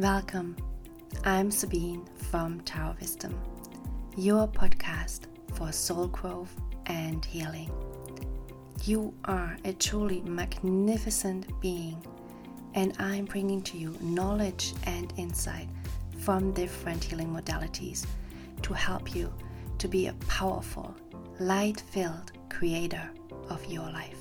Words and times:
Welcome. 0.00 0.56
I'm 1.24 1.50
Sabine 1.50 2.06
from 2.30 2.62
Tao 2.62 2.96
Wisdom, 2.98 3.38
your 4.16 4.48
podcast 4.48 5.24
for 5.52 5.72
soul 5.72 6.06
growth 6.06 6.56
and 6.86 7.22
healing. 7.22 7.70
You 8.84 9.12
are 9.26 9.58
a 9.66 9.74
truly 9.74 10.22
magnificent 10.22 11.60
being, 11.60 12.02
and 12.72 12.96
I'm 12.98 13.26
bringing 13.26 13.60
to 13.60 13.76
you 13.76 13.94
knowledge 14.00 14.72
and 14.84 15.12
insight 15.18 15.68
from 16.20 16.54
different 16.54 17.04
healing 17.04 17.28
modalities 17.28 18.06
to 18.62 18.72
help 18.72 19.14
you 19.14 19.30
to 19.76 19.86
be 19.86 20.06
a 20.06 20.14
powerful, 20.28 20.96
light 21.40 21.78
filled 21.78 22.32
creator 22.48 23.10
of 23.50 23.62
your 23.66 23.90
life. 23.90 24.19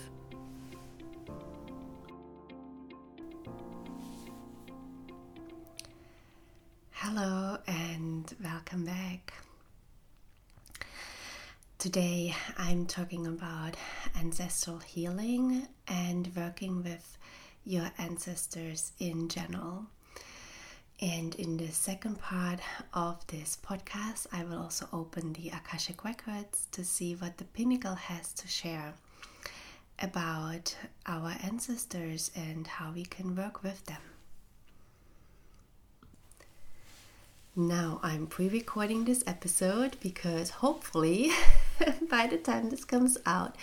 Today 11.80 12.36
I'm 12.58 12.88
talking 12.88 13.26
about 13.26 13.78
ancestral 14.20 14.80
healing 14.80 15.66
and 15.88 16.30
working 16.36 16.84
with 16.84 17.18
your 17.64 17.90
ancestors 17.98 18.92
in 19.00 19.30
general. 19.30 19.86
And 21.00 21.34
in 21.36 21.56
the 21.56 21.70
second 21.70 22.20
part 22.20 22.60
of 22.94 23.26
this 23.28 23.58
podcast, 23.66 24.28
I 24.34 24.44
will 24.44 24.58
also 24.62 24.90
open 24.92 25.32
the 25.32 25.52
Akashic 25.52 26.04
Records 26.04 26.68
to 26.74 26.84
see 26.84 27.16
what 27.16 27.38
the 27.38 27.46
Pinnacle 27.46 27.96
has 27.96 28.34
to 28.34 28.48
share 28.50 28.94
about 30.00 30.76
our 31.06 31.34
ancestors 31.42 32.30
and 32.36 32.68
how 32.68 32.92
we 32.92 33.06
can 33.06 33.38
work 33.38 33.64
with 33.64 33.86
them. 33.86 34.02
Now 37.56 38.02
I'm 38.04 38.28
pre 38.28 38.50
recording 38.50 39.06
this 39.06 39.24
episode 39.26 39.96
because 40.02 40.50
hopefully 40.50 41.32
by 42.10 42.28
the 42.28 42.38
time 42.38 42.70
this 42.70 42.86
comes 42.86 43.18
out, 43.26 43.56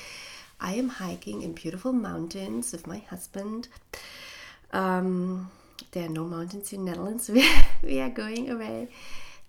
I 0.60 0.74
am 0.74 0.88
hiking 0.88 1.42
in 1.42 1.52
beautiful 1.52 1.92
mountains 1.92 2.72
with 2.72 2.86
my 2.86 2.98
husband. 2.98 3.68
Um, 4.72 5.50
there 5.92 6.06
are 6.06 6.10
no 6.10 6.24
mountains 6.24 6.72
in 6.72 6.84
Netherlands. 6.84 7.28
We, 7.34 7.48
we 7.82 8.00
are 8.00 8.10
going 8.10 8.50
away, 8.50 8.88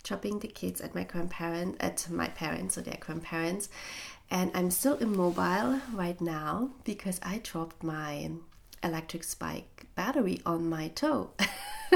dropping 0.02 0.40
the 0.40 0.48
kids 0.48 0.80
at 0.80 0.94
my 0.94 1.04
grandparents, 1.04 1.76
at 1.80 2.08
my 2.10 2.28
parents, 2.28 2.76
or 2.78 2.82
their 2.82 2.98
grandparents. 3.00 3.68
And 4.30 4.50
I'm 4.54 4.70
still 4.70 4.96
immobile 4.96 5.80
right 5.94 6.20
now 6.20 6.70
because 6.84 7.18
I 7.22 7.40
dropped 7.42 7.82
my 7.82 8.30
electric 8.82 9.24
spike 9.24 9.86
battery 9.94 10.40
on 10.44 10.68
my 10.68 10.88
toe. 10.88 11.30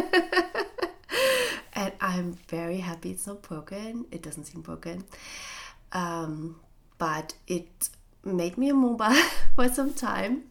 and 1.75 1.93
I'm 2.01 2.39
very 2.49 2.79
happy 2.79 3.11
it's 3.11 3.27
not 3.27 3.43
broken. 3.43 4.07
It 4.11 4.23
doesn't 4.23 4.45
seem 4.45 4.63
broken, 4.63 5.05
um, 5.93 6.61
but 6.99 7.35
it 7.47 7.91
made 8.25 8.57
me 8.57 8.69
immobile 8.69 9.15
for 9.55 9.69
some 9.69 9.93
time, 9.93 10.45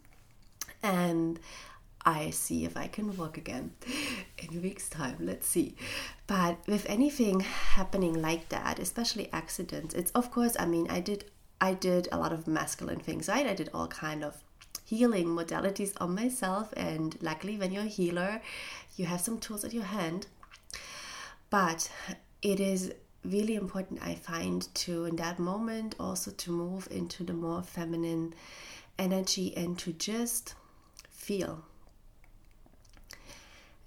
and 0.83 1.39
I 2.03 2.31
see 2.31 2.65
if 2.65 2.75
I 2.75 2.87
can 2.87 3.15
walk 3.15 3.37
again 3.37 3.71
in 4.37 4.57
a 4.57 4.61
week's 4.61 4.89
time. 4.89 5.17
Let's 5.19 5.47
see. 5.47 5.75
But 6.27 6.57
with 6.67 6.85
anything 6.89 7.41
happening 7.41 8.21
like 8.21 8.49
that, 8.49 8.79
especially 8.79 9.31
accidents, 9.31 9.93
it's 9.93 10.11
of 10.11 10.31
course. 10.31 10.55
I 10.59 10.65
mean, 10.65 10.87
I 10.89 10.99
did 10.99 11.25
I 11.59 11.73
did 11.73 12.07
a 12.11 12.17
lot 12.17 12.33
of 12.33 12.47
masculine 12.47 12.99
things, 12.99 13.27
right? 13.27 13.45
I 13.45 13.53
did 13.53 13.69
all 13.73 13.87
kind 13.87 14.23
of 14.23 14.43
healing 14.85 15.27
modalities 15.27 15.93
on 16.01 16.15
myself, 16.15 16.73
and 16.75 17.17
luckily, 17.21 17.57
when 17.57 17.71
you're 17.71 17.83
a 17.83 17.97
healer, 17.99 18.41
you 18.97 19.05
have 19.05 19.21
some 19.21 19.39
tools 19.39 19.63
at 19.63 19.73
your 19.73 19.83
hand 19.83 20.27
but 21.51 21.91
it 22.41 22.59
is 22.59 22.93
really 23.23 23.55
important, 23.55 24.01
I 24.01 24.15
find, 24.15 24.67
to 24.75 25.05
in 25.05 25.15
that 25.17 25.39
moment 25.39 25.95
also 25.99 26.31
to 26.31 26.51
move 26.51 26.87
into 26.91 27.23
the 27.23 27.33
more 27.33 27.61
feminine 27.61 28.33
energy 28.97 29.55
and 29.55 29.77
to 29.79 29.93
just 29.93 30.55
feel. 31.09 31.63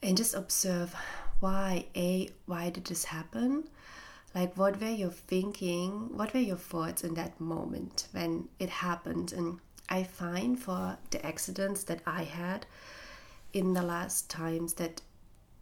And 0.02 0.16
just 0.16 0.34
observe 0.34 0.94
why 1.40 1.86
a 1.96 2.28
why 2.46 2.70
did 2.70 2.84
this 2.84 3.04
happen? 3.04 3.64
Like 4.34 4.56
what 4.56 4.80
were 4.80 4.88
you 4.90 5.10
thinking 5.10 6.16
what 6.16 6.34
were 6.34 6.40
your 6.40 6.56
thoughts 6.56 7.04
in 7.04 7.14
that 7.14 7.40
moment 7.40 8.08
when 8.12 8.48
it 8.58 8.68
happened? 8.68 9.32
And 9.32 9.60
i 9.88 10.02
find 10.02 10.58
for 10.58 10.96
the 11.10 11.24
accidents 11.24 11.84
that 11.84 12.00
i 12.06 12.24
had 12.24 12.66
in 13.52 13.74
the 13.74 13.82
last 13.82 14.30
times 14.30 14.74
that 14.74 15.00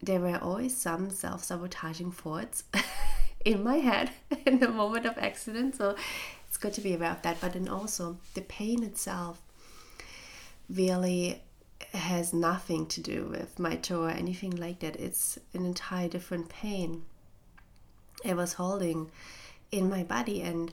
there 0.01 0.21
were 0.21 0.39
always 0.39 0.77
some 0.77 1.11
self 1.11 1.45
sabotaging 1.45 2.13
thoughts 2.13 2.65
in 3.45 3.63
my 3.63 3.77
head 3.77 4.11
in 4.47 4.59
the 4.59 4.69
moment 4.69 5.07
of 5.07 5.19
accident. 5.19 5.77
So 5.77 5.97
it's 6.49 6.57
good 6.57 6.75
to 6.75 6.81
be 6.81 6.95
aware 6.95 7.11
of 7.13 7.23
that. 7.23 7.41
But 7.41 7.55
then 7.55 7.69
also, 7.69 8.19
the 8.35 8.43
pain 8.43 8.83
itself 8.83 9.41
really 10.69 11.43
has 11.93 12.33
nothing 12.33 12.87
to 12.87 13.01
do 13.01 13.27
with 13.27 13.59
my 13.59 13.77
toe 13.77 14.05
or 14.05 14.11
anything 14.11 14.57
like 14.57 14.81
that. 14.81 14.97
It's 14.97 15.39
an 15.55 15.67
entire 15.67 16.09
different 16.09 16.49
pain 16.49 17.03
I 18.25 18.35
was 18.35 18.55
holding 18.55 19.11
in 19.71 19.89
my 19.89 20.03
body. 20.05 20.43
And 20.43 20.73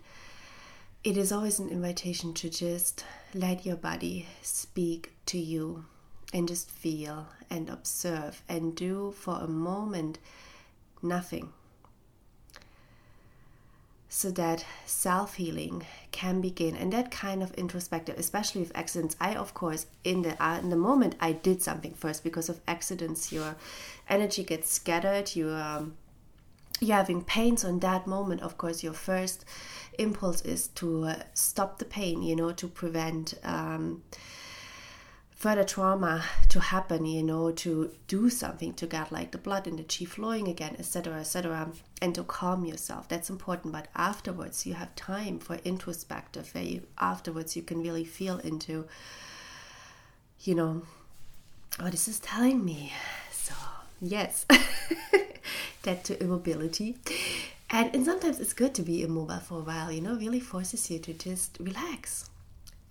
it 1.04 1.18
is 1.18 1.32
always 1.32 1.60
an 1.60 1.70
invitation 1.70 2.34
to 2.36 2.50
just 2.50 3.06
let 3.34 3.66
your 3.66 3.78
body 3.78 4.28
speak 4.42 5.14
to 5.28 5.38
you 5.38 5.86
and 6.34 6.48
just 6.48 6.70
feel 6.70 7.28
and 7.50 7.70
observe 7.70 8.44
and 8.48 8.76
do 8.76 9.12
for 9.18 9.40
a 9.40 9.48
moment 9.48 10.20
nothing 11.02 11.52
so 14.10 14.32
that 14.32 14.66
self 14.86 15.36
healing 15.36 15.86
can 16.12 16.42
begin. 16.42 16.76
And 16.76 16.92
that 16.92 17.12
kind 17.12 17.44
of 17.44 17.54
introspective 17.54 18.18
especially 18.18 18.62
with 18.62 18.76
accidents 18.76 19.16
i 19.22 19.36
of 19.36 19.54
course 19.54 19.86
in 20.04 20.24
the 20.24 20.44
uh, 20.44 20.58
in 20.60 20.70
the 20.70 20.76
moment 20.76 21.16
i 21.22 21.32
did 21.32 21.62
something 21.62 21.94
first. 21.94 22.24
Because 22.24 22.50
of 22.50 22.60
accidents 22.68 23.32
your 23.32 23.56
energy 24.10 24.44
gets 24.44 24.72
scattered. 24.72 25.36
You 25.36 25.50
um, 25.52 25.96
you're 26.82 26.98
having 26.98 27.24
pains 27.24 27.64
on 27.64 27.80
that 27.80 28.08
moment. 28.08 28.42
Of 28.42 28.58
course 28.58 28.84
your 28.84 28.94
first 28.94 29.46
impulse 30.00 30.42
is 30.42 30.70
to 30.70 31.04
uh, 31.06 31.16
stop 31.34 31.78
the 31.78 31.86
pain 31.86 32.24
you 32.24 32.36
know 32.36 32.52
to 32.54 32.68
prevent 32.68 33.36
um, 33.44 34.02
further 35.40 35.64
trauma 35.64 36.22
to 36.50 36.60
happen, 36.60 37.06
you 37.06 37.24
know, 37.24 37.50
to 37.50 37.90
do 38.10 38.30
something 38.30 38.74
to 38.74 38.86
get 38.86 39.10
like 39.10 39.32
the 39.32 39.38
blood 39.38 39.68
in 39.68 39.78
the 39.78 39.84
chi 39.84 40.04
flowing 40.04 40.50
again, 40.50 40.76
etc., 40.78 41.14
etc., 41.22 41.72
and 42.02 42.14
to 42.14 42.24
calm 42.24 42.66
yourself. 42.66 43.08
That's 43.08 43.30
important. 43.30 43.72
But 43.72 43.88
afterwards, 43.96 44.66
you 44.66 44.74
have 44.74 44.94
time 44.96 45.40
for 45.40 45.56
introspective, 45.64 46.54
where 46.54 46.66
you, 46.66 46.82
afterwards 47.00 47.56
you 47.56 47.62
can 47.62 47.82
really 47.82 48.04
feel 48.04 48.40
into, 48.40 48.86
you 50.42 50.56
know, 50.56 50.82
what 51.80 51.94
is 51.94 52.06
this 52.06 52.20
telling 52.20 52.66
me? 52.66 52.92
So, 53.32 53.54
yes, 54.02 54.46
that 55.84 56.04
to 56.04 56.22
immobility. 56.22 56.98
And, 57.70 57.96
and 57.96 58.04
sometimes 58.04 58.42
it's 58.42 58.52
good 58.52 58.76
to 58.76 58.82
be 58.82 59.04
immobile 59.04 59.40
for 59.40 59.60
a 59.60 59.62
while, 59.62 59.90
you 59.90 60.02
know, 60.02 60.16
really 60.16 60.42
forces 60.42 60.92
you 60.92 61.00
to 61.00 61.14
just 61.14 61.56
relax. 61.62 62.30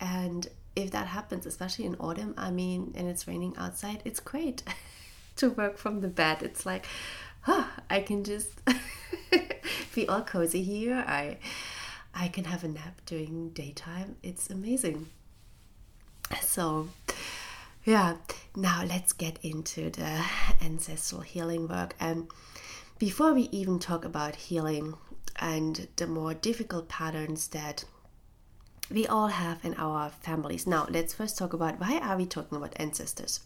And 0.01 0.49
if 0.77 0.91
that 0.93 1.09
happens, 1.09 1.47
especially 1.47 1.87
in 1.87 1.97
autumn, 1.97 2.35
I 2.37 2.51
mean, 2.51 2.93
and 2.97 3.09
it's 3.09 3.27
raining 3.27 3.55
outside, 3.57 4.03
it's 4.05 4.21
great 4.21 4.63
to 5.37 5.51
work 5.51 5.79
from 5.79 6.01
the 6.01 6.09
bed. 6.09 6.43
It's 6.43 6.65
like, 6.65 6.87
huh, 7.43 7.65
I 7.91 8.01
can 8.01 8.25
just 8.25 8.51
be 9.95 10.09
all 10.09 10.23
cozy 10.23 10.63
here. 10.63 11.05
I 11.07 11.39
I 12.15 12.29
can 12.29 12.45
have 12.45 12.65
a 12.65 12.69
nap 12.69 13.01
during 13.07 13.51
daytime. 13.51 14.17
It's 14.23 14.51
amazing. 14.51 15.07
So, 16.43 16.89
yeah, 17.85 18.17
now 18.57 18.83
let's 18.85 19.13
get 19.13 19.39
into 19.43 19.91
the 19.91 20.25
ancestral 20.61 21.21
healing 21.21 21.69
work. 21.69 21.95
And 22.01 22.29
before 22.99 23.33
we 23.33 23.43
even 23.53 23.79
talk 23.79 24.05
about 24.05 24.35
healing 24.35 24.95
and 25.37 25.87
the 25.97 26.07
more 26.07 26.35
difficult 26.35 26.89
patterns 26.89 27.49
that 27.49 27.85
we 28.91 29.07
all 29.07 29.29
have 29.29 29.65
in 29.65 29.75
our 29.75 30.11
families. 30.11 30.67
Now, 30.67 30.87
let's 30.89 31.15
first 31.15 31.37
talk 31.39 31.53
about 31.53 31.81
why 31.81 31.99
are 31.99 32.17
we 32.17 32.27
talking 32.27 32.57
about 32.57 32.73
ancestors? 32.77 33.41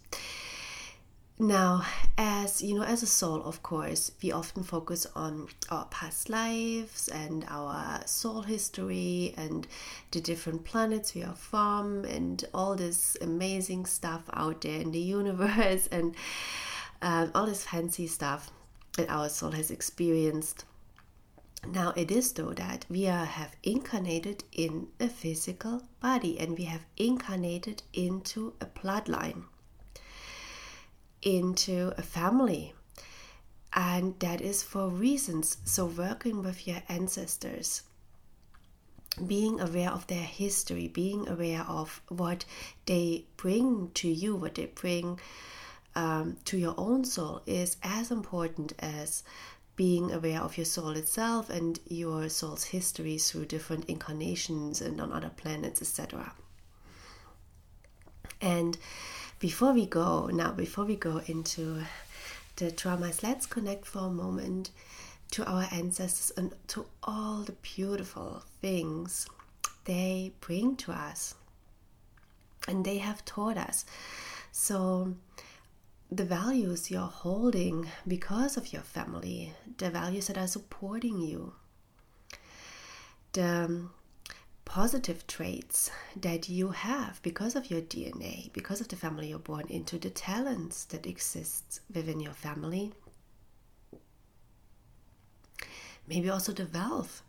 Now, 1.39 1.85
as 2.17 2.63
you 2.63 2.75
know, 2.75 2.85
as 2.85 3.03
a 3.03 3.07
soul, 3.07 3.43
of 3.43 3.63
course, 3.63 4.13
we 4.23 4.31
often 4.31 4.63
focus 4.63 5.07
on 5.17 5.49
our 5.71 5.87
past 5.87 6.29
lives 6.29 7.09
and 7.09 7.45
our 7.49 8.07
soul 8.07 8.43
history 8.43 9.35
and 9.37 9.67
the 10.13 10.21
different 10.21 10.65
planets 10.65 11.15
we 11.15 11.25
are 11.25 11.35
from 11.35 12.05
and 12.05 12.45
all 12.55 12.77
this 12.77 13.17
amazing 13.21 13.87
stuff 13.87 14.23
out 14.35 14.61
there 14.61 14.81
in 14.81 14.93
the 14.93 15.01
universe 15.19 15.89
and 15.89 16.15
um, 17.01 17.33
all 17.35 17.47
this 17.47 17.65
fancy 17.65 18.07
stuff 18.07 18.51
that 18.97 19.11
our 19.11 19.29
soul 19.29 19.51
has 19.51 19.71
experienced 19.71 20.65
now 21.67 21.93
it 21.97 22.11
is 22.11 22.33
though 22.33 22.53
that 22.55 22.85
we 22.89 23.07
are, 23.07 23.25
have 23.25 23.57
incarnated 23.63 24.45
in 24.53 24.89
a 24.99 25.09
physical 25.09 25.83
body 26.01 26.39
and 26.39 26.59
we 26.59 26.65
have 26.65 26.85
incarnated 26.97 27.83
into 27.93 28.55
a 28.61 28.67
bloodline, 28.67 29.45
into 31.23 31.93
a 31.97 32.03
family. 32.03 32.75
And 33.75 34.19
that 34.21 34.41
is 34.43 34.63
for 34.63 34.89
reasons. 34.89 35.57
So, 35.65 35.87
working 35.87 36.43
with 36.43 36.67
your 36.67 36.83
ancestors, 36.91 37.83
being 39.27 39.61
aware 39.61 39.91
of 39.91 40.07
their 40.09 40.23
history, 40.23 40.89
being 40.89 41.27
aware 41.29 41.63
of 41.63 42.03
what 42.09 42.45
they 42.85 43.25
bring 43.37 43.91
to 43.95 44.09
you, 44.09 44.37
what 44.37 44.57
they 44.57 44.67
bring 44.67 45.19
um, 45.95 46.37
to 46.47 46.59
your 46.59 46.75
own 46.77 47.05
soul, 47.05 47.43
is 47.47 47.77
as 47.83 48.11
important 48.11 48.75
as 48.79 49.23
being 49.77 50.13
aware 50.13 50.41
of 50.41 50.57
your 50.57 50.67
soul 50.67 50.91
itself 50.91 51.49
and 51.49 51.81
your 51.87 52.29
soul's 52.29 52.65
history 52.65 53.19
through 53.19 53.47
different 53.47 53.85
incarnations 53.87 54.81
and 54.81 55.01
on 55.01 55.13
other 55.13 55.31
planets, 55.31 55.81
etc. 55.81 56.35
And 58.41 58.77
before 59.39 59.73
we 59.73 59.87
go 59.87 60.27
now, 60.27 60.53
before 60.53 60.85
we 60.85 60.97
go 60.97 61.23
into 61.27 61.83
the 62.57 62.71
traumas, 62.71 63.23
let's 63.23 63.47
connect 63.47 63.87
for 63.87 64.01
a 64.01 64.11
moment 64.11 64.71
to 65.31 65.45
our 65.47 65.67
ancestors 65.73 66.31
and 66.37 66.53
to 66.69 66.87
all 67.03 67.43
the 67.43 67.53
beautiful 67.63 68.43
things 68.61 69.27
they 69.85 70.33
bring 70.41 70.77
to 70.77 70.93
us 70.93 71.35
and 72.69 72.85
they 72.85 72.99
have 72.99 73.25
taught 73.25 73.57
us. 73.57 73.85
So, 74.53 75.15
the 76.17 76.25
values 76.27 76.91
you're 76.91 77.01
holding 77.01 77.89
because 78.07 78.59
of 78.59 78.71
your 78.71 78.83
family, 78.83 79.55
the 79.79 79.89
values 79.89 80.27
that 80.27 80.37
are 80.37 80.47
supporting 80.47 81.19
you, 81.19 81.55
the 83.33 83.65
um, 83.65 83.91
positive 84.67 85.27
traits 85.27 85.91
that 86.15 86.51
you 86.51 86.69
have 86.69 87.23
because 87.23 87.57
of 87.57 87.71
your 87.71 87.81
DNA, 87.81 88.53
because 88.53 88.83
of 88.83 88.89
the 88.89 88.97
family 88.97 89.29
you're 89.29 89.39
born 89.39 89.65
into, 89.71 89.99
the 89.99 90.11
talents 90.11 90.85
that 90.85 91.07
exist 91.07 91.81
within 91.95 92.21
your 92.21 92.35
family. 92.35 92.93
Maybe 96.07 96.29
also 96.29 96.53
the 96.53 96.69
wealth 96.75 97.23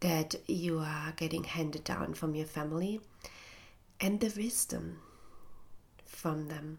that 0.00 0.34
you 0.48 0.80
are 0.80 1.12
getting 1.12 1.44
handed 1.44 1.84
down 1.84 2.14
from 2.14 2.34
your 2.34 2.46
family 2.46 3.00
and 4.00 4.18
the 4.18 4.32
wisdom 4.36 4.98
from 6.06 6.48
them. 6.48 6.78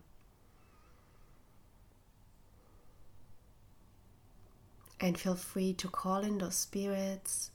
And 5.04 5.18
feel 5.18 5.36
free 5.36 5.74
to 5.74 5.88
call 5.88 6.20
in 6.20 6.38
those 6.38 6.56
spirits, 6.56 7.50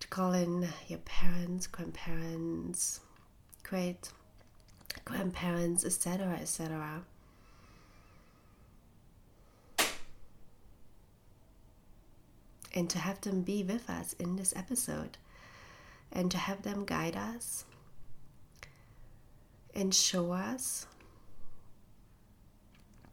to 0.00 0.08
call 0.08 0.32
in 0.32 0.68
your 0.88 0.98
parents, 0.98 1.68
grandparents, 1.68 3.00
great 3.62 4.10
grandparents, 5.04 5.84
etc., 5.84 6.36
etc. 6.40 7.02
And 12.74 12.90
to 12.90 12.98
have 12.98 13.20
them 13.20 13.42
be 13.42 13.62
with 13.62 13.88
us 13.88 14.14
in 14.18 14.34
this 14.34 14.52
episode, 14.56 15.18
and 16.10 16.28
to 16.32 16.38
have 16.38 16.62
them 16.62 16.84
guide 16.84 17.16
us 17.16 17.64
and 19.74 19.94
show 19.94 20.32
us 20.32 20.86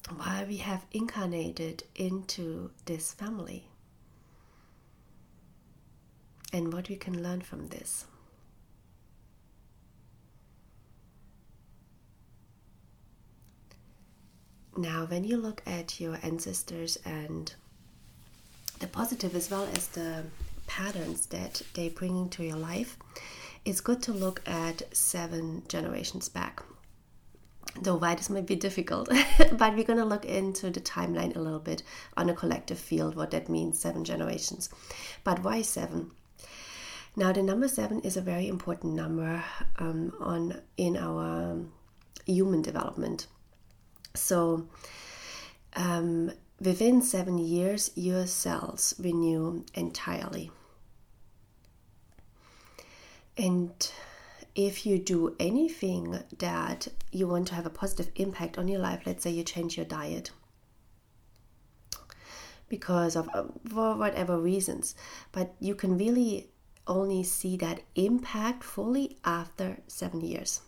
why 0.10 0.46
we 0.48 0.58
have 0.58 0.86
incarnated 0.92 1.84
into 1.96 2.72
this 2.86 3.14
family 3.14 3.66
and 6.52 6.74
what 6.74 6.90
we 6.90 6.96
can 6.96 7.24
learn 7.24 7.42
from 7.42 7.68
this. 7.70 8.06
Now, 14.76 15.06
when 15.06 15.24
you 15.24 15.38
look 15.38 15.62
at 15.66 16.00
your 16.00 16.18
ancestors 16.24 16.98
and 17.06 17.54
the 18.80 18.88
positive 18.88 19.36
as 19.36 19.50
well 19.50 19.68
as 19.76 19.88
the 19.88 20.24
patterns 20.68 21.28
that 21.28 21.62
they 21.76 21.90
bring 21.90 22.18
into 22.18 22.44
your 22.44 22.58
life, 22.58 22.98
it's 23.66 23.82
good 23.82 24.02
to 24.04 24.12
look 24.12 24.42
at 24.48 24.82
seven 24.96 25.64
generations 25.68 26.28
back 26.28 26.64
though 27.82 27.96
why 27.96 28.16
this 28.16 28.30
might 28.30 28.46
be 28.46 28.56
difficult 28.56 29.10
but 29.54 29.76
we're 29.76 29.84
going 29.84 30.00
to 30.00 30.06
look 30.06 30.26
into 30.26 30.70
the 30.70 30.80
timeline 30.80 31.36
a 31.36 31.40
little 31.40 31.60
bit 31.60 31.84
on 32.16 32.30
a 32.30 32.34
collective 32.34 32.80
field 32.80 33.16
what 33.16 33.32
that 33.32 33.50
means 33.50 33.80
seven 33.80 34.04
generations. 34.04 34.70
But 35.24 35.44
why 35.44 35.62
seven? 35.62 36.12
Now 37.16 37.32
the 37.32 37.44
number 37.44 37.68
seven 37.68 38.02
is 38.02 38.18
a 38.18 38.22
very 38.22 38.48
important 38.48 38.94
number 38.94 39.44
um, 39.78 40.14
on 40.20 40.62
in 40.78 40.98
our 40.98 41.60
human 42.26 42.62
development. 42.62 43.28
So 44.16 44.68
um, 45.76 46.32
within 46.60 47.02
seven 47.02 47.38
years 47.38 47.92
your 47.96 48.26
cells 48.26 48.96
renew 49.00 49.64
entirely. 49.74 50.52
And 53.38 53.72
if 54.56 54.86
you 54.86 55.00
do 55.00 55.36
anything 55.40 56.20
that 56.38 56.88
you 57.12 57.28
want 57.28 57.48
to 57.48 57.56
have 57.56 57.66
a 57.66 57.72
positive 57.72 58.12
impact 58.16 58.58
on 58.58 58.68
your 58.68 58.80
life, 58.80 59.02
let's 59.06 59.24
say 59.24 59.32
you 59.32 59.44
change 59.44 59.78
your 59.78 59.86
diet 59.86 60.32
because 62.70 63.16
of 63.16 63.30
uh, 63.34 63.44
for 63.70 63.96
whatever 63.96 64.40
reasons, 64.40 64.96
but 65.32 65.54
you 65.60 65.76
can 65.76 65.98
really 65.98 66.50
only 66.88 67.24
see 67.24 67.56
that 67.58 67.82
impact 67.96 68.64
fully 68.64 69.18
after 69.24 69.78
seven 69.88 70.22
years. 70.22 70.62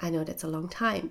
I 0.00 0.10
know 0.10 0.24
that's 0.24 0.44
a 0.44 0.48
long 0.48 0.68
time, 0.68 1.10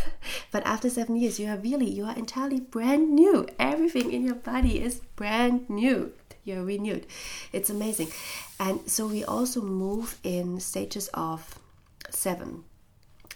but 0.50 0.66
after 0.66 0.90
seven 0.90 1.16
years, 1.16 1.38
you 1.38 1.48
are 1.48 1.56
really 1.56 1.88
you 1.88 2.04
are 2.04 2.16
entirely 2.16 2.60
brand 2.60 3.12
new. 3.14 3.46
Everything 3.58 4.12
in 4.12 4.24
your 4.24 4.34
body 4.34 4.82
is 4.82 5.00
brand 5.16 5.70
new 5.70 6.12
you're 6.44 6.64
renewed. 6.64 7.06
It's 7.52 7.70
amazing. 7.70 8.08
And 8.58 8.88
so 8.88 9.06
we 9.06 9.24
also 9.24 9.60
move 9.60 10.18
in 10.22 10.60
stages 10.60 11.08
of 11.14 11.58
seven 12.10 12.64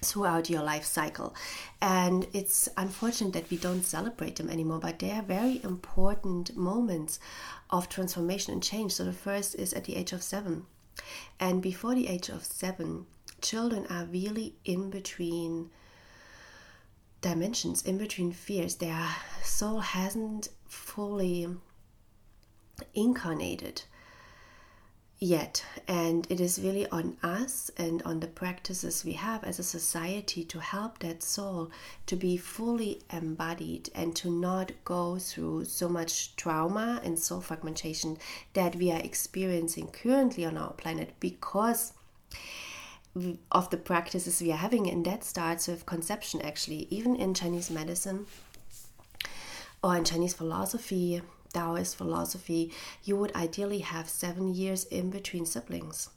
throughout 0.00 0.48
your 0.48 0.62
life 0.62 0.84
cycle. 0.84 1.34
And 1.80 2.26
it's 2.32 2.68
unfortunate 2.76 3.32
that 3.32 3.50
we 3.50 3.56
don't 3.56 3.82
celebrate 3.84 4.36
them 4.36 4.48
anymore, 4.48 4.78
but 4.78 4.98
they 4.98 5.10
are 5.10 5.22
very 5.22 5.60
important 5.64 6.56
moments 6.56 7.18
of 7.70 7.88
transformation 7.88 8.52
and 8.52 8.62
change. 8.62 8.92
So 8.92 9.04
the 9.04 9.12
first 9.12 9.54
is 9.56 9.72
at 9.72 9.84
the 9.84 9.96
age 9.96 10.12
of 10.12 10.22
seven. 10.22 10.66
And 11.40 11.62
before 11.62 11.94
the 11.94 12.08
age 12.08 12.28
of 12.28 12.44
seven, 12.44 13.06
children 13.40 13.86
are 13.88 14.04
really 14.04 14.54
in 14.64 14.90
between 14.90 15.70
dimensions, 17.20 17.82
in 17.82 17.98
between 17.98 18.32
fears. 18.32 18.76
Their 18.76 19.06
soul 19.42 19.80
hasn't 19.80 20.48
fully 20.66 21.48
incarnated 22.94 23.82
yet. 25.18 25.64
And 25.86 26.26
it 26.30 26.40
is 26.40 26.60
really 26.60 26.86
on 26.90 27.16
us 27.22 27.70
and 27.76 28.02
on 28.02 28.20
the 28.20 28.26
practices 28.26 29.04
we 29.04 29.12
have 29.12 29.42
as 29.44 29.58
a 29.58 29.64
society 29.64 30.44
to 30.44 30.60
help 30.60 31.00
that 31.00 31.22
soul 31.22 31.70
to 32.06 32.16
be 32.16 32.36
fully 32.36 33.02
embodied 33.10 33.90
and 33.94 34.14
to 34.16 34.30
not 34.30 34.72
go 34.84 35.18
through 35.18 35.64
so 35.64 35.88
much 35.88 36.36
trauma 36.36 37.00
and 37.02 37.18
soul 37.18 37.40
fragmentation 37.40 38.18
that 38.52 38.76
we 38.76 38.92
are 38.92 39.00
experiencing 39.00 39.88
currently 39.88 40.44
on 40.44 40.56
our 40.56 40.72
planet 40.72 41.14
because 41.20 41.92
of 43.50 43.70
the 43.70 43.76
practices 43.76 44.40
we 44.40 44.52
are 44.52 44.56
having. 44.56 44.88
And 44.88 45.04
that 45.04 45.24
starts 45.24 45.66
with 45.66 45.86
conception, 45.86 46.40
actually, 46.42 46.86
even 46.90 47.16
in 47.16 47.34
Chinese 47.34 47.70
medicine 47.70 48.26
or 49.82 49.96
in 49.96 50.04
Chinese 50.04 50.34
philosophy 50.34 51.22
Taoist 51.52 51.96
philosophy, 51.96 52.72
you 53.04 53.16
would 53.16 53.34
ideally 53.34 53.80
have 53.80 54.08
seven 54.08 54.54
years 54.54 54.84
in 54.84 55.10
between 55.10 55.46
siblings. 55.46 56.10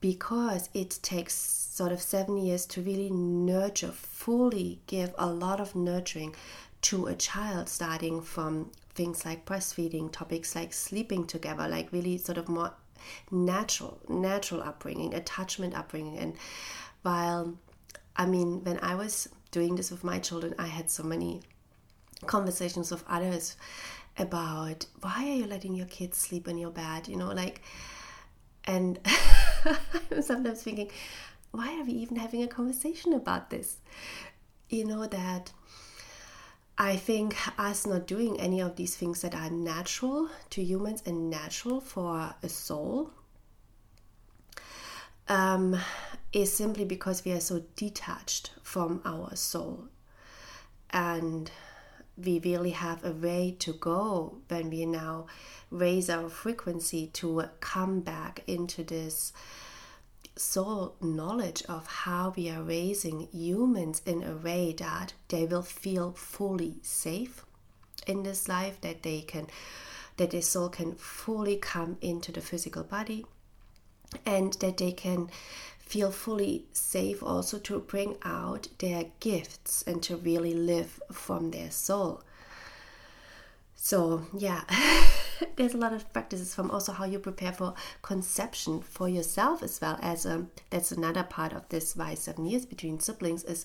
Because 0.00 0.68
it 0.74 0.98
takes 1.02 1.34
sort 1.34 1.90
of 1.90 2.00
seven 2.00 2.36
years 2.36 2.66
to 2.66 2.82
really 2.82 3.10
nurture, 3.10 3.92
fully 3.92 4.80
give 4.86 5.14
a 5.18 5.26
lot 5.26 5.60
of 5.60 5.74
nurturing 5.74 6.34
to 6.82 7.06
a 7.06 7.14
child, 7.14 7.68
starting 7.68 8.20
from 8.20 8.70
things 8.94 9.24
like 9.24 9.44
breastfeeding, 9.44 10.10
topics 10.12 10.54
like 10.54 10.72
sleeping 10.72 11.26
together, 11.26 11.66
like 11.68 11.92
really 11.92 12.18
sort 12.18 12.38
of 12.38 12.48
more 12.48 12.72
natural, 13.30 13.98
natural 14.08 14.62
upbringing, 14.62 15.14
attachment 15.14 15.74
upbringing. 15.74 16.18
And 16.18 16.34
while, 17.02 17.54
I 18.16 18.26
mean, 18.26 18.62
when 18.64 18.78
I 18.80 18.94
was 18.94 19.28
doing 19.50 19.76
this 19.76 19.90
with 19.90 20.04
my 20.04 20.18
children, 20.18 20.54
I 20.58 20.66
had 20.66 20.90
so 20.90 21.02
many 21.02 21.42
conversations 22.26 22.92
of 22.92 23.04
others 23.08 23.56
about 24.16 24.86
why 25.00 25.24
are 25.28 25.34
you 25.34 25.46
letting 25.46 25.74
your 25.74 25.86
kids 25.86 26.18
sleep 26.18 26.48
in 26.48 26.58
your 26.58 26.70
bed 26.70 27.06
you 27.06 27.16
know 27.16 27.28
like 27.28 27.62
and 28.64 28.98
i'm 30.10 30.22
sometimes 30.22 30.62
thinking 30.62 30.90
why 31.50 31.78
are 31.80 31.84
we 31.84 31.92
even 31.92 32.16
having 32.16 32.42
a 32.42 32.46
conversation 32.46 33.14
about 33.14 33.48
this? 33.48 33.78
You 34.68 34.84
know 34.84 35.06
that 35.06 35.52
i 36.76 36.94
think 36.94 37.34
us 37.58 37.86
not 37.86 38.06
doing 38.06 38.38
any 38.38 38.60
of 38.60 38.76
these 38.76 38.94
things 38.94 39.22
that 39.22 39.34
are 39.34 39.48
natural 39.48 40.28
to 40.50 40.62
humans 40.62 41.02
and 41.06 41.30
natural 41.30 41.80
for 41.80 42.34
a 42.42 42.48
soul 42.48 43.10
um, 45.28 45.76
is 46.32 46.52
simply 46.52 46.84
because 46.84 47.24
we 47.24 47.32
are 47.32 47.40
so 47.40 47.62
detached 47.76 48.50
from 48.62 49.00
our 49.04 49.34
soul. 49.36 49.88
And 50.90 51.50
we 52.22 52.40
really 52.40 52.70
have 52.70 53.04
a 53.04 53.12
way 53.12 53.54
to 53.60 53.72
go 53.72 54.38
when 54.48 54.70
we 54.70 54.84
now 54.84 55.26
raise 55.70 56.10
our 56.10 56.28
frequency 56.28 57.06
to 57.08 57.44
come 57.60 58.00
back 58.00 58.42
into 58.46 58.82
this 58.82 59.32
soul 60.36 60.94
knowledge 61.00 61.62
of 61.68 61.86
how 61.86 62.32
we 62.36 62.48
are 62.48 62.62
raising 62.62 63.28
humans 63.32 64.00
in 64.06 64.22
a 64.22 64.36
way 64.36 64.72
that 64.78 65.12
they 65.28 65.44
will 65.44 65.62
feel 65.62 66.12
fully 66.12 66.76
safe 66.82 67.44
in 68.06 68.22
this 68.22 68.48
life 68.48 68.80
that 68.80 69.02
they 69.02 69.20
can 69.20 69.46
that 70.16 70.30
their 70.30 70.42
soul 70.42 70.68
can 70.68 70.94
fully 70.94 71.56
come 71.56 71.96
into 72.00 72.32
the 72.32 72.40
physical 72.40 72.82
body 72.82 73.24
and 74.24 74.54
that 74.54 74.78
they 74.78 74.90
can 74.92 75.28
feel 75.88 76.10
fully 76.10 76.66
safe 76.72 77.22
also 77.22 77.58
to 77.58 77.80
bring 77.80 78.16
out 78.22 78.68
their 78.78 79.06
gifts 79.20 79.82
and 79.86 80.02
to 80.02 80.16
really 80.16 80.52
live 80.52 81.00
from 81.10 81.50
their 81.50 81.70
soul. 81.70 82.22
So, 83.74 84.26
yeah, 84.36 84.64
there's 85.56 85.72
a 85.72 85.78
lot 85.78 85.94
of 85.94 86.12
practices 86.12 86.54
from 86.54 86.70
also 86.70 86.92
how 86.92 87.06
you 87.06 87.18
prepare 87.18 87.52
for 87.52 87.72
conception 88.02 88.82
for 88.82 89.08
yourself 89.08 89.62
as 89.62 89.80
well 89.80 89.98
as 90.02 90.26
um, 90.26 90.50
that's 90.68 90.92
another 90.92 91.22
part 91.22 91.54
of 91.54 91.66
this 91.70 91.96
why 91.96 92.14
seven 92.14 92.44
years 92.44 92.66
between 92.66 93.00
siblings 93.00 93.44
is 93.44 93.64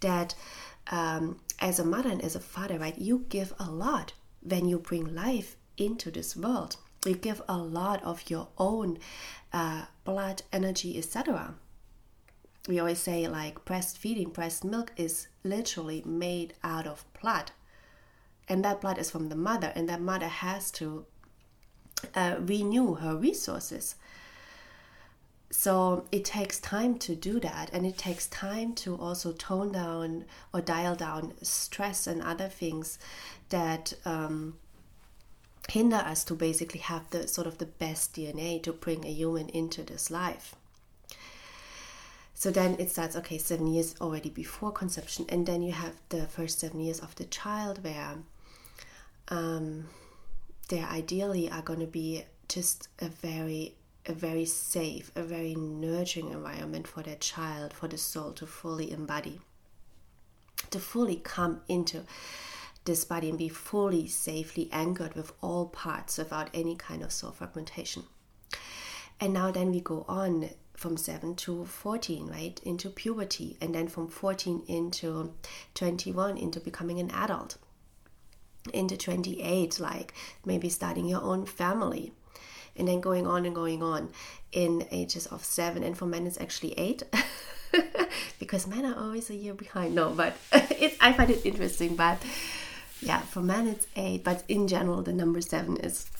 that 0.00 0.34
um, 0.90 1.40
as 1.58 1.78
a 1.78 1.84
mother 1.84 2.08
and 2.08 2.22
as 2.22 2.34
a 2.36 2.40
father, 2.40 2.78
right, 2.78 2.96
you 2.98 3.26
give 3.28 3.52
a 3.58 3.70
lot 3.70 4.14
when 4.40 4.66
you 4.66 4.78
bring 4.78 5.14
life 5.14 5.56
into 5.76 6.10
this 6.10 6.34
world. 6.34 6.76
You 7.04 7.14
give 7.14 7.40
a 7.48 7.56
lot 7.56 8.02
of 8.04 8.28
your 8.28 8.48
own 8.58 8.98
uh, 9.52 9.86
blood, 10.04 10.42
energy, 10.52 10.98
etc. 10.98 11.54
We 12.68 12.78
always 12.78 12.98
say, 13.00 13.26
like, 13.26 13.64
breastfeeding, 13.64 14.34
breast 14.34 14.64
milk 14.64 14.92
is 14.96 15.28
literally 15.42 16.02
made 16.04 16.54
out 16.62 16.86
of 16.86 17.04
blood. 17.20 17.52
And 18.48 18.64
that 18.64 18.80
blood 18.82 18.98
is 18.98 19.10
from 19.10 19.30
the 19.30 19.36
mother, 19.36 19.72
and 19.74 19.88
that 19.88 20.00
mother 20.00 20.28
has 20.28 20.70
to 20.72 21.06
uh, 22.14 22.36
renew 22.40 22.94
her 22.94 23.16
resources. 23.16 23.94
So 25.50 26.06
it 26.12 26.24
takes 26.24 26.60
time 26.60 26.98
to 26.98 27.16
do 27.16 27.40
that, 27.40 27.70
and 27.72 27.86
it 27.86 27.98
takes 27.98 28.26
time 28.28 28.74
to 28.74 28.96
also 28.96 29.32
tone 29.32 29.72
down 29.72 30.26
or 30.54 30.60
dial 30.60 30.94
down 30.94 31.32
stress 31.42 32.06
and 32.06 32.22
other 32.22 32.48
things 32.48 32.98
that 33.48 33.94
um, 34.04 34.58
hinder 35.68 35.96
us 35.96 36.24
to 36.24 36.34
basically 36.34 36.80
have 36.80 37.08
the 37.10 37.28
sort 37.28 37.46
of 37.46 37.58
the 37.58 37.66
best 37.66 38.14
DNA 38.14 38.62
to 38.62 38.72
bring 38.72 39.04
a 39.04 39.10
human 39.10 39.48
into 39.50 39.82
this 39.82 40.10
life. 40.10 40.54
So 42.34 42.50
then 42.50 42.76
it 42.78 42.90
starts, 42.90 43.16
okay, 43.16 43.36
seven 43.36 43.66
years 43.66 43.94
already 44.00 44.30
before 44.30 44.72
conception, 44.72 45.26
and 45.28 45.46
then 45.46 45.62
you 45.62 45.72
have 45.72 45.94
the 46.08 46.26
first 46.26 46.60
seven 46.60 46.80
years 46.80 46.98
of 46.98 47.14
the 47.16 47.26
child 47.26 47.84
where 47.84 48.16
um, 49.28 49.88
there 50.70 50.86
ideally 50.86 51.50
are 51.50 51.60
going 51.60 51.80
to 51.80 51.86
be 51.86 52.24
just 52.48 52.88
a 52.98 53.08
very 53.08 53.74
a 54.06 54.12
very 54.14 54.46
safe, 54.46 55.12
a 55.14 55.22
very 55.22 55.54
nurturing 55.54 56.30
environment 56.30 56.88
for 56.88 57.02
their 57.02 57.16
child, 57.16 57.74
for 57.74 57.86
the 57.86 57.98
soul 57.98 58.32
to 58.32 58.46
fully 58.46 58.90
embody, 58.90 59.40
to 60.70 60.78
fully 60.80 61.16
come 61.16 61.60
into 61.68 62.04
this 62.84 63.04
body 63.04 63.28
and 63.28 63.38
be 63.38 63.48
fully 63.48 64.06
safely 64.06 64.68
anchored 64.72 65.14
with 65.14 65.32
all 65.40 65.66
parts 65.66 66.18
without 66.18 66.50
any 66.54 66.74
kind 66.74 67.02
of 67.02 67.12
soul 67.12 67.30
fragmentation. 67.32 68.04
And 69.20 69.32
now 69.34 69.50
then 69.50 69.70
we 69.70 69.80
go 69.80 70.04
on 70.08 70.50
from 70.74 70.96
7 70.96 71.34
to 71.36 71.66
14, 71.66 72.26
right, 72.26 72.58
into 72.64 72.88
puberty, 72.88 73.58
and 73.60 73.74
then 73.74 73.86
from 73.86 74.08
14 74.08 74.64
into 74.66 75.34
21 75.74 76.38
into 76.38 76.58
becoming 76.58 76.98
an 76.98 77.10
adult, 77.10 77.58
into 78.72 78.96
28, 78.96 79.78
like 79.78 80.14
maybe 80.46 80.70
starting 80.70 81.06
your 81.06 81.20
own 81.20 81.44
family, 81.44 82.14
and 82.76 82.88
then 82.88 83.00
going 83.02 83.26
on 83.26 83.44
and 83.44 83.54
going 83.54 83.82
on 83.82 84.08
in 84.52 84.86
ages 84.90 85.26
of 85.26 85.44
7. 85.44 85.82
And 85.82 85.98
for 85.98 86.06
men, 86.06 86.26
it's 86.26 86.40
actually 86.40 86.72
8. 86.78 87.02
because 88.38 88.66
men 88.66 88.84
are 88.84 88.98
always 88.98 89.30
a 89.30 89.34
year 89.34 89.54
behind. 89.54 89.94
No, 89.94 90.10
but 90.10 90.34
it, 90.52 90.96
I 91.00 91.12
find 91.12 91.30
it 91.30 91.44
interesting. 91.44 91.94
But 91.94 92.22
yeah, 93.00 93.20
for 93.20 93.40
men 93.40 93.66
it's 93.66 93.86
eight, 93.96 94.24
but 94.24 94.44
in 94.48 94.68
general 94.68 95.02
the 95.02 95.12
number 95.12 95.40
seven 95.40 95.76
is 95.78 96.10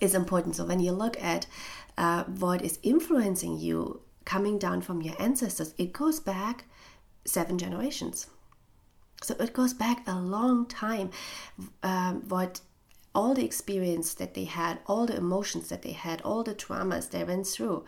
is 0.00 0.14
important. 0.14 0.56
So 0.56 0.64
when 0.64 0.80
you 0.80 0.92
look 0.92 1.20
at 1.22 1.46
uh, 1.98 2.24
what 2.24 2.62
is 2.62 2.78
influencing 2.82 3.58
you 3.58 4.00
coming 4.24 4.58
down 4.58 4.82
from 4.82 5.02
your 5.02 5.14
ancestors, 5.18 5.74
it 5.78 5.92
goes 5.92 6.20
back 6.20 6.64
seven 7.24 7.58
generations. 7.58 8.26
So 9.22 9.34
it 9.38 9.52
goes 9.52 9.74
back 9.74 10.02
a 10.06 10.18
long 10.18 10.66
time. 10.66 11.10
Um, 11.82 12.28
what 12.28 12.60
all 13.14 13.34
the 13.34 13.44
experience 13.44 14.14
that 14.14 14.34
they 14.34 14.44
had, 14.44 14.78
all 14.86 15.06
the 15.06 15.16
emotions 15.16 15.68
that 15.68 15.82
they 15.82 15.92
had, 15.92 16.20
all 16.22 16.42
the 16.42 16.54
traumas 16.54 17.10
they 17.10 17.22
went 17.22 17.46
through, 17.46 17.84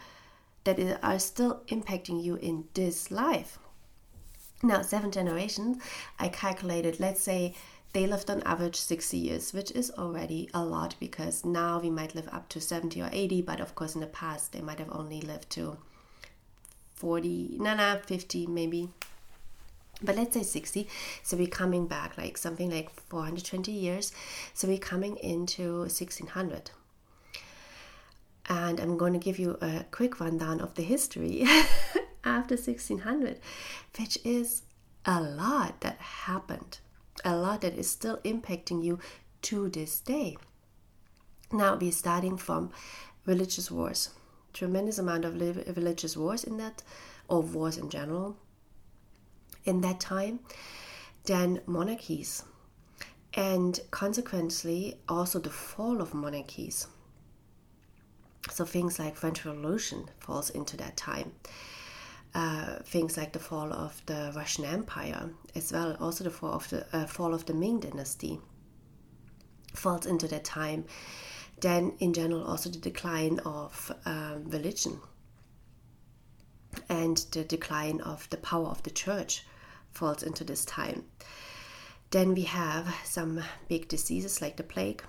that 0.64 0.78
are 1.02 1.18
still 1.18 1.62
impacting 1.68 2.22
you 2.22 2.36
in 2.36 2.64
this 2.74 3.10
life. 3.10 3.58
Now, 4.64 4.80
seven 4.80 5.10
generations, 5.10 5.76
I 6.18 6.28
calculated, 6.28 6.98
let's 6.98 7.20
say 7.20 7.54
they 7.92 8.06
lived 8.06 8.30
on 8.30 8.42
average 8.44 8.76
60 8.76 9.18
years, 9.18 9.52
which 9.52 9.70
is 9.72 9.90
already 9.98 10.48
a 10.54 10.64
lot 10.64 10.94
because 10.98 11.44
now 11.44 11.78
we 11.78 11.90
might 11.90 12.14
live 12.14 12.30
up 12.32 12.48
to 12.48 12.62
70 12.62 13.02
or 13.02 13.10
80, 13.12 13.42
but 13.42 13.60
of 13.60 13.74
course, 13.74 13.94
in 13.94 14.00
the 14.00 14.06
past, 14.06 14.52
they 14.52 14.62
might 14.62 14.78
have 14.78 14.90
only 14.90 15.20
lived 15.20 15.50
to 15.50 15.76
40, 16.94 17.58
no, 17.60 17.74
no, 17.74 18.00
50 18.06 18.46
maybe. 18.46 18.88
But 20.02 20.16
let's 20.16 20.32
say 20.32 20.42
60. 20.42 20.88
So 21.22 21.36
we're 21.36 21.46
coming 21.46 21.86
back 21.86 22.16
like 22.16 22.38
something 22.38 22.70
like 22.70 22.88
420 23.10 23.70
years. 23.70 24.12
So 24.54 24.66
we're 24.66 24.78
coming 24.78 25.16
into 25.18 25.80
1600 25.80 26.70
and 28.48 28.80
I'm 28.80 28.96
going 28.96 29.12
to 29.12 29.18
give 29.18 29.38
you 29.38 29.58
a 29.60 29.84
quick 29.90 30.20
rundown 30.20 30.60
of 30.60 30.74
the 30.74 30.82
history 30.82 31.46
after 32.24 32.54
1600, 32.54 33.38
which 33.98 34.18
is 34.24 34.62
a 35.04 35.20
lot 35.20 35.80
that 35.82 35.98
happened, 35.98 36.78
a 37.24 37.36
lot 37.36 37.60
that 37.60 37.74
is 37.74 37.90
still 37.90 38.18
impacting 38.24 38.82
you 38.82 38.98
to 39.42 39.68
this 39.68 40.00
day. 40.00 40.36
Now 41.52 41.76
we're 41.76 41.92
starting 41.92 42.36
from 42.36 42.70
religious 43.26 43.70
wars, 43.70 44.10
tremendous 44.52 44.98
amount 44.98 45.24
of 45.24 45.40
religious 45.76 46.16
wars 46.16 46.44
in 46.44 46.56
that, 46.56 46.82
or 47.28 47.42
wars 47.42 47.76
in 47.76 47.90
general, 47.90 48.36
in 49.64 49.80
that 49.82 50.00
time. 50.00 50.40
Then 51.24 51.60
monarchies, 51.66 52.44
and 53.32 53.80
consequently 53.90 54.98
also 55.08 55.38
the 55.38 55.50
fall 55.50 56.02
of 56.02 56.12
monarchies. 56.12 56.86
So 58.50 58.66
things 58.66 58.98
like 58.98 59.16
French 59.16 59.44
Revolution 59.46 60.10
falls 60.18 60.50
into 60.50 60.76
that 60.76 60.98
time 60.98 61.32
uh, 62.34 62.78
things 62.84 63.16
like 63.16 63.32
the 63.32 63.38
fall 63.38 63.72
of 63.72 64.02
the 64.06 64.32
Russian 64.34 64.64
Empire, 64.64 65.30
as 65.54 65.72
well, 65.72 65.96
also 66.00 66.24
the 66.24 66.30
fall 66.30 66.52
of 66.52 66.68
the 66.70 66.86
uh, 66.92 67.06
fall 67.06 67.32
of 67.32 67.46
the 67.46 67.54
Ming 67.54 67.80
Dynasty, 67.80 68.40
falls 69.74 70.06
into 70.06 70.26
that 70.28 70.44
time. 70.44 70.84
Then, 71.60 71.94
in 72.00 72.12
general, 72.12 72.44
also 72.44 72.70
the 72.70 72.78
decline 72.78 73.38
of 73.40 73.92
um, 74.04 74.44
religion 74.46 75.00
and 76.88 77.18
the 77.30 77.44
decline 77.44 78.00
of 78.00 78.28
the 78.30 78.36
power 78.36 78.66
of 78.66 78.82
the 78.82 78.90
church 78.90 79.44
falls 79.92 80.22
into 80.22 80.44
this 80.44 80.64
time. 80.64 81.04
Then 82.10 82.34
we 82.34 82.42
have 82.42 82.94
some 83.04 83.42
big 83.68 83.88
diseases 83.88 84.42
like 84.42 84.56
the 84.56 84.62
plague. 84.62 85.02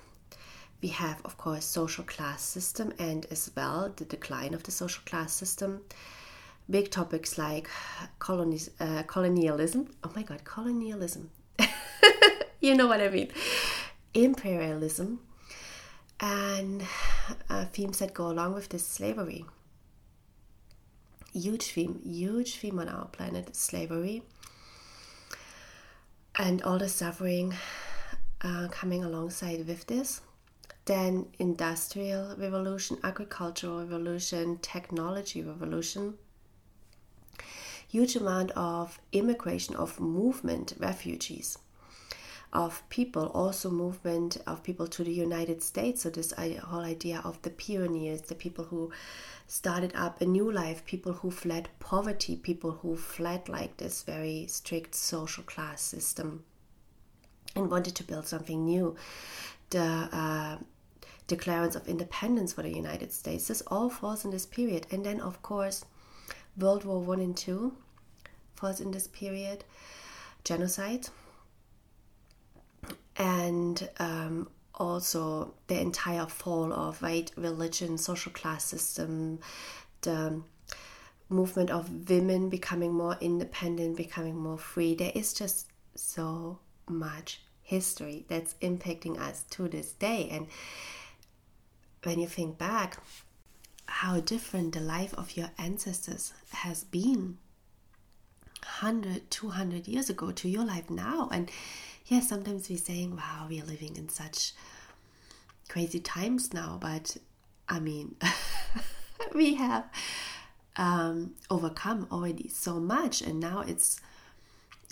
We 0.82 0.90
have, 0.90 1.22
of 1.26 1.38
course, 1.38 1.66
social 1.66 2.04
class 2.04 2.44
system 2.44 2.94
and 3.00 3.26
as 3.32 3.52
well 3.56 3.92
the 3.96 4.06
decline 4.06 4.54
of 4.54 4.64
the 4.64 4.72
social 4.72 5.04
class 5.06 5.34
system 5.34 5.82
big 6.70 6.92
topics 6.92 7.38
like 7.38 7.70
colonies, 8.20 8.70
uh, 8.80 9.04
colonialism. 9.04 9.90
Oh 10.04 10.12
my 10.16 10.24
god, 10.24 10.44
colonialism. 10.44 11.32
you 12.60 12.76
know 12.76 12.88
what 12.88 13.02
I 13.02 13.10
mean. 13.10 13.30
Imperialism 14.14 15.20
and 16.20 16.84
uh, 17.50 17.66
themes 17.66 18.00
that 18.00 18.14
go 18.14 18.28
along 18.28 18.54
with 18.54 18.70
this 18.70 18.88
slavery. 18.88 19.46
Huge 21.34 21.72
theme, 21.72 22.00
huge 22.04 22.58
theme 22.58 22.80
on 22.80 22.88
our 22.88 23.06
planet 23.06 23.56
slavery 23.56 24.24
and 26.38 26.62
all 26.64 26.78
the 26.78 26.90
suffering 26.90 27.54
uh, 28.42 28.68
coming 28.70 29.04
alongside 29.04 29.68
with 29.68 29.86
this 29.88 30.22
then 30.86 31.26
industrial 31.40 32.36
revolution 32.38 32.98
agricultural 33.04 33.80
revolution 33.80 34.58
technology 34.62 35.42
revolution 35.42 36.14
huge 37.96 38.18
amount 38.18 38.52
of 38.52 39.00
immigration 39.14 39.74
of 39.74 40.02
movement 40.02 40.74
refugees 40.78 41.58
of 42.52 42.84
people, 42.90 43.28
also 43.28 43.70
movement 43.70 44.38
of 44.46 44.64
people 44.64 44.88
to 44.88 45.02
the 45.04 45.14
United 45.14 45.64
States. 45.64 46.02
So 46.02 46.10
this 46.10 46.34
whole 46.70 46.82
idea 46.96 47.22
of 47.24 47.42
the 47.44 47.52
pioneers, 47.52 48.22
the 48.22 48.36
people 48.36 48.66
who 48.66 48.92
started 49.48 49.94
up 49.96 50.20
a 50.20 50.26
new 50.26 50.52
life, 50.52 50.86
people 50.86 51.14
who 51.14 51.32
fled 51.32 51.70
poverty, 51.80 52.36
people 52.36 52.72
who 52.82 52.98
fled 52.98 53.48
like 53.48 53.78
this 53.78 54.04
very 54.04 54.48
strict 54.48 54.94
social 54.94 55.46
class 55.46 55.82
system 55.82 56.44
and 57.56 57.72
wanted 57.72 57.96
to 57.96 58.04
build 58.04 58.28
something 58.28 58.66
new. 58.66 58.96
The 59.70 60.10
uh, 60.22 60.58
declarance 61.28 61.76
of 61.76 61.88
independence 61.88 62.52
for 62.54 62.64
the 62.64 62.76
United 62.84 63.12
States. 63.14 63.48
This 63.48 63.64
all 63.68 63.90
falls 63.90 64.26
in 64.26 64.32
this 64.32 64.46
period. 64.46 64.86
And 64.92 65.06
then, 65.06 65.22
of 65.22 65.42
course, 65.42 65.86
World 66.58 66.84
War 66.84 67.00
One 67.00 67.22
and 67.22 67.36
Two 67.36 67.74
falls 68.66 68.82
in 68.82 68.90
this 68.90 69.08
period, 69.08 69.64
genocide, 70.44 71.08
and 73.16 73.88
um, 74.00 74.50
also 74.74 75.54
the 75.68 75.80
entire 75.80 76.26
fall 76.26 76.74
of 76.74 77.00
white 77.00 77.32
religion, 77.38 77.96
social 77.98 78.32
class 78.32 78.64
system, 78.64 79.40
the 80.02 80.42
movement 81.30 81.70
of 81.70 82.10
women 82.10 82.50
becoming 82.50 82.92
more 82.92 83.18
independent, 83.22 83.96
becoming 83.98 84.36
more 84.36 84.58
free. 84.58 84.96
There 84.96 85.12
is 85.14 85.32
just 85.32 85.68
so 85.94 86.58
much 86.90 87.42
history 87.62 88.26
that's 88.28 88.56
impacting 88.62 89.20
us 89.20 89.44
to 89.52 89.68
this 89.68 89.92
day. 89.94 90.30
And 90.32 90.48
when 92.02 92.20
you 92.20 92.28
think 92.28 92.58
back, 92.58 92.98
how 93.86 94.20
different 94.22 94.74
the 94.74 94.80
life 94.80 95.14
of 95.14 95.38
your 95.38 95.52
ancestors 95.60 96.34
has 96.50 96.84
been 96.84 97.38
100, 98.66 99.30
200 99.30 99.88
years 99.88 100.10
ago 100.10 100.32
to 100.32 100.50
your 100.50 100.66
life 100.66 100.90
now. 100.90 101.30
And 101.32 101.50
yes, 102.08 102.28
sometimes 102.30 102.70
we're 102.70 102.78
saying, 102.78 103.16
wow, 103.16 103.46
we 103.50 103.62
are 103.62 103.66
living 103.66 103.96
in 103.96 104.10
such 104.10 104.54
crazy 105.70 106.00
times 106.00 106.54
now, 106.54 106.78
but 106.82 107.18
I 107.70 107.80
mean, 107.80 108.16
we 109.36 109.56
have 109.56 109.86
um, 110.78 111.36
overcome 111.50 112.08
already 112.12 112.50
so 112.50 112.80
much, 112.80 113.22
and 113.22 113.40
now 113.40 113.62
it's 113.62 114.00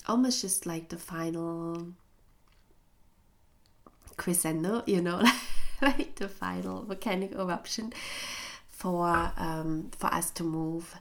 almost 0.08 0.42
just 0.42 0.66
like 0.66 0.90
the 0.90 0.98
final 0.98 1.88
crescendo, 4.18 4.84
you 4.86 5.02
know, 5.02 5.24
like 5.82 6.16
the 6.16 6.28
final 6.28 6.84
volcanic 6.84 7.34
eruption 7.34 7.94
for 8.68 9.32
um, 9.38 9.92
for 9.98 10.08
us 10.08 10.32
to 10.32 10.44
move 10.44 10.96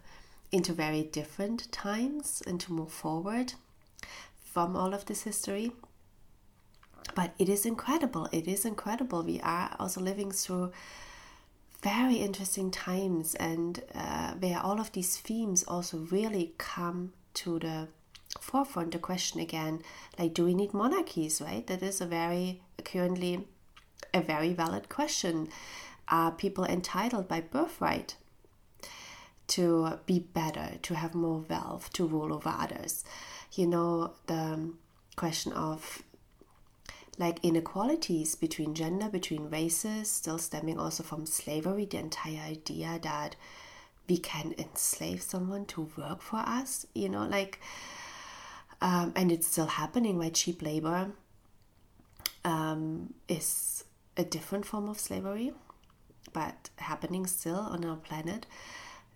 into 0.52 0.72
very 0.74 1.02
different 1.02 1.72
times 1.72 2.42
and 2.46 2.60
to 2.60 2.72
move 2.72 2.92
forward 2.92 3.54
from 4.44 4.76
all 4.76 4.92
of 4.94 5.06
this 5.06 5.22
history. 5.22 5.72
But 7.14 7.32
it 7.38 7.48
is 7.48 7.66
incredible. 7.66 8.28
It 8.30 8.46
is 8.46 8.64
incredible. 8.64 9.22
We 9.22 9.40
are 9.40 9.74
also 9.80 10.00
living 10.00 10.30
through 10.30 10.72
very 11.82 12.16
interesting 12.16 12.70
times, 12.70 13.34
and 13.34 13.82
uh, 13.92 14.34
where 14.34 14.60
all 14.60 14.78
of 14.78 14.92
these 14.92 15.16
themes 15.16 15.64
also 15.64 15.98
really 16.12 16.54
come 16.58 17.12
to 17.34 17.58
the 17.58 17.88
forefront. 18.40 18.92
The 18.92 18.98
question 18.98 19.40
again, 19.40 19.82
like, 20.18 20.32
do 20.32 20.44
we 20.44 20.54
need 20.54 20.72
monarchies? 20.72 21.40
Right? 21.40 21.66
That 21.66 21.82
is 21.82 22.00
a 22.00 22.06
very 22.06 22.60
currently 22.84 23.46
a 24.14 24.20
very 24.20 24.52
valid 24.52 24.88
question. 24.88 25.48
Are 26.08 26.30
people 26.30 26.64
entitled 26.64 27.26
by 27.26 27.40
birthright 27.40 28.16
to 29.56 29.98
be 30.06 30.18
better, 30.20 30.78
to 30.82 30.94
have 30.94 31.14
more 31.14 31.44
wealth, 31.48 31.92
to 31.94 32.06
rule 32.06 32.32
over 32.32 32.54
others? 32.56 33.04
You 33.52 33.66
know, 33.66 34.12
the 34.26 34.72
question 35.16 35.52
of 35.52 36.02
like 37.18 37.38
inequalities 37.42 38.34
between 38.34 38.74
gender, 38.74 39.08
between 39.08 39.50
races, 39.50 40.10
still 40.10 40.38
stemming 40.38 40.78
also 40.78 41.02
from 41.02 41.26
slavery, 41.26 41.84
the 41.84 41.98
entire 41.98 42.40
idea 42.40 42.98
that 43.02 43.36
we 44.08 44.18
can 44.18 44.54
enslave 44.58 45.22
someone 45.22 45.66
to 45.66 45.90
work 45.96 46.22
for 46.22 46.38
us, 46.38 46.86
you 46.94 47.08
know, 47.08 47.24
like, 47.24 47.60
um, 48.80 49.12
and 49.14 49.30
it's 49.30 49.46
still 49.46 49.66
happening, 49.66 50.18
right? 50.18 50.34
Cheap 50.34 50.62
labor 50.62 51.12
um, 52.44 53.14
is 53.28 53.84
a 54.16 54.24
different 54.24 54.64
form 54.66 54.88
of 54.88 54.98
slavery, 54.98 55.52
but 56.32 56.70
happening 56.76 57.26
still 57.26 57.56
on 57.56 57.84
our 57.84 57.96
planet. 57.96 58.46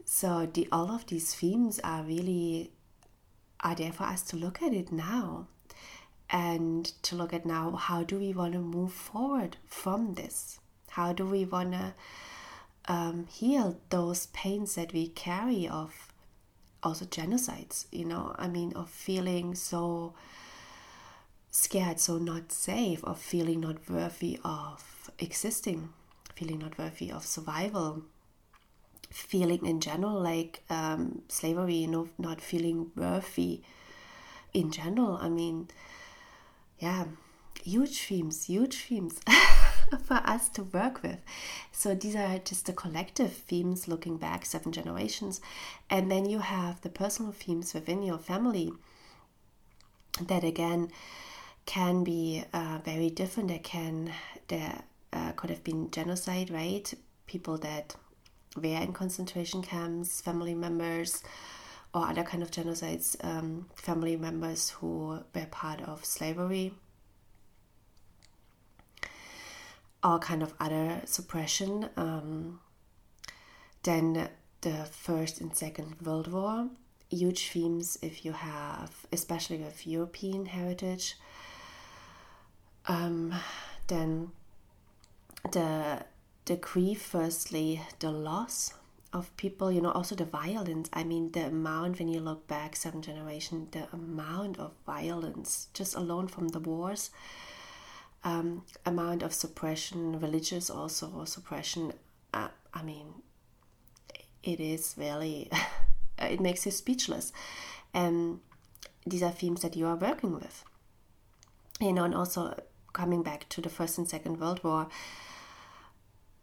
So 0.09 0.47
the 0.47 0.69
all 0.71 0.91
of 0.91 1.05
these 1.07 1.35
themes 1.35 1.81
are 1.83 2.03
really 2.03 2.71
are 3.61 3.75
there 3.75 3.93
for 3.93 4.05
us 4.05 4.23
to 4.23 4.37
look 4.37 4.63
at 4.63 4.73
it 4.73 4.93
now 4.93 5.49
and 6.31 6.87
to 7.03 7.17
look 7.17 7.35
at 7.35 7.45
now 7.45 7.73
how 7.73 8.05
do 8.05 8.19
we 8.19 8.33
want 8.33 8.53
to 8.53 8.61
move 8.61 8.93
forward 8.93 9.57
from 9.67 10.15
this? 10.15 10.61
How 10.91 11.13
do 11.13 11.27
we 11.27 11.45
want 11.45 11.73
to 11.73 11.95
um, 12.87 13.27
heal 13.27 13.79
those 13.91 14.27
pains 14.29 14.77
that 14.77 14.93
we 14.93 15.09
carry 15.09 15.69
of 15.69 16.13
also 16.85 17.05
genocides? 17.05 17.87
You 17.91 18.05
know, 18.05 18.35
I 18.39 18.47
mean, 18.47 18.73
of 18.75 18.89
feeling 18.89 19.57
so 19.57 20.15
scared, 21.51 21.99
so 21.99 22.19
not 22.19 22.53
safe, 22.53 23.03
of 23.05 23.19
feeling 23.19 23.61
not 23.61 23.91
worthy 23.91 24.39
of 24.45 25.11
existing, 25.19 25.89
feeling 26.37 26.61
not 26.61 26.79
worthy 26.79 27.11
of 27.11 27.27
survival, 27.27 28.05
feeling 29.17 29.65
in 29.65 29.81
general 29.81 30.21
like 30.21 30.63
um, 30.69 31.23
slavery, 31.29 31.75
you 31.75 31.87
know, 31.87 32.09
not 32.19 32.41
feeling 32.41 32.91
worthy 32.95 33.63
in 34.53 34.71
general. 34.71 35.19
I 35.21 35.29
mean, 35.29 35.69
yeah, 36.79 37.07
huge 37.63 38.03
themes, 38.03 38.45
huge 38.45 38.77
themes 38.85 39.21
for 40.05 40.21
us 40.25 40.49
to 40.51 40.63
work 40.65 41.03
with. 41.03 41.19
So 41.73 41.95
these 41.95 42.15
are 42.15 42.39
just 42.39 42.67
the 42.67 42.73
collective 42.75 43.33
themes 43.33 43.89
looking 43.89 44.19
back 44.19 44.45
seven 44.45 44.71
generations. 44.71 45.41
And 45.89 46.11
then 46.11 46.27
you 46.27 46.41
have 46.41 46.83
the 46.83 46.91
personal 46.91 47.33
themes 47.33 47.73
within 47.73 48.03
your 48.03 48.19
family 48.19 48.73
that 50.21 50.45
again 50.45 50.91
can 51.65 52.05
be 52.05 52.45
uh, 52.53 52.81
very 52.85 53.09
different. 53.11 53.49
There 53.49 53.59
can 53.59 54.13
there 54.49 54.83
uh, 55.13 55.33
could 55.33 55.51
have 55.51 55.65
been 55.65 55.91
genocide, 55.91 56.51
right? 56.51 56.93
People 57.27 57.59
that 57.59 57.97
were 58.57 58.81
in 58.81 58.93
concentration 58.93 59.63
camps, 59.63 60.21
family 60.21 60.55
members, 60.55 61.23
or 61.95 62.07
other 62.07 62.23
kind 62.23 62.43
of 62.43 62.51
genocides, 62.51 63.17
um, 63.25 63.67
family 63.75 64.17
members 64.17 64.71
who 64.71 65.21
were 65.35 65.47
part 65.51 65.81
of 65.83 66.05
slavery, 66.05 66.75
or 70.05 70.19
kind 70.19 70.43
of 70.43 70.55
other 70.61 71.01
suppression. 71.05 71.89
Um, 71.97 72.61
then 73.83 74.29
the 74.61 74.85
First 74.85 75.41
and 75.41 75.57
Second 75.57 75.95
World 76.03 76.33
War, 76.33 76.69
huge 77.09 77.49
themes 77.49 77.99
if 78.03 78.25
you 78.25 78.33
have, 78.33 79.07
especially 79.13 79.59
with 79.59 79.87
European 79.87 80.47
heritage. 80.47 81.17
Um, 82.89 83.35
then 83.87 84.33
the 85.53 86.05
the 86.47 86.57
grief, 86.57 87.03
firstly, 87.03 87.83
the 87.99 88.11
loss 88.11 88.73
of 89.13 89.37
people, 89.37 89.71
you 89.71 89.81
know, 89.81 89.91
also 89.91 90.15
the 90.15 90.25
violence. 90.25 90.89
I 90.93 91.05
mean, 91.05 91.33
the 91.33 91.47
amount, 91.47 91.99
when 91.99 92.09
you 92.09 92.21
look 92.21 92.47
back 92.47 92.77
seven 92.77 93.03
generation, 93.03 93.69
the 93.73 93.89
amount 93.93 94.59
of 94.59 94.73
violence 94.85 95.69
just 95.75 95.95
alone 95.95 96.29
from 96.29 96.49
the 96.49 96.61
wars, 96.61 97.11
um, 98.25 98.65
amount 98.85 99.23
of 99.23 99.33
suppression, 99.35 100.21
religious 100.21 100.71
also 100.71 101.11
or 101.15 101.27
suppression. 101.27 101.93
Uh, 102.33 102.49
I 102.73 102.83
mean, 102.83 103.07
it 104.43 104.61
is 104.61 104.95
really, 104.97 105.51
it 106.19 106.41
makes 106.41 106.65
you 106.65 106.73
speechless. 106.73 107.33
And 107.93 108.41
these 109.05 109.23
are 109.23 109.33
themes 109.33 109.63
that 109.63 109.77
you 109.77 109.87
are 109.87 109.97
working 109.97 110.35
with. 110.35 110.65
You 111.81 111.93
know, 111.93 112.05
and 112.05 112.15
also 112.15 112.59
coming 112.93 113.23
back 113.23 113.49
to 113.51 113.61
the 113.61 113.69
First 113.69 113.99
and 113.99 114.09
Second 114.09 114.41
World 114.41 114.63
War, 114.65 114.89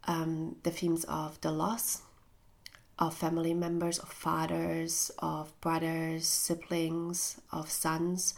um, 0.06 0.56
the 0.62 0.70
themes 0.70 1.04
of 1.04 1.40
the 1.40 1.50
loss 1.50 2.02
of 2.98 3.14
family 3.14 3.54
members, 3.54 3.98
of 3.98 4.08
fathers, 4.08 5.10
of 5.18 5.58
brothers, 5.60 6.26
siblings, 6.26 7.40
of 7.52 7.70
sons. 7.70 8.34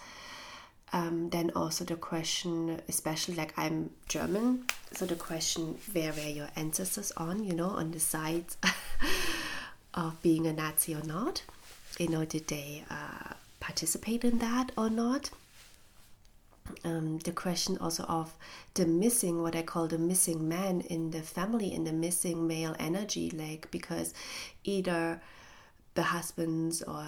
Um, 0.92 1.30
then 1.30 1.50
also 1.54 1.84
the 1.84 1.96
question, 1.96 2.80
especially 2.88 3.34
like 3.34 3.52
I'm 3.58 3.90
German, 4.08 4.64
so 4.92 5.04
the 5.04 5.16
question 5.16 5.78
where 5.92 6.12
were 6.12 6.20
your 6.20 6.48
ancestors 6.56 7.12
on, 7.16 7.44
you 7.44 7.54
know, 7.54 7.68
on 7.68 7.90
the 7.90 8.00
side 8.00 8.46
of 9.94 10.22
being 10.22 10.46
a 10.46 10.52
Nazi 10.52 10.94
or 10.94 11.02
not? 11.02 11.42
You 11.98 12.08
know, 12.08 12.24
did 12.24 12.46
they 12.46 12.84
uh, 12.88 13.34
participate 13.60 14.24
in 14.24 14.38
that 14.38 14.70
or 14.78 14.88
not? 14.88 15.30
Um, 16.84 17.18
the 17.18 17.32
question 17.32 17.78
also 17.78 18.04
of 18.04 18.36
the 18.74 18.86
missing, 18.86 19.42
what 19.42 19.56
I 19.56 19.62
call 19.62 19.86
the 19.86 19.98
missing 19.98 20.48
man 20.48 20.80
in 20.82 21.10
the 21.10 21.22
family, 21.22 21.72
in 21.72 21.84
the 21.84 21.92
missing 21.92 22.46
male 22.46 22.76
energy, 22.78 23.30
like 23.30 23.70
because 23.70 24.14
either 24.64 25.20
the 25.94 26.02
husbands 26.02 26.82
or 26.82 27.04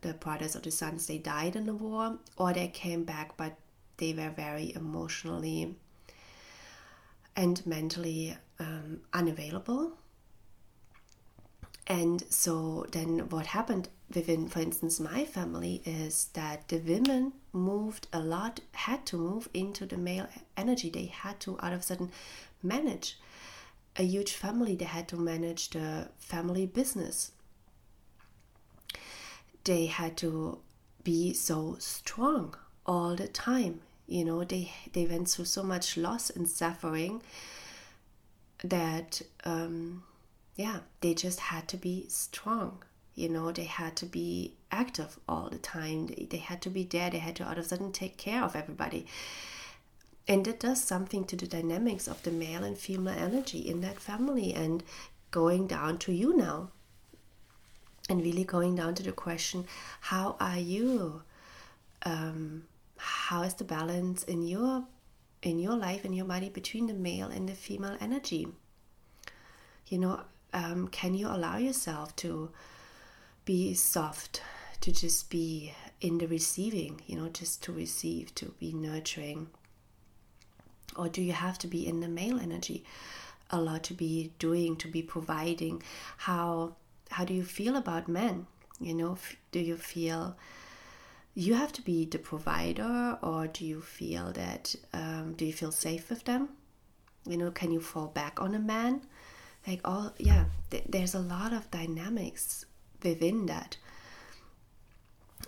the 0.00 0.14
brothers 0.14 0.56
or 0.56 0.60
the 0.60 0.70
sons 0.70 1.06
they 1.06 1.18
died 1.18 1.54
in 1.56 1.66
the 1.66 1.74
war, 1.74 2.18
or 2.36 2.52
they 2.52 2.68
came 2.68 3.04
back, 3.04 3.36
but 3.36 3.56
they 3.98 4.12
were 4.12 4.30
very 4.30 4.72
emotionally 4.74 5.76
and 7.36 7.64
mentally 7.66 8.36
um, 8.58 9.00
unavailable. 9.12 9.92
And 11.86 12.22
so 12.30 12.86
then 12.92 13.28
what 13.28 13.46
happened 13.46 13.88
within, 14.14 14.48
for 14.48 14.60
instance, 14.60 15.00
my 15.00 15.24
family 15.24 15.82
is 15.84 16.28
that 16.34 16.68
the 16.68 16.78
women 16.78 17.32
moved 17.52 18.06
a 18.12 18.20
lot, 18.20 18.60
had 18.72 19.04
to 19.06 19.16
move 19.16 19.48
into 19.52 19.86
the 19.86 19.96
male 19.96 20.28
energy. 20.56 20.90
They 20.90 21.06
had 21.06 21.40
to, 21.40 21.58
out 21.60 21.72
of 21.72 21.80
a 21.80 21.82
sudden, 21.82 22.10
manage 22.62 23.18
a 23.96 24.02
huge 24.02 24.32
family. 24.32 24.74
They 24.76 24.84
had 24.84 25.08
to 25.08 25.16
manage 25.16 25.70
the 25.70 26.08
family 26.18 26.66
business. 26.66 27.32
They 29.64 29.86
had 29.86 30.16
to 30.18 30.58
be 31.04 31.32
so 31.34 31.76
strong 31.78 32.54
all 32.86 33.14
the 33.14 33.28
time. 33.28 33.80
You 34.06 34.24
know, 34.24 34.44
they 34.44 34.72
they 34.92 35.06
went 35.06 35.28
through 35.28 35.44
so 35.46 35.62
much 35.62 35.96
loss 35.96 36.30
and 36.30 36.48
suffering 36.48 37.22
that 38.64 39.22
um, 39.44 40.02
yeah, 40.56 40.80
they 41.00 41.14
just 41.14 41.40
had 41.40 41.68
to 41.68 41.76
be 41.76 42.06
strong. 42.08 42.82
You 43.14 43.28
know, 43.28 43.52
they 43.52 43.64
had 43.64 43.96
to 43.96 44.06
be 44.06 44.54
active 44.70 45.18
all 45.28 45.50
the 45.50 45.58
time. 45.58 46.06
They, 46.06 46.26
they 46.30 46.38
had 46.38 46.62
to 46.62 46.70
be 46.70 46.84
there. 46.84 47.10
They 47.10 47.18
had 47.18 47.36
to 47.36 47.46
all 47.46 47.52
of 47.52 47.58
a 47.58 47.64
sudden 47.64 47.92
take 47.92 48.16
care 48.16 48.42
of 48.42 48.56
everybody. 48.56 49.06
And 50.28 50.46
it 50.46 50.60
does 50.60 50.82
something 50.82 51.24
to 51.24 51.36
the 51.36 51.46
dynamics 51.46 52.06
of 52.06 52.22
the 52.22 52.30
male 52.30 52.64
and 52.64 52.78
female 52.78 53.18
energy 53.18 53.58
in 53.58 53.80
that 53.80 54.00
family 54.00 54.54
and 54.54 54.82
going 55.30 55.66
down 55.66 55.98
to 55.98 56.12
you 56.12 56.36
now. 56.36 56.70
And 58.08 58.22
really 58.22 58.44
going 58.44 58.76
down 58.76 58.94
to 58.96 59.02
the 59.02 59.12
question 59.12 59.66
how 60.00 60.36
are 60.40 60.58
you? 60.58 61.22
Um, 62.04 62.64
how 63.02 63.42
is 63.42 63.54
the 63.54 63.64
balance 63.64 64.22
in 64.24 64.42
your 64.46 64.84
in 65.42 65.58
your 65.58 65.74
life 65.74 66.04
in 66.04 66.12
your 66.12 66.24
body 66.24 66.48
between 66.48 66.86
the 66.86 66.94
male 66.94 67.26
and 67.28 67.48
the 67.48 67.54
female 67.54 67.96
energy 68.00 68.46
you 69.88 69.98
know 69.98 70.20
um, 70.52 70.86
can 70.88 71.14
you 71.14 71.26
allow 71.26 71.56
yourself 71.56 72.14
to 72.14 72.50
be 73.44 73.74
soft 73.74 74.42
to 74.80 74.92
just 74.92 75.30
be 75.30 75.72
in 76.00 76.18
the 76.18 76.26
receiving 76.26 77.00
you 77.06 77.16
know 77.16 77.28
just 77.28 77.62
to 77.62 77.72
receive 77.72 78.34
to 78.34 78.46
be 78.58 78.72
nurturing. 78.72 79.48
Or 80.96 81.08
do 81.08 81.22
you 81.22 81.32
have 81.32 81.58
to 81.58 81.66
be 81.66 81.86
in 81.86 82.00
the 82.00 82.08
male 82.08 82.38
energy 82.38 82.84
a 83.50 83.60
lot 83.60 83.82
to 83.84 83.94
be 83.94 84.32
doing 84.38 84.76
to 84.76 84.88
be 84.88 85.02
providing? 85.02 85.82
How 86.18 86.76
how 87.10 87.24
do 87.24 87.34
you 87.34 87.44
feel 87.44 87.76
about 87.76 88.08
men? 88.08 88.46
You 88.80 88.94
know 88.94 89.18
do 89.52 89.60
you 89.60 89.76
feel 89.76 90.36
you 91.34 91.54
have 91.54 91.72
to 91.72 91.82
be 91.82 92.04
the 92.04 92.18
provider 92.18 93.18
or 93.22 93.46
do 93.46 93.64
you 93.64 93.80
feel 93.80 94.32
that 94.32 94.74
um, 94.92 95.32
do 95.34 95.46
you 95.46 95.52
feel 95.52 95.72
safe 95.72 96.10
with 96.10 96.24
them? 96.24 96.50
You 97.26 97.36
know 97.36 97.50
can 97.50 97.70
you 97.70 97.80
fall 97.80 98.08
back 98.08 98.40
on 98.40 98.54
a 98.54 98.58
man? 98.58 99.02
Like 99.66 99.80
all 99.84 100.12
yeah 100.18 100.46
th- 100.70 100.84
there's 100.88 101.14
a 101.14 101.20
lot 101.20 101.52
of 101.52 101.70
dynamics 101.70 102.66
within 103.02 103.46
that. 103.46 103.76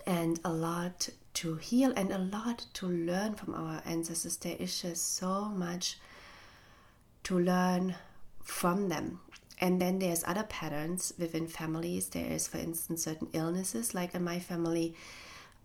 And 0.05 0.39
a 0.43 0.51
lot 0.51 1.09
to 1.35 1.55
heal 1.55 1.91
and 1.95 2.11
a 2.11 2.17
lot 2.17 2.65
to 2.73 2.87
learn 2.87 3.35
from 3.35 3.53
our 3.53 3.81
ancestors. 3.85 4.37
There 4.37 4.55
is 4.57 4.81
just 4.81 5.15
so 5.15 5.45
much 5.45 5.97
to 7.23 7.39
learn 7.39 7.95
from 8.43 8.89
them. 8.89 9.19
And 9.59 9.81
then 9.81 9.99
there's 9.99 10.23
other 10.25 10.43
patterns 10.43 11.13
within 11.17 11.47
families. 11.47 12.09
There 12.09 12.25
is 12.25 12.47
for 12.47 12.57
instance 12.57 13.03
certain 13.03 13.29
illnesses. 13.33 13.93
Like 13.93 14.13
in 14.15 14.23
my 14.23 14.39
family 14.39 14.95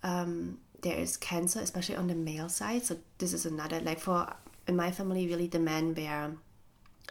um, 0.02 0.58
there 0.82 0.96
is 0.96 1.16
cancer 1.16 1.60
especially 1.60 1.96
on 1.96 2.06
the 2.06 2.14
male 2.14 2.48
side. 2.48 2.84
So 2.84 2.96
this 3.18 3.32
is 3.32 3.46
another 3.46 3.80
like 3.80 4.00
for 4.00 4.32
in 4.66 4.76
my 4.76 4.90
family 4.90 5.26
really 5.26 5.46
the 5.46 5.58
men 5.58 5.94
were 5.94 6.32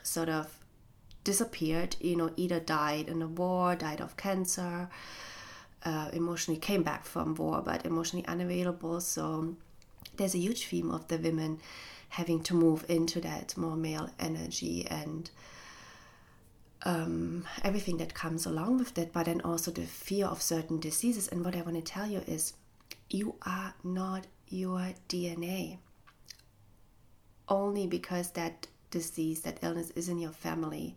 sort 0.03 0.29
of 0.29 0.58
disappeared, 1.29 1.95
you 1.99 2.15
know, 2.15 2.31
either 2.37 2.59
died 2.59 3.07
in 3.07 3.21
a 3.21 3.27
war, 3.27 3.75
died 3.75 4.01
of 4.01 4.17
cancer, 4.17 4.89
uh, 5.85 6.09
emotionally 6.11 6.59
came 6.59 6.81
back 6.81 7.05
from 7.05 7.35
war, 7.35 7.61
but 7.63 7.85
emotionally 7.85 8.25
unavailable. 8.25 8.99
So 8.99 9.55
there's 10.17 10.33
a 10.33 10.39
huge 10.39 10.65
theme 10.65 10.89
of 10.89 11.07
the 11.07 11.19
women 11.19 11.59
having 12.17 12.41
to 12.41 12.55
move 12.55 12.83
into 12.89 13.21
that 13.21 13.55
more 13.55 13.75
male 13.75 14.09
energy 14.19 14.87
and 14.89 15.29
um, 16.81 17.45
everything 17.63 17.97
that 17.97 18.15
comes 18.15 18.47
along 18.47 18.79
with 18.79 18.95
that, 18.95 19.13
but 19.13 19.27
then 19.27 19.41
also 19.41 19.69
the 19.69 19.85
fear 19.85 20.25
of 20.25 20.41
certain 20.41 20.79
diseases. 20.79 21.27
And 21.27 21.45
what 21.45 21.55
I 21.55 21.61
want 21.61 21.75
to 21.75 21.93
tell 21.93 22.09
you 22.09 22.23
is 22.25 22.53
you 23.07 23.35
are 23.45 23.75
not 23.83 24.25
your 24.47 24.95
DNA. 25.07 25.77
Only 27.47 27.85
because 27.85 28.31
that 28.31 28.65
disease, 28.89 29.41
that 29.41 29.59
illness 29.61 29.91
is 29.91 30.09
in 30.09 30.17
your 30.17 30.31
family, 30.31 30.95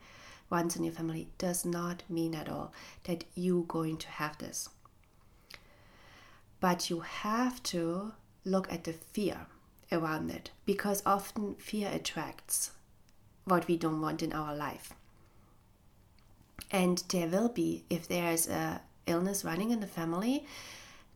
once 0.53 0.77
in 0.77 0.85
your 0.85 0.93
family, 0.93 1.29
does 1.38 1.65
not 1.65 2.03
mean 2.09 2.35
at 2.35 2.49
all 2.49 2.73
that 3.05 3.25
you're 3.35 3.65
going 3.65 3.97
to 3.97 4.09
have 4.09 4.37
this. 4.38 4.69
But 6.61 6.91
you 6.91 7.01
have 7.01 7.61
to 7.65 8.12
look 8.45 8.71
at 8.71 8.85
the 8.85 8.93
fear 8.93 9.47
around 9.91 10.31
it 10.31 10.51
because 10.67 11.03
often 11.05 11.55
fear 11.57 11.91
attracts 11.93 12.71
what 13.45 13.67
we 13.67 13.77
don't 13.77 14.01
want 14.01 14.23
in 14.23 14.33
our 14.33 14.55
life. 14.55 14.93
And 16.71 17.03
there 17.09 17.27
will 17.27 17.49
be, 17.49 17.85
if 17.91 18.07
there 18.07 18.31
is 18.31 18.47
a 18.49 18.83
illness 19.07 19.45
running 19.45 19.71
in 19.71 19.81
the 19.81 19.87
family, 19.87 20.47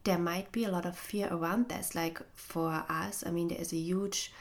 there 0.05 0.19
might 0.19 0.51
be 0.51 0.65
a 0.65 0.71
lot 0.71 0.87
of 0.87 0.97
fear 0.97 1.29
around 1.31 1.69
this. 1.69 1.95
Like 1.95 2.21
for 2.35 2.85
us, 2.89 3.23
I 3.27 3.31
mean, 3.31 3.49
there 3.49 3.61
is 3.61 3.73
a 3.73 3.77
huge 3.77 4.33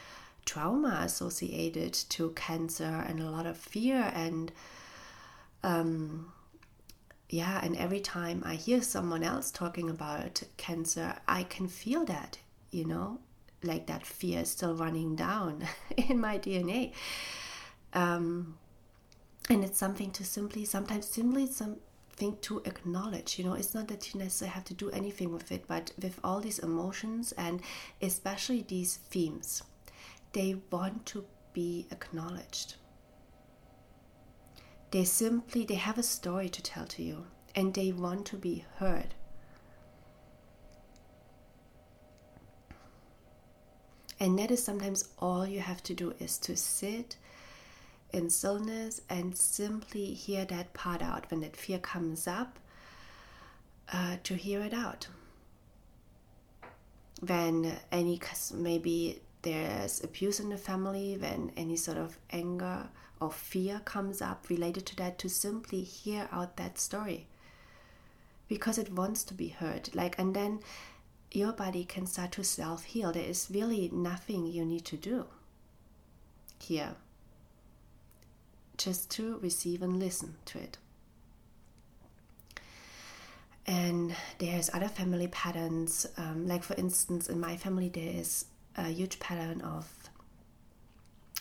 trauma 0.44 1.00
associated 1.04 1.92
to 1.92 2.30
cancer 2.30 3.04
and 3.08 3.20
a 3.20 3.30
lot 3.30 3.46
of 3.46 3.58
fear 3.58 4.10
and 4.14 4.52
um, 5.62 6.32
yeah 7.28 7.60
and 7.62 7.76
every 7.76 8.00
time 8.00 8.42
i 8.46 8.54
hear 8.54 8.80
someone 8.80 9.22
else 9.22 9.50
talking 9.50 9.90
about 9.90 10.42
cancer 10.56 11.14
i 11.26 11.42
can 11.42 11.66
feel 11.66 12.04
that 12.04 12.38
you 12.70 12.84
know 12.84 13.18
like 13.62 13.86
that 13.86 14.06
fear 14.06 14.40
is 14.40 14.50
still 14.50 14.74
running 14.74 15.16
down 15.16 15.66
in 15.96 16.20
my 16.20 16.38
dna 16.38 16.92
um, 17.94 18.56
and 19.48 19.64
it's 19.64 19.78
something 19.78 20.10
to 20.10 20.24
simply 20.24 20.64
sometimes 20.64 21.06
simply 21.06 21.46
something 21.46 22.36
to 22.40 22.62
acknowledge 22.64 23.38
you 23.38 23.44
know 23.44 23.54
it's 23.54 23.74
not 23.74 23.88
that 23.88 24.14
you 24.14 24.20
necessarily 24.20 24.54
have 24.54 24.64
to 24.64 24.74
do 24.74 24.90
anything 24.90 25.32
with 25.32 25.50
it 25.50 25.64
but 25.66 25.92
with 26.00 26.20
all 26.22 26.40
these 26.40 26.60
emotions 26.60 27.32
and 27.32 27.60
especially 28.00 28.64
these 28.68 28.96
themes 28.96 29.62
they 30.36 30.54
want 30.70 31.06
to 31.06 31.24
be 31.54 31.86
acknowledged. 31.90 32.74
They 34.96 35.04
simply 35.04 35.66
they 35.66 35.74
have 35.74 35.98
a 35.98 36.02
story 36.02 36.48
to 36.48 36.62
tell 36.62 36.86
to 36.86 37.02
you 37.02 37.26
and 37.54 37.74
they 37.74 37.92
want 37.92 38.24
to 38.28 38.36
be 38.38 38.64
heard. 38.76 39.14
And 44.18 44.38
that 44.38 44.50
is 44.50 44.64
sometimes 44.64 45.10
all 45.18 45.46
you 45.46 45.60
have 45.60 45.82
to 45.82 45.92
do 45.92 46.14
is 46.18 46.38
to 46.38 46.56
sit 46.56 47.16
in 48.14 48.30
stillness 48.30 49.02
and 49.10 49.36
simply 49.36 50.14
hear 50.14 50.46
that 50.46 50.72
part 50.72 51.02
out. 51.02 51.30
When 51.30 51.40
that 51.40 51.58
fear 51.58 51.78
comes 51.78 52.26
up, 52.26 52.58
uh, 53.92 54.16
to 54.22 54.34
hear 54.34 54.62
it 54.62 54.72
out. 54.72 55.08
When 57.20 57.70
any 57.92 58.18
maybe 58.54 59.20
there's 59.42 60.02
abuse 60.02 60.40
in 60.40 60.48
the 60.48 60.56
family, 60.56 61.18
when 61.18 61.52
any 61.54 61.76
sort 61.76 61.98
of 61.98 62.16
anger 62.30 62.88
or 63.20 63.30
fear 63.30 63.80
comes 63.84 64.20
up 64.20 64.48
related 64.48 64.86
to 64.86 64.96
that, 64.96 65.18
to 65.18 65.28
simply 65.28 65.82
hear 65.82 66.28
out 66.32 66.56
that 66.56 66.78
story 66.78 67.26
because 68.48 68.78
it 68.78 68.92
wants 68.92 69.24
to 69.24 69.34
be 69.34 69.48
heard. 69.48 69.94
Like, 69.94 70.18
and 70.18 70.34
then 70.34 70.60
your 71.32 71.52
body 71.52 71.84
can 71.84 72.06
start 72.06 72.32
to 72.32 72.44
self 72.44 72.84
heal. 72.84 73.12
There 73.12 73.24
is 73.24 73.48
really 73.50 73.90
nothing 73.92 74.46
you 74.46 74.64
need 74.64 74.84
to 74.86 74.96
do 74.96 75.26
here, 76.58 76.94
just 78.78 79.10
to 79.12 79.38
receive 79.38 79.82
and 79.82 79.98
listen 79.98 80.36
to 80.46 80.58
it. 80.58 80.78
And 83.66 84.14
there's 84.38 84.70
other 84.72 84.88
family 84.88 85.26
patterns, 85.26 86.06
um, 86.16 86.46
like 86.46 86.62
for 86.62 86.74
instance, 86.74 87.28
in 87.28 87.40
my 87.40 87.56
family, 87.56 87.88
there 87.88 88.14
is 88.14 88.44
a 88.76 88.88
huge 88.88 89.18
pattern 89.18 89.60
of 89.60 90.05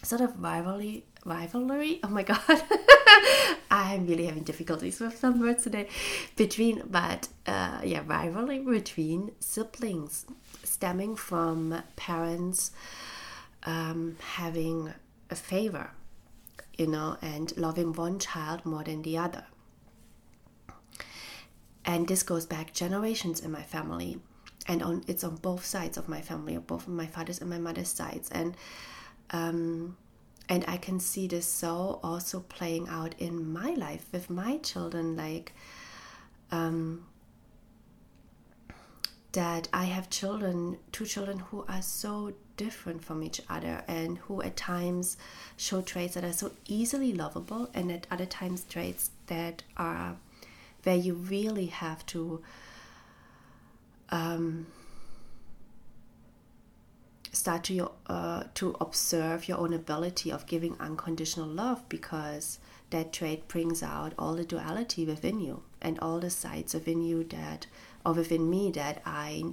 sort 0.01 0.21
of 0.21 0.41
rivalry 0.41 1.05
rivalry? 1.25 1.99
Oh 2.03 2.09
my 2.09 2.23
god. 2.23 2.39
I'm 3.71 4.05
really 4.05 4.25
having 4.25 4.43
difficulties 4.43 4.99
with 4.99 5.17
some 5.17 5.39
words 5.39 5.63
today. 5.63 5.89
Between 6.35 6.83
but 6.89 7.27
uh, 7.47 7.81
yeah 7.83 8.03
rivalry 8.05 8.59
between 8.59 9.31
siblings 9.39 10.25
stemming 10.63 11.15
from 11.15 11.83
parents 11.95 12.71
um, 13.63 14.17
having 14.35 14.93
a 15.29 15.35
favor 15.35 15.91
you 16.77 16.87
know 16.87 17.17
and 17.21 17.55
loving 17.57 17.93
one 17.93 18.19
child 18.19 18.65
more 18.65 18.83
than 18.83 19.01
the 19.01 19.17
other. 19.17 19.45
And 21.83 22.07
this 22.07 22.23
goes 22.23 22.45
back 22.45 22.73
generations 22.73 23.39
in 23.39 23.51
my 23.51 23.61
family 23.61 24.19
and 24.67 24.81
on 24.81 25.03
it's 25.07 25.23
on 25.23 25.35
both 25.37 25.65
sides 25.65 25.97
of 25.97 26.09
my 26.09 26.21
family, 26.21 26.57
both 26.57 26.87
my 26.87 27.05
father's 27.05 27.39
and 27.39 27.49
my 27.49 27.59
mother's 27.59 27.89
sides, 27.89 28.29
and 28.29 28.55
um, 29.31 29.97
and 30.47 30.63
I 30.67 30.77
can 30.77 30.99
see 30.99 31.27
this 31.27 31.47
so 31.47 31.99
also 32.03 32.39
playing 32.41 32.87
out 32.87 33.15
in 33.17 33.51
my 33.51 33.71
life 33.73 34.05
with 34.11 34.29
my 34.29 34.57
children, 34.57 35.15
like 35.15 35.53
um, 36.51 37.05
that 39.31 39.67
I 39.73 39.85
have 39.85 40.09
children, 40.09 40.77
two 40.91 41.05
children 41.05 41.39
who 41.39 41.65
are 41.67 41.81
so 41.81 42.33
different 42.57 43.03
from 43.03 43.21
each 43.23 43.41
other 43.49 43.83
and 43.87 44.17
who 44.19 44.41
at 44.41 44.55
times 44.55 45.17
show 45.57 45.81
traits 45.81 46.13
that 46.13 46.23
are 46.23 46.31
so 46.33 46.51
easily 46.67 47.11
lovable, 47.11 47.69
and 47.73 47.91
at 47.91 48.07
other 48.11 48.25
times 48.25 48.65
traits 48.69 49.11
that 49.27 49.63
are 49.75 50.15
where 50.83 50.95
you 50.95 51.15
really 51.15 51.65
have 51.65 52.05
to. 52.05 52.41
Um, 54.09 54.67
start 57.35 57.63
to 57.65 57.91
uh, 58.07 58.43
to 58.55 58.75
observe 58.79 59.47
your 59.47 59.57
own 59.57 59.73
ability 59.73 60.31
of 60.31 60.45
giving 60.45 60.75
unconditional 60.79 61.47
love 61.47 61.87
because 61.89 62.59
that 62.89 63.11
trait 63.11 63.47
brings 63.47 63.83
out 63.83 64.13
all 64.17 64.35
the 64.35 64.45
duality 64.45 65.05
within 65.05 65.39
you 65.39 65.63
and 65.81 65.99
all 65.99 66.19
the 66.19 66.29
sides 66.29 66.73
within 66.73 67.01
you 67.01 67.23
that 67.25 67.67
or 68.05 68.13
within 68.13 68.49
me 68.49 68.71
that 68.71 69.01
I 69.05 69.43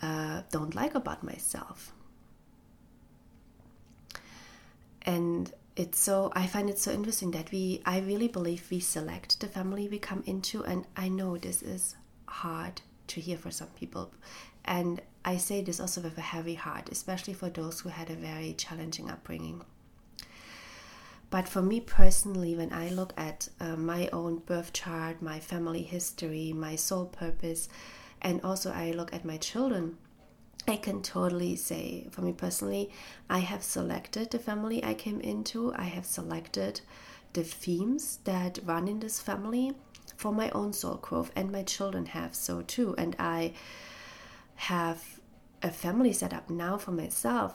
uh, 0.00 0.42
don't 0.50 0.74
like 0.74 0.94
about 0.94 1.22
myself. 1.22 1.92
And 5.02 5.52
it's 5.76 6.00
so 6.00 6.32
I 6.34 6.46
find 6.46 6.68
it 6.68 6.78
so 6.78 6.90
interesting 6.90 7.30
that 7.32 7.52
we 7.52 7.82
I 7.84 8.00
really 8.00 8.28
believe 8.28 8.66
we 8.70 8.80
select 8.80 9.40
the 9.40 9.46
family 9.46 9.88
we 9.88 9.98
come 9.98 10.22
into 10.26 10.64
and 10.64 10.86
I 10.96 11.08
know 11.08 11.36
this 11.36 11.62
is 11.62 11.94
hard 12.26 12.80
to 13.08 13.20
hear 13.20 13.36
for 13.36 13.50
some 13.50 13.68
people 13.68 14.10
and 14.64 15.00
I 15.26 15.36
say 15.38 15.60
this 15.60 15.80
also 15.80 16.00
with 16.00 16.16
a 16.16 16.22
heavy 16.22 16.54
heart, 16.54 16.88
especially 16.92 17.34
for 17.34 17.50
those 17.50 17.80
who 17.80 17.88
had 17.88 18.10
a 18.10 18.14
very 18.14 18.54
challenging 18.54 19.10
upbringing. 19.10 19.62
But 21.30 21.48
for 21.48 21.60
me 21.60 21.80
personally, 21.80 22.54
when 22.54 22.72
I 22.72 22.90
look 22.90 23.12
at 23.16 23.48
uh, 23.58 23.74
my 23.74 24.08
own 24.12 24.38
birth 24.38 24.72
chart, 24.72 25.20
my 25.20 25.40
family 25.40 25.82
history, 25.82 26.52
my 26.52 26.76
soul 26.76 27.06
purpose, 27.06 27.68
and 28.22 28.40
also 28.42 28.70
I 28.70 28.92
look 28.92 29.12
at 29.12 29.24
my 29.24 29.36
children, 29.36 29.98
I 30.68 30.76
can 30.76 31.02
totally 31.02 31.56
say, 31.56 32.06
for 32.12 32.22
me 32.22 32.32
personally, 32.32 32.90
I 33.28 33.40
have 33.40 33.64
selected 33.64 34.30
the 34.30 34.38
family 34.38 34.84
I 34.84 34.94
came 34.94 35.20
into. 35.20 35.72
I 35.74 35.84
have 35.84 36.06
selected 36.06 36.80
the 37.32 37.42
themes 37.42 38.20
that 38.24 38.60
run 38.64 38.86
in 38.86 39.00
this 39.00 39.20
family 39.20 39.74
for 40.16 40.32
my 40.32 40.50
own 40.50 40.72
soul 40.72 40.96
growth, 40.96 41.32
and 41.34 41.50
my 41.50 41.64
children 41.64 42.06
have 42.06 42.34
so 42.34 42.62
too. 42.62 42.94
And 42.96 43.16
I 43.18 43.52
have 44.56 45.15
a 45.62 45.70
family 45.70 46.12
set 46.12 46.34
up 46.34 46.50
now 46.50 46.76
for 46.76 46.90
myself 46.92 47.54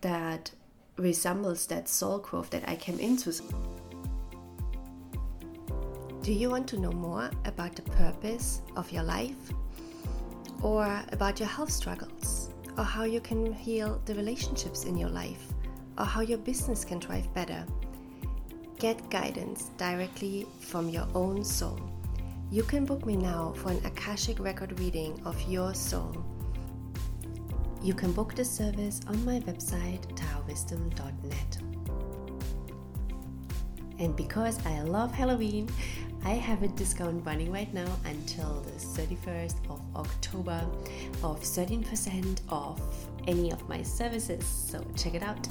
that 0.00 0.50
resembles 0.96 1.66
that 1.66 1.88
soul 1.88 2.18
growth 2.18 2.50
that 2.50 2.68
I 2.68 2.76
came 2.76 2.98
into. 2.98 3.32
Do 6.22 6.32
you 6.32 6.50
want 6.50 6.68
to 6.68 6.78
know 6.78 6.92
more 6.92 7.30
about 7.44 7.74
the 7.74 7.82
purpose 7.82 8.62
of 8.76 8.90
your 8.92 9.02
life? 9.02 9.52
Or 10.62 11.02
about 11.10 11.40
your 11.40 11.48
health 11.48 11.70
struggles? 11.70 12.50
Or 12.78 12.84
how 12.84 13.04
you 13.04 13.20
can 13.20 13.52
heal 13.52 14.00
the 14.04 14.14
relationships 14.14 14.84
in 14.84 14.96
your 14.96 15.08
life? 15.08 15.42
Or 15.98 16.04
how 16.04 16.20
your 16.20 16.38
business 16.38 16.84
can 16.84 17.00
thrive 17.00 17.32
better? 17.34 17.66
Get 18.78 19.10
guidance 19.10 19.70
directly 19.76 20.46
from 20.60 20.88
your 20.88 21.08
own 21.14 21.44
soul. 21.44 21.80
You 22.50 22.62
can 22.62 22.84
book 22.84 23.04
me 23.04 23.16
now 23.16 23.52
for 23.56 23.70
an 23.70 23.84
Akashic 23.84 24.38
record 24.38 24.78
reading 24.78 25.20
of 25.24 25.40
your 25.48 25.74
soul 25.74 26.24
you 27.82 27.94
can 27.94 28.12
book 28.12 28.34
the 28.34 28.44
service 28.44 29.00
on 29.08 29.24
my 29.24 29.40
website 29.40 30.02
taowisdom.net. 30.14 31.58
And 33.98 34.16
because 34.16 34.64
I 34.64 34.82
love 34.82 35.12
Halloween, 35.12 35.68
I 36.24 36.30
have 36.30 36.62
a 36.62 36.68
discount 36.68 37.26
running 37.26 37.50
right 37.50 37.72
now 37.74 37.88
until 38.04 38.60
the 38.60 38.70
31st 38.72 39.68
of 39.68 39.80
October 39.96 40.64
of 41.24 41.40
13% 41.40 42.40
off 42.48 42.80
any 43.26 43.50
of 43.50 43.68
my 43.68 43.82
services. 43.82 44.44
So 44.46 44.84
check 44.96 45.14
it 45.14 45.22
out. 45.22 45.48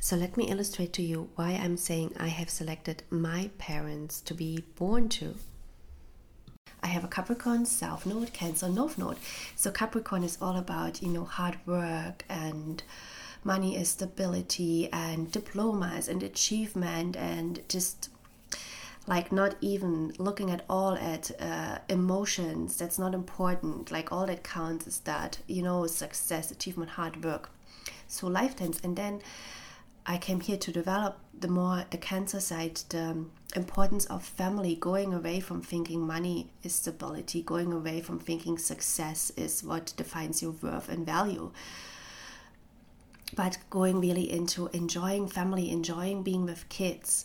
So 0.00 0.16
let 0.16 0.36
me 0.36 0.48
illustrate 0.48 0.92
to 0.94 1.02
you 1.02 1.30
why 1.36 1.52
I'm 1.52 1.76
saying 1.76 2.14
I 2.18 2.26
have 2.26 2.50
selected 2.50 3.04
my 3.10 3.50
parents 3.58 4.20
to 4.22 4.34
be 4.34 4.64
born 4.74 5.08
to. 5.10 5.36
I 6.82 6.88
have 6.88 7.04
a 7.04 7.08
Capricorn 7.08 7.64
South 7.66 8.06
Node, 8.06 8.32
Cancer 8.32 8.68
North 8.68 8.98
Node. 8.98 9.18
So 9.54 9.70
Capricorn 9.70 10.24
is 10.24 10.38
all 10.40 10.56
about, 10.56 11.02
you 11.02 11.08
know, 11.08 11.24
hard 11.24 11.58
work 11.66 12.24
and 12.28 12.82
money 13.44 13.76
is 13.76 13.90
stability 13.90 14.88
and 14.92 15.30
diplomas 15.30 16.08
and 16.08 16.22
achievement 16.22 17.16
and 17.16 17.60
just 17.68 18.08
like 19.06 19.32
not 19.32 19.56
even 19.60 20.12
looking 20.18 20.50
at 20.50 20.64
all 20.68 20.94
at 20.94 21.30
uh, 21.40 21.78
emotions. 21.88 22.76
That's 22.76 22.98
not 22.98 23.14
important. 23.14 23.90
Like 23.90 24.12
all 24.12 24.26
that 24.26 24.44
counts 24.44 24.86
is 24.86 25.00
that 25.00 25.38
you 25.46 25.62
know 25.62 25.86
success 25.86 26.50
achievement 26.50 26.90
hard 26.90 27.24
work. 27.24 27.50
So 28.06 28.26
lifetimes 28.26 28.80
and 28.84 28.96
then 28.96 29.20
I 30.06 30.18
came 30.18 30.40
here 30.40 30.56
to 30.56 30.72
develop 30.72 31.18
the 31.38 31.48
more 31.48 31.84
the 31.90 31.98
cancer 31.98 32.40
side, 32.40 32.76
the 32.88 33.24
importance 33.54 34.04
of 34.06 34.24
family, 34.24 34.76
going 34.76 35.12
away 35.12 35.40
from 35.40 35.60
thinking 35.60 36.06
money 36.06 36.50
is 36.62 36.74
stability, 36.74 37.42
going 37.42 37.72
away 37.72 38.00
from 38.00 38.18
thinking 38.18 38.58
success 38.58 39.30
is 39.36 39.62
what 39.62 39.92
defines 39.96 40.42
your 40.42 40.52
worth 40.52 40.88
and 40.88 41.04
value. 41.04 41.52
But 43.34 43.58
going 43.70 44.00
really 44.00 44.30
into 44.30 44.68
enjoying 44.72 45.28
family, 45.28 45.70
enjoying 45.70 46.22
being 46.22 46.44
with 46.44 46.68
kids, 46.68 47.24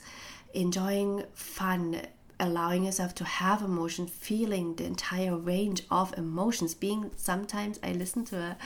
enjoying 0.54 1.26
fun, 1.34 2.02
allowing 2.40 2.86
yourself 2.86 3.14
to 3.16 3.24
have 3.26 3.62
emotion, 3.62 4.08
feeling 4.08 4.76
the 4.76 4.86
entire 4.86 5.36
range 5.36 5.84
of 5.92 6.18
emotions. 6.18 6.74
Being 6.74 7.12
sometimes 7.18 7.80
I 7.84 7.92
listen 7.92 8.24
to 8.26 8.58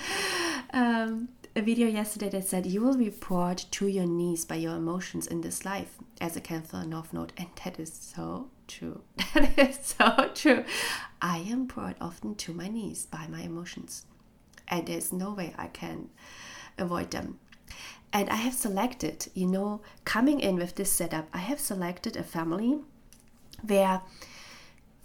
a 0.73 0.77
um, 0.77 1.29
a 1.53 1.61
video 1.61 1.87
yesterday 1.87 2.29
that 2.29 2.45
said 2.45 2.65
you 2.65 2.81
will 2.81 2.95
be 2.95 3.09
brought 3.09 3.65
to 3.71 3.87
your 3.87 4.05
knees 4.05 4.45
by 4.45 4.55
your 4.55 4.75
emotions 4.75 5.27
in 5.27 5.41
this 5.41 5.65
life 5.65 5.97
as 6.21 6.37
a 6.37 6.41
Cancer 6.41 6.85
North 6.85 7.11
Node, 7.11 7.33
and 7.37 7.47
that 7.63 7.77
is 7.79 7.91
so 7.91 8.49
true. 8.67 9.01
That 9.33 9.57
is 9.57 9.79
so 9.83 10.29
true. 10.33 10.63
I 11.21 11.39
am 11.39 11.65
brought 11.65 11.97
often 11.99 12.35
to 12.35 12.53
my 12.53 12.69
knees 12.69 13.05
by 13.05 13.27
my 13.27 13.41
emotions, 13.41 14.05
and 14.69 14.87
there's 14.87 15.11
no 15.11 15.33
way 15.33 15.53
I 15.57 15.67
can 15.67 16.09
avoid 16.77 17.11
them. 17.11 17.39
And 18.13 18.29
I 18.29 18.35
have 18.35 18.53
selected, 18.53 19.27
you 19.33 19.47
know, 19.47 19.81
coming 20.05 20.39
in 20.39 20.55
with 20.55 20.75
this 20.75 20.91
setup, 20.91 21.27
I 21.33 21.39
have 21.39 21.59
selected 21.59 22.15
a 22.15 22.23
family 22.23 22.79
where 23.61 24.01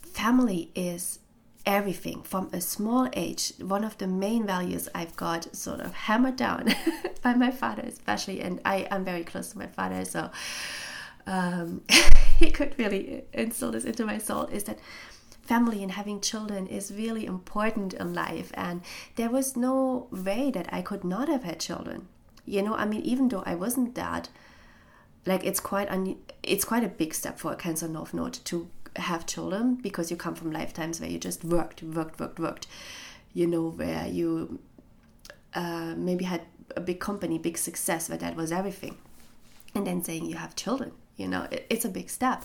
family 0.03 0.71
is 0.75 1.19
everything 1.67 2.23
from 2.23 2.49
a 2.53 2.61
small 2.61 3.09
age. 3.13 3.53
One 3.61 3.85
of 3.85 3.99
the 3.99 4.07
main 4.07 4.47
values 4.47 4.89
I've 4.95 5.17
got 5.17 5.55
sort 5.55 5.81
of 5.81 5.93
hammered 5.93 6.37
down 6.37 6.73
by 7.23 7.35
my 7.35 7.51
father, 7.51 7.83
especially, 7.83 8.41
and 8.41 8.61
I 8.65 8.87
am 8.91 9.05
very 9.05 9.25
close 9.25 9.51
to 9.51 9.59
my 9.59 9.67
father, 9.67 10.05
so 10.05 10.31
um, 11.27 11.83
he 12.39 12.51
could 12.51 12.79
really 12.79 13.25
instill 13.33 13.73
this 13.73 13.85
into 13.85 14.07
my 14.07 14.19
soul 14.19 14.45
is 14.45 14.65
that 14.65 14.79
family 15.43 15.83
and 15.83 15.93
having 15.93 16.21
children 16.21 16.67
is 16.67 16.93
really 16.93 17.27
important 17.27 17.95
in 17.95 18.15
life, 18.15 18.53
and 18.55 18.81
there 19.17 19.31
was 19.31 19.57
no 19.57 20.07
way 20.11 20.51
that 20.53 20.69
I 20.73 20.83
could 20.83 21.05
not 21.05 21.29
have 21.29 21.43
had 21.43 21.61
children. 21.61 22.09
You 22.45 22.63
know, 22.63 22.75
I 22.75 22.85
mean, 22.85 23.03
even 23.03 23.29
though 23.29 23.43
I 23.45 23.57
wasn't 23.57 23.97
that, 23.97 24.29
like 25.25 25.45
it's 25.45 25.59
quite 25.59 25.91
un- 25.91 26.19
it's 26.45 26.65
quite 26.65 26.85
a 26.85 26.89
big 26.89 27.13
step 27.13 27.41
for 27.41 27.53
a 27.53 27.57
Cancer 27.57 27.89
North 27.89 28.15
Node 28.15 28.35
to 28.45 28.71
have 28.99 29.27
children 29.27 29.77
because 29.77 30.11
you 30.11 30.17
come 30.17 30.35
from 30.35 30.51
lifetimes 30.51 31.01
where 31.01 31.11
you 31.11 31.19
just 31.19 31.45
worked, 31.45 31.83
worked, 31.83 32.21
worked, 32.21 32.39
worked. 32.39 32.67
You 33.33 33.47
know, 33.47 33.69
where 33.71 34.07
you 34.07 34.61
uh, 35.55 35.95
maybe 35.97 36.25
had 36.25 36.43
a 36.77 36.81
big 36.81 37.01
company, 37.01 37.39
big 37.39 37.59
success, 37.59 38.09
where 38.09 38.19
that 38.19 38.37
was 38.37 38.53
everything. 38.53 38.97
And 39.75 39.87
then 39.87 40.03
saying 40.03 40.25
you 40.25 40.37
have 40.37 40.57
children, 40.57 40.93
you 41.17 41.29
know, 41.29 41.47
it, 41.51 41.67
it's 41.69 41.85
a 41.85 41.89
big 41.91 42.09
step. 42.09 42.45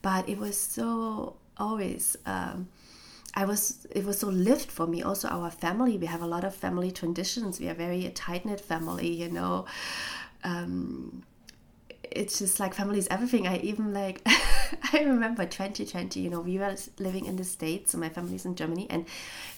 But 0.00 0.28
it 0.28 0.38
was 0.38 0.58
so 0.58 1.36
always. 1.58 2.16
Um, 2.26 2.68
I 3.34 3.44
was 3.46 3.86
it 3.90 4.04
was 4.04 4.18
so 4.18 4.28
lived 4.28 4.70
for 4.70 4.86
me. 4.86 5.02
Also, 5.02 5.28
our 5.28 5.50
family 5.50 5.96
we 5.96 6.06
have 6.06 6.22
a 6.22 6.26
lot 6.26 6.44
of 6.44 6.54
family 6.54 6.90
traditions. 6.90 7.60
We 7.60 7.68
are 7.68 7.74
very 7.74 8.04
a 8.06 8.10
tight 8.10 8.44
knit 8.44 8.60
family, 8.60 9.10
you 9.10 9.30
know. 9.30 9.66
Um, 10.44 11.22
it's 12.16 12.38
just 12.38 12.60
like 12.60 12.74
family 12.74 12.98
is 12.98 13.08
everything. 13.10 13.46
I 13.46 13.58
even 13.58 13.92
like 13.92 14.22
I 14.92 15.02
remember 15.02 15.44
2020, 15.44 16.20
you 16.20 16.30
know, 16.30 16.40
we 16.40 16.58
were 16.58 16.76
living 16.98 17.26
in 17.26 17.36
the 17.36 17.44
States, 17.44 17.92
so 17.92 17.98
my 17.98 18.08
family's 18.08 18.44
in 18.44 18.54
Germany, 18.54 18.86
and 18.90 19.06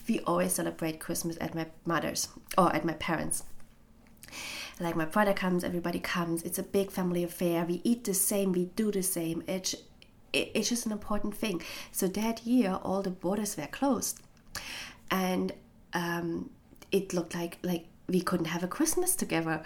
we 0.09 0.21
always 0.21 0.53
celebrate 0.53 1.01
Christmas 1.01 1.37
at 1.41 1.55
my 1.55 1.67
mother's 1.85 2.29
or 2.57 2.75
at 2.75 2.85
my 2.85 2.95
parents. 2.95 3.45
Like 4.81 4.97
my 4.97 5.05
brother 5.05 5.33
comes, 5.33 5.63
everybody 5.63 6.01
comes. 6.01 6.43
It's 6.43 6.59
a 6.59 6.63
big 6.63 6.91
family 6.91 7.23
affair. 7.23 7.65
We 7.65 7.81
eat 7.85 8.05
the 8.05 8.15
same, 8.15 8.53
we 8.53 8.67
do 8.77 8.91
the 8.91 9.03
same. 9.03 9.45
It's 9.47 9.75
it, 10.33 10.51
it's 10.55 10.69
just 10.69 10.87
an 10.87 10.93
important 10.93 11.37
thing. 11.37 11.63
So 11.93 12.09
that 12.09 12.45
year, 12.47 12.79
all 12.83 13.03
the 13.03 13.11
borders 13.11 13.57
were 13.57 13.69
closed, 13.69 14.21
and 15.11 15.53
um, 15.93 16.51
it 16.91 17.13
looked 17.13 17.35
like 17.35 17.59
like 17.63 17.87
we 18.09 18.21
couldn't 18.21 18.47
have 18.47 18.63
a 18.63 18.69
Christmas 18.69 19.17
together. 19.17 19.63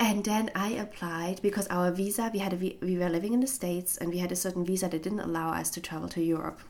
And 0.00 0.24
then 0.24 0.50
I 0.54 0.68
applied 0.70 1.42
because 1.42 1.66
our 1.68 1.90
visa 1.90 2.30
we 2.32 2.38
had 2.38 2.52
a, 2.52 2.56
we 2.56 2.96
were 2.96 3.08
living 3.08 3.32
in 3.32 3.40
the 3.40 3.46
states 3.46 3.96
and 3.96 4.10
we 4.10 4.18
had 4.18 4.30
a 4.30 4.36
certain 4.36 4.64
visa 4.64 4.88
that 4.88 5.02
didn't 5.02 5.20
allow 5.20 5.52
us 5.52 5.70
to 5.70 5.80
travel 5.80 6.08
to 6.10 6.22
Europe. 6.22 6.60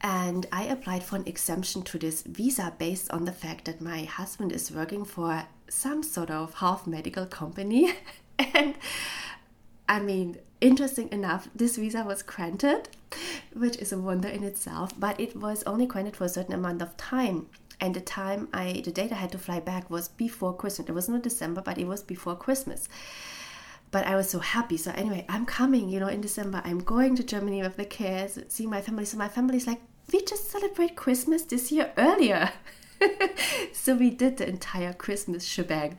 And 0.00 0.46
I 0.50 0.64
applied 0.64 1.04
for 1.04 1.16
an 1.16 1.26
exemption 1.26 1.82
to 1.82 1.98
this 1.98 2.22
visa 2.22 2.72
based 2.78 3.10
on 3.10 3.26
the 3.26 3.32
fact 3.32 3.66
that 3.66 3.82
my 3.82 4.04
husband 4.04 4.52
is 4.52 4.70
working 4.70 5.04
for 5.04 5.44
some 5.68 6.02
sort 6.02 6.30
of 6.30 6.54
half 6.54 6.86
medical 6.86 7.26
company. 7.26 7.92
and 8.38 8.74
I 9.86 10.00
mean, 10.00 10.38
interesting 10.62 11.10
enough, 11.12 11.48
this 11.54 11.76
visa 11.76 12.02
was 12.02 12.22
granted, 12.22 12.88
which 13.52 13.76
is 13.76 13.92
a 13.92 13.98
wonder 13.98 14.28
in 14.28 14.42
itself, 14.42 14.98
but 14.98 15.20
it 15.20 15.36
was 15.36 15.62
only 15.64 15.84
granted 15.84 16.16
for 16.16 16.24
a 16.24 16.28
certain 16.30 16.54
amount 16.54 16.80
of 16.80 16.96
time. 16.96 17.48
And 17.80 17.94
the 17.94 18.00
time 18.00 18.48
I, 18.52 18.82
the 18.84 18.92
date 18.92 19.12
I 19.12 19.16
had 19.16 19.32
to 19.32 19.38
fly 19.38 19.60
back 19.60 19.88
was 19.90 20.08
before 20.08 20.54
Christmas. 20.54 20.88
It 20.88 20.92
was 20.92 21.08
not 21.08 21.22
December, 21.22 21.62
but 21.62 21.78
it 21.78 21.86
was 21.86 22.02
before 22.02 22.36
Christmas 22.36 22.88
but 23.90 24.06
I 24.06 24.14
was 24.16 24.30
so 24.30 24.38
happy. 24.38 24.76
So 24.76 24.92
anyway, 24.92 25.24
I'm 25.28 25.44
coming, 25.44 25.88
you 25.88 25.98
know, 25.98 26.06
in 26.06 26.20
December. 26.20 26.62
I'm 26.64 26.78
going 26.78 27.16
to 27.16 27.24
Germany 27.24 27.62
with 27.62 27.76
the 27.76 27.84
kids, 27.84 28.38
see 28.48 28.66
my 28.66 28.80
family. 28.80 29.04
So 29.04 29.18
my 29.18 29.28
family's 29.28 29.66
like, 29.66 29.80
we 30.12 30.24
just 30.24 30.50
celebrate 30.50 30.96
Christmas 30.96 31.42
this 31.42 31.70
year 31.72 31.92
earlier. 31.96 32.52
so 33.72 33.94
we 33.94 34.10
did 34.10 34.36
the 34.36 34.48
entire 34.48 34.92
Christmas 34.92 35.44
shebang, 35.44 35.98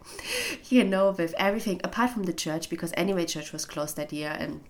you 0.70 0.84
know, 0.84 1.12
with 1.12 1.34
everything 1.38 1.82
apart 1.84 2.12
from 2.12 2.24
the 2.24 2.34
church, 2.34 2.70
because 2.70 2.94
anyway, 2.96 3.26
church 3.26 3.52
was 3.52 3.66
closed 3.66 3.98
that 3.98 4.14
year, 4.14 4.36
and 4.38 4.62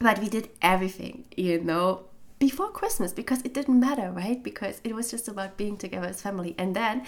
but 0.00 0.18
we 0.18 0.28
did 0.28 0.50
everything, 0.62 1.24
you 1.36 1.60
know, 1.60 2.04
before 2.38 2.70
Christmas 2.70 3.12
because 3.12 3.40
it 3.42 3.54
didn't 3.54 3.78
matter, 3.78 4.10
right? 4.10 4.42
Because 4.42 4.80
it 4.84 4.94
was 4.94 5.10
just 5.10 5.28
about 5.28 5.56
being 5.56 5.76
together 5.76 6.08
as 6.08 6.22
family. 6.22 6.54
And 6.58 6.74
then 6.74 7.02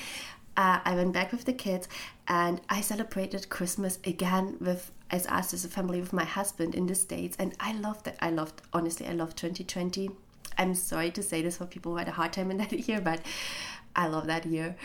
uh, 0.57 0.81
I 0.85 0.95
went 0.95 1.13
back 1.13 1.33
with 1.33 1.45
the 1.45 1.53
kids 1.53 1.89
and 2.29 2.61
I 2.69 2.81
celebrated 2.81 3.49
Christmas 3.49 3.99
again 4.05 4.57
with 4.61 4.93
as 5.11 5.27
us 5.27 5.55
as 5.55 5.65
a 5.65 5.69
family 5.69 6.01
with 6.01 6.13
my 6.13 6.25
husband 6.25 6.75
in 6.75 6.87
the 6.87 6.95
States. 6.95 7.37
And 7.39 7.55
I 7.61 7.73
loved 7.73 8.07
it. 8.07 8.17
I 8.21 8.31
loved, 8.31 8.63
honestly, 8.73 9.07
I 9.07 9.13
loved 9.13 9.37
2020. 9.37 10.11
I'm 10.59 10.75
sorry 10.75 11.11
to 11.11 11.23
say 11.23 11.43
this 11.43 11.59
for 11.59 11.67
people 11.67 11.93
who 11.93 11.99
had 11.99 12.09
a 12.09 12.13
hard 12.13 12.33
time 12.33 12.51
in 12.51 12.57
that 12.57 12.73
year, 12.89 13.01
but 13.01 13.21
I 13.95 14.09
love 14.09 14.27
that 14.27 14.47
year 14.47 14.77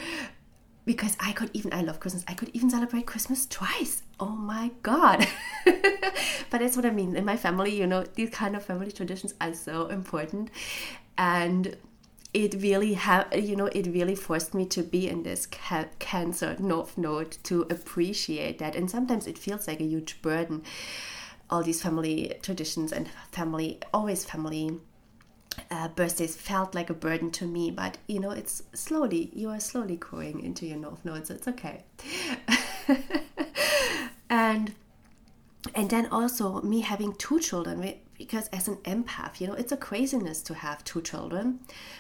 because 0.86 1.16
I 1.20 1.32
could 1.32 1.52
even 1.54 1.74
I 1.74 1.82
love 1.82 2.00
Christmas. 2.00 2.24
I 2.28 2.34
could 2.34 2.50
even 2.54 2.70
celebrate 2.70 3.06
Christmas 3.06 3.46
twice. 3.46 4.04
Oh 4.20 4.30
my 4.30 4.72
god. 4.84 5.28
but 5.66 6.60
that's 6.60 6.76
what 6.76 6.86
I 6.86 6.92
mean. 6.92 7.16
In 7.16 7.26
my 7.26 7.38
family, 7.38 7.76
you 7.76 7.88
know, 7.88 8.04
these 8.16 8.30
kind 8.30 8.56
of 8.56 8.64
family 8.66 8.92
traditions 8.92 9.34
are 9.40 9.54
so 9.54 9.88
important. 9.88 10.50
And 11.18 11.78
it 12.34 12.56
really 12.62 12.94
have 12.94 13.28
you 13.36 13.56
know 13.56 13.66
it 13.68 13.88
really 13.88 14.16
forced 14.16 14.54
me 14.54 14.66
to 14.66 14.82
be 14.82 15.10
in 15.10 15.24
this 15.24 15.46
ca- 15.46 15.88
cancer 16.00 16.56
north 16.60 16.98
node 16.98 17.32
to 17.44 17.64
appreciate 17.70 18.58
that 18.58 18.76
and 18.76 18.90
sometimes 18.90 19.28
it 19.28 19.38
feels 19.38 19.68
like 19.68 19.82
a 19.82 19.86
huge 19.86 20.22
burden 20.22 20.64
all 21.50 21.62
these 21.62 21.82
family 21.82 22.34
traditions 22.42 22.94
and 22.94 23.10
family 23.32 23.80
always 23.94 24.24
family 24.24 24.80
uh, 25.70 25.88
birthdays 25.90 26.36
felt 26.36 26.74
like 26.74 26.90
a 26.90 26.94
burden 26.94 27.30
to 27.32 27.46
me 27.46 27.72
but 27.72 27.98
you 28.08 28.20
know 28.20 28.32
it's 28.32 28.64
slowly 28.74 29.30
you 29.34 29.50
are 29.50 29.60
slowly 29.60 29.96
growing 29.98 30.42
into 30.42 30.66
your 30.66 30.78
north 30.78 31.04
node 31.06 31.28
so 31.28 31.34
it's 31.34 31.48
okay. 31.48 31.84
And 34.32 34.74
and 35.76 35.90
then 35.90 36.08
also 36.08 36.62
me 36.62 36.80
having 36.80 37.14
two 37.14 37.40
children 37.40 37.96
because 38.18 38.48
as 38.48 38.68
an 38.68 38.78
empath 38.78 39.40
you 39.40 39.48
know 39.48 39.54
it's 39.54 39.74
a 39.74 39.78
craziness 39.78 40.42
to 40.44 40.54
have 40.54 40.84
two 40.86 41.02
children. 41.02 41.60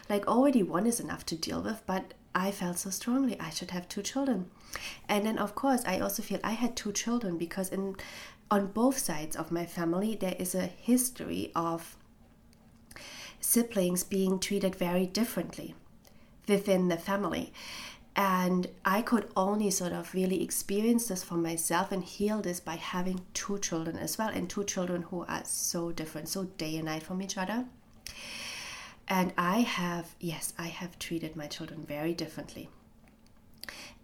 Like 0.09 0.27
already 0.27 0.63
one 0.63 0.87
is 0.87 0.99
enough 1.01 1.25
to 1.27 1.35
deal 1.35 1.61
with 1.61 1.83
but 1.85 2.13
i 2.33 2.49
felt 2.49 2.77
so 2.79 2.89
strongly 2.89 3.37
i 3.41 3.49
should 3.49 3.71
have 3.71 3.89
two 3.89 4.01
children. 4.01 4.49
And 5.09 5.25
then 5.25 5.37
of 5.37 5.55
course 5.55 5.83
i 5.85 5.99
also 5.99 6.23
feel 6.23 6.39
i 6.43 6.51
had 6.51 6.77
two 6.77 6.93
children 6.93 7.37
because 7.37 7.69
in 7.69 7.97
on 8.49 8.67
both 8.67 8.97
sides 8.97 9.35
of 9.35 9.51
my 9.51 9.65
family 9.65 10.15
there 10.15 10.35
is 10.39 10.55
a 10.55 10.65
history 10.65 11.51
of 11.53 11.97
siblings 13.41 14.03
being 14.03 14.39
treated 14.39 14.75
very 14.75 15.05
differently 15.05 15.75
within 16.47 16.87
the 16.87 16.97
family 16.97 17.51
and 18.15 18.67
I 18.83 19.01
could 19.01 19.29
only 19.37 19.71
sort 19.71 19.93
of 19.93 20.13
really 20.13 20.43
experience 20.43 21.07
this 21.07 21.23
for 21.23 21.35
myself 21.35 21.91
and 21.91 22.03
heal 22.03 22.41
this 22.41 22.59
by 22.59 22.75
having 22.75 23.21
two 23.33 23.57
children 23.59 23.97
as 23.97 24.17
well, 24.17 24.27
and 24.27 24.49
two 24.49 24.65
children 24.65 25.03
who 25.03 25.25
are 25.27 25.43
so 25.45 25.91
different, 25.91 26.27
so 26.27 26.43
day 26.43 26.75
and 26.75 26.85
night 26.85 27.03
from 27.03 27.21
each 27.21 27.37
other. 27.37 27.65
And 29.07 29.33
I 29.37 29.61
have, 29.61 30.15
yes, 30.19 30.53
I 30.57 30.67
have 30.67 30.99
treated 30.99 31.35
my 31.35 31.47
children 31.47 31.85
very 31.85 32.13
differently. 32.13 32.69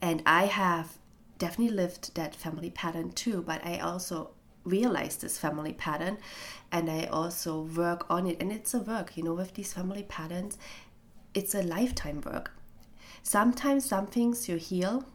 And 0.01 0.23
I 0.25 0.45
have 0.45 0.97
definitely 1.37 1.75
lived 1.75 2.15
that 2.15 2.35
family 2.35 2.69
pattern 2.69 3.11
too, 3.11 3.41
but 3.41 3.65
I 3.65 3.79
also 3.79 4.31
realized 4.67 5.21
this 5.21 5.37
family 5.37 5.73
pattern 5.73 6.17
and 6.71 6.89
I 6.89 7.05
also 7.05 7.61
work 7.61 8.05
on 8.09 8.27
it. 8.27 8.37
And 8.39 8.51
it's 8.51 8.73
a 8.73 8.79
work, 8.79 9.15
you 9.15 9.23
know, 9.23 9.33
with 9.33 9.53
these 9.53 9.73
family 9.73 10.03
patterns, 10.03 10.57
it's 11.33 11.55
a 11.55 11.63
lifetime 11.63 12.21
work. 12.25 12.51
Sometimes 13.23 13.85
some 13.85 14.07
things 14.07 14.47
you 14.49 14.57
heal. 14.57 15.05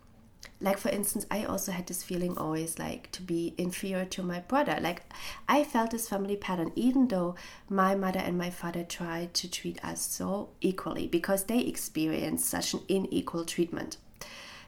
Like 0.61 0.79
for 0.79 0.91
instance 0.91 1.27
i 1.31 1.45
also 1.45 1.73
had 1.73 1.87
this 1.87 2.05
feeling 2.05 2.37
always 2.37 2.79
like 2.79 3.11
to 3.13 3.23
be 3.23 3.55
inferior 3.59 4.05
to 4.07 4.23
my 4.23 4.41
brother. 4.41 4.79
Like 4.81 5.03
i 5.49 5.65
felt 5.65 5.91
this 5.91 6.09
family 6.09 6.37
pattern 6.37 6.73
even 6.77 7.09
though 7.09 7.35
my 7.69 7.95
mother 7.95 8.21
and 8.21 8.39
my 8.39 8.51
father 8.51 8.85
tried 8.85 9.35
to 9.35 9.51
treat 9.51 9.85
us 9.85 10.03
so 10.03 10.51
equally 10.61 11.07
because 11.07 11.45
they 11.45 11.61
experienced 11.61 12.49
such 12.49 12.75
an 12.75 12.81
unequal 12.89 13.45
treatment. 13.45 13.97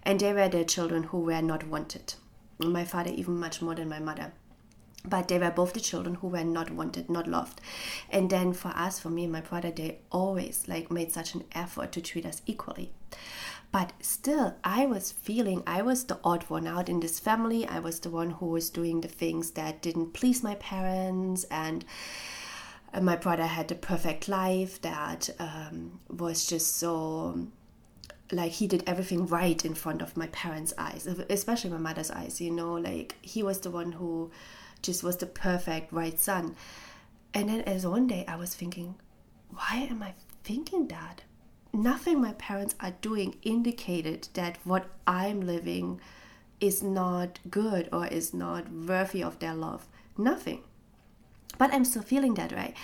And 0.03 0.21
they 0.21 0.33
were 0.33 0.49
the 0.49 0.65
children 0.65 1.05
who 1.05 1.21
were 1.21 1.43
not 1.43 1.67
wanted. 1.67 2.15
My 2.59 2.85
father 2.85 3.11
even 3.11 3.39
much 3.39 3.63
more 3.63 3.75
than 3.75 3.89
my 3.89 4.01
mother 4.01 4.33
but 5.05 5.29
they 5.29 5.39
were 5.39 5.51
both 5.51 5.75
the 5.75 5.81
children 5.81 6.17
who 6.17 6.29
were 6.29 6.45
not 6.45 6.71
wanted 6.71 7.11
not 7.11 7.27
loved. 7.27 7.61
And 8.11 8.31
then 8.31 8.53
for 8.53 8.69
us 8.69 8.99
for 8.99 9.11
me 9.11 9.25
and 9.25 9.33
my 9.33 9.43
brother 9.43 9.71
they 9.71 9.99
always 10.11 10.65
like 10.67 10.91
made 10.91 11.13
such 11.13 11.35
an 11.35 11.45
effort 11.53 11.93
to 11.93 12.01
treat 12.01 12.27
us 12.27 12.43
equally. 12.47 12.93
But 13.71 13.93
still 14.01 14.55
i 14.65 14.87
was 14.87 15.13
feeling 15.13 15.63
i 15.67 15.83
was 15.83 16.05
the 16.05 16.19
odd 16.25 16.45
one 16.45 16.67
out 16.67 16.89
in 16.89 17.01
this 17.01 17.21
family. 17.21 17.67
I 17.67 17.81
was 17.81 18.01
the 18.01 18.11
one 18.11 18.31
who 18.31 18.47
was 18.47 18.71
doing 18.71 19.01
the 19.01 19.09
things 19.09 19.53
that 19.53 19.83
didn't 19.83 20.15
please 20.15 20.43
my 20.43 20.55
parents. 20.57 21.45
And 21.45 21.85
my 23.03 23.17
brother 23.17 23.47
had 23.47 23.69
the 23.69 23.75
perfect 23.75 24.29
life 24.29 24.81
that 24.83 25.29
um, 25.39 25.99
was 26.09 26.47
just 26.47 26.77
so 26.77 27.49
like 28.33 28.53
he 28.53 28.67
did 28.67 28.83
everything 28.87 29.27
right 29.27 29.65
in 29.65 29.75
front 29.75 30.01
of 30.01 30.17
my 30.17 30.27
parents' 30.29 30.73
eyes, 30.79 31.07
especially 31.29 31.71
my 31.71 31.79
mother's 31.79 32.11
eyes. 32.11 32.41
You 32.41 32.51
know, 32.51 32.75
like 32.75 33.17
he 33.21 33.43
was 33.43 33.61
the 33.61 33.71
one 33.71 33.93
who 33.93 34.31
just 34.85 35.03
was 35.03 35.17
the 35.17 35.27
perfect 35.27 35.93
right 35.93 36.21
son. 36.21 36.55
And 37.33 37.49
then 37.49 37.63
as 37.63 37.87
one 37.87 38.07
day 38.07 38.25
I 38.29 38.37
was 38.37 38.55
thinking, 38.55 38.95
why 39.51 39.89
am 39.91 40.03
I 40.03 40.15
thinking 40.45 40.87
that? 40.89 41.23
Nothing 41.73 42.21
my 42.21 42.35
parents 42.35 42.77
are 42.79 42.95
doing 43.01 43.37
indicated 43.43 44.29
that 44.35 44.59
what 44.63 44.87
I'm 45.07 45.41
living 45.41 46.01
is 46.61 46.83
not 46.83 47.41
good 47.51 47.89
or 47.93 48.07
is 48.07 48.33
not 48.33 48.71
worthy 48.71 49.23
of 49.23 49.41
their 49.41 49.55
love. 49.55 49.89
Nothing. 50.17 50.63
But 51.59 51.73
I'm 51.73 51.85
still 51.85 52.03
feeling 52.03 52.35
that 52.35 52.53
way. 52.53 52.75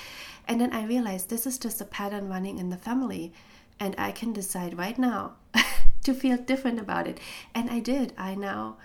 And 0.48 0.60
then 0.60 0.72
I 0.72 0.84
realized 0.84 1.28
this 1.28 1.46
is 1.46 1.58
just 1.58 1.80
a 1.80 1.84
pattern 1.84 2.28
running 2.28 2.58
in 2.58 2.70
the 2.70 2.76
family. 2.76 3.32
And 3.78 3.94
I 3.96 4.10
can 4.10 4.32
decide 4.32 4.76
right 4.76 4.98
now 4.98 5.34
to 6.02 6.12
feel 6.14 6.36
different 6.36 6.80
about 6.80 7.06
it. 7.06 7.18
And 7.54 7.70
I 7.70 7.78
did. 7.78 8.12
I 8.18 8.34
now 8.34 8.76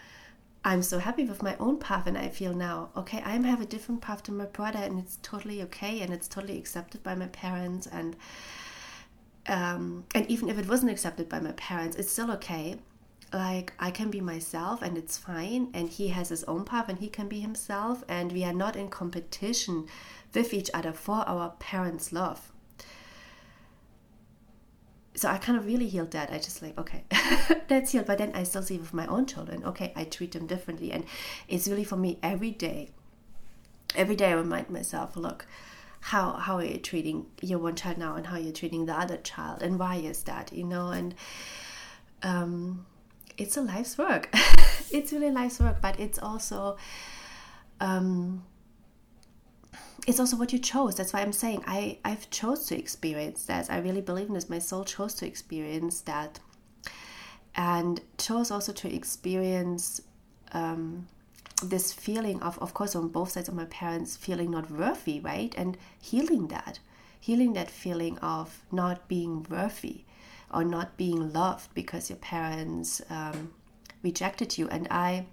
I'm 0.66 0.82
so 0.82 0.98
happy 0.98 1.26
with 1.26 1.44
my 1.44 1.56
own 1.60 1.78
path, 1.78 2.08
and 2.08 2.18
I 2.18 2.28
feel 2.28 2.56
now, 2.56 2.90
okay, 2.98 3.22
I 3.24 3.34
have 3.34 3.62
a 3.62 3.68
different 3.68 4.02
path 4.02 4.24
to 4.24 4.32
my 4.32 4.46
brother, 4.46 4.80
and 4.80 4.98
it's 4.98 5.20
totally 5.22 5.62
okay, 5.62 6.02
and 6.02 6.12
it's 6.12 6.28
totally 6.28 6.58
accepted 6.58 7.04
by 7.04 7.14
my 7.14 7.28
parents, 7.28 7.86
and 7.86 8.16
um, 9.48 10.06
and 10.16 10.26
even 10.28 10.50
if 10.50 10.58
it 10.58 10.68
wasn't 10.68 10.92
accepted 10.92 11.30
by 11.30 11.40
my 11.40 11.52
parents, 11.52 11.96
it's 11.98 12.12
still 12.12 12.32
okay. 12.32 12.78
Like 13.32 13.74
I 13.80 13.92
can 13.92 14.10
be 14.10 14.22
myself, 14.22 14.82
and 14.82 14.98
it's 14.98 15.20
fine, 15.20 15.70
and 15.76 15.88
he 15.88 16.08
has 16.08 16.30
his 16.30 16.44
own 16.46 16.66
path, 16.66 16.90
and 16.90 16.98
he 16.98 17.10
can 17.10 17.28
be 17.28 17.42
himself, 17.42 18.04
and 18.08 18.32
we 18.32 18.44
are 18.44 18.54
not 18.54 18.76
in 18.76 18.90
competition 18.90 19.86
with 20.34 20.52
each 20.52 20.72
other 20.74 20.94
for 20.94 21.24
our 21.28 21.52
parents' 21.60 22.12
love 22.12 22.52
so 25.16 25.30
I 25.30 25.38
kind 25.38 25.58
of 25.58 25.66
really 25.66 25.88
healed 25.88 26.12
that. 26.12 26.32
I 26.32 26.38
just 26.38 26.62
like, 26.62 26.78
okay, 26.78 27.04
that's 27.68 27.92
healed. 27.92 28.06
But 28.06 28.18
then 28.18 28.32
I 28.34 28.44
still 28.44 28.62
see 28.62 28.78
with 28.78 28.94
my 28.94 29.08
own 29.08 29.26
children, 29.26 29.64
okay, 29.64 29.94
I 29.96 30.04
treat 30.04 30.34
them 30.34 30.46
differently. 30.46 30.92
And 30.92 31.06
it's 31.48 31.68
really 31.68 31.84
for 31.86 31.96
me 31.96 32.20
every 32.22 32.52
day. 32.52 32.90
Every 33.96 34.16
day 34.16 34.30
I 34.32 34.34
remind 34.34 34.70
myself, 34.70 35.16
look, 35.16 35.46
how 36.02 36.34
how 36.34 36.58
are 36.58 36.64
you 36.64 36.78
treating 36.78 37.26
your 37.42 37.58
one 37.58 37.76
child 37.76 37.98
now 37.98 38.16
and 38.16 38.28
how 38.28 38.38
you're 38.38 38.54
treating 38.54 38.86
the 38.86 38.94
other 38.94 39.18
child 39.18 39.64
and 39.64 39.80
why 39.80 39.96
is 39.96 40.22
that, 40.24 40.54
you 40.54 40.64
know? 40.64 40.90
And 40.90 41.16
um 42.22 42.86
it's 43.38 43.58
a 43.58 43.62
life's 43.62 43.98
work. 43.98 44.30
it's 44.92 45.12
really 45.12 45.32
life's 45.32 45.60
work, 45.60 45.82
but 45.82 46.00
it's 46.00 46.20
also 46.20 46.78
um 47.80 48.44
it's 50.08 50.20
also 50.20 50.38
what 50.38 50.54
you 50.54 50.60
chose. 50.60 50.96
That's 50.96 51.14
why 51.14 51.22
I'm 51.22 51.34
saying 51.34 51.64
I 51.66 51.98
I've 52.06 52.30
chose 52.30 52.68
to 52.68 52.78
experience 52.78 53.46
that. 53.46 53.72
I 53.72 53.80
really 53.80 54.02
believe 54.02 54.28
in 54.28 54.34
this. 54.34 54.50
My 54.50 54.60
soul 54.60 54.84
chose 54.84 55.14
to 55.16 55.26
experience 55.28 56.02
that, 56.02 56.40
and 57.56 58.02
chose 58.18 58.52
also 58.52 58.72
to 58.74 58.94
experience 58.94 60.02
um, 60.54 61.08
this 61.64 61.92
feeling 61.94 62.42
of, 62.44 62.60
of 62.60 62.74
course, 62.74 62.96
on 62.96 63.08
both 63.08 63.32
sides 63.32 63.50
of 63.50 63.56
my 63.56 63.66
parents 63.66 64.16
feeling 64.16 64.52
not 64.52 64.70
worthy, 64.70 65.20
right, 65.20 65.54
and 65.58 65.78
healing 66.00 66.48
that, 66.48 66.80
healing 67.20 67.54
that 67.54 67.72
feeling 67.72 68.18
of 68.20 68.64
not 68.72 69.08
being 69.08 69.46
worthy 69.50 70.04
or 70.54 70.64
not 70.64 70.96
being 70.98 71.34
loved 71.34 71.74
because 71.74 72.10
your 72.10 72.20
parents 72.20 73.02
um, 73.10 73.52
rejected 74.04 74.58
you, 74.58 74.68
and 74.70 74.88
I 74.92 75.26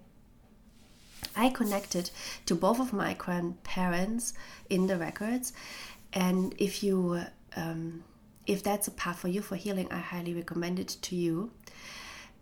I 1.34 1.48
connected 1.48 2.10
to 2.46 2.54
both 2.54 2.80
of 2.80 2.92
my 2.92 3.14
grandparents 3.14 4.34
in 4.68 4.86
the 4.86 4.96
records, 4.96 5.52
and 6.12 6.54
if 6.58 6.82
you 6.82 7.22
um, 7.56 8.04
if 8.46 8.62
that's 8.62 8.88
a 8.88 8.90
path 8.90 9.18
for 9.20 9.28
you 9.28 9.40
for 9.40 9.56
healing, 9.56 9.88
I 9.90 9.98
highly 9.98 10.34
recommend 10.34 10.78
it 10.78 10.96
to 11.02 11.16
you 11.16 11.52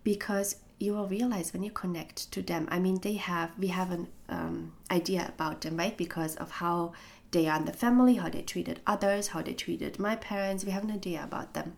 because 0.03 0.55
you 0.79 0.93
will 0.93 1.07
realize 1.07 1.53
when 1.53 1.63
you 1.63 1.69
connect 1.71 2.31
to 2.31 2.41
them. 2.41 2.67
I 2.71 2.79
mean, 2.79 2.99
they 3.01 3.13
have 3.13 3.51
we 3.57 3.67
have 3.67 3.91
an 3.91 4.07
um, 4.29 4.73
idea 4.89 5.31
about 5.33 5.61
them, 5.61 5.77
right? 5.77 5.95
Because 5.95 6.35
of 6.37 6.51
how 6.51 6.93
they 7.31 7.47
are 7.47 7.57
in 7.57 7.65
the 7.65 7.73
family, 7.73 8.15
how 8.15 8.29
they 8.29 8.41
treated 8.41 8.79
others, 8.87 9.29
how 9.29 9.41
they 9.41 9.53
treated 9.53 9.99
my 9.99 10.15
parents. 10.15 10.65
We 10.65 10.71
have 10.71 10.83
an 10.83 10.91
idea 10.91 11.23
about 11.23 11.53
them. 11.53 11.77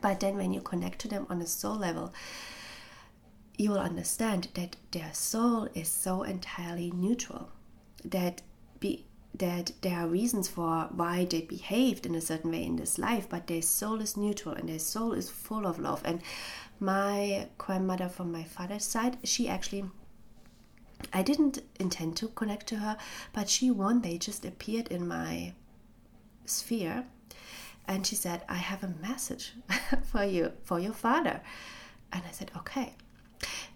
But 0.00 0.20
then 0.20 0.36
when 0.36 0.52
you 0.52 0.60
connect 0.60 1.00
to 1.00 1.08
them 1.08 1.26
on 1.30 1.40
a 1.40 1.46
soul 1.46 1.76
level, 1.76 2.12
you 3.56 3.70
will 3.70 3.78
understand 3.78 4.48
that 4.54 4.76
their 4.90 5.12
soul 5.12 5.68
is 5.74 5.88
so 5.88 6.22
entirely 6.22 6.90
neutral 6.90 7.50
that 8.04 8.42
be 8.80 9.06
that 9.34 9.72
there 9.80 9.98
are 9.98 10.06
reasons 10.08 10.46
for 10.46 10.88
why 10.90 11.24
they 11.24 11.40
behaved 11.40 12.04
in 12.04 12.14
a 12.14 12.20
certain 12.20 12.50
way 12.50 12.62
in 12.64 12.76
this 12.76 12.98
life, 12.98 13.26
but 13.30 13.46
their 13.46 13.62
soul 13.62 14.00
is 14.02 14.14
neutral 14.16 14.54
and 14.54 14.68
their 14.68 14.78
soul 14.78 15.12
is 15.12 15.30
full 15.30 15.66
of 15.66 15.78
love. 15.78 16.02
And 16.04 16.20
my 16.78 17.48
grandmother 17.56 18.08
from 18.10 18.30
my 18.30 18.42
father's 18.44 18.84
side, 18.84 19.16
she 19.24 19.48
actually 19.48 19.84
I 21.12 21.22
didn't 21.22 21.60
intend 21.80 22.16
to 22.18 22.28
connect 22.28 22.66
to 22.68 22.76
her, 22.76 22.96
but 23.32 23.48
she 23.48 23.70
one 23.70 24.00
day 24.00 24.18
just 24.18 24.44
appeared 24.44 24.88
in 24.88 25.08
my 25.08 25.54
sphere 26.44 27.06
and 27.88 28.06
she 28.06 28.14
said, 28.14 28.42
I 28.48 28.56
have 28.56 28.84
a 28.84 28.94
message 29.00 29.54
for 30.04 30.24
you, 30.24 30.52
for 30.62 30.78
your 30.78 30.92
father. 30.92 31.40
And 32.12 32.22
I 32.28 32.30
said, 32.30 32.50
Okay. 32.56 32.94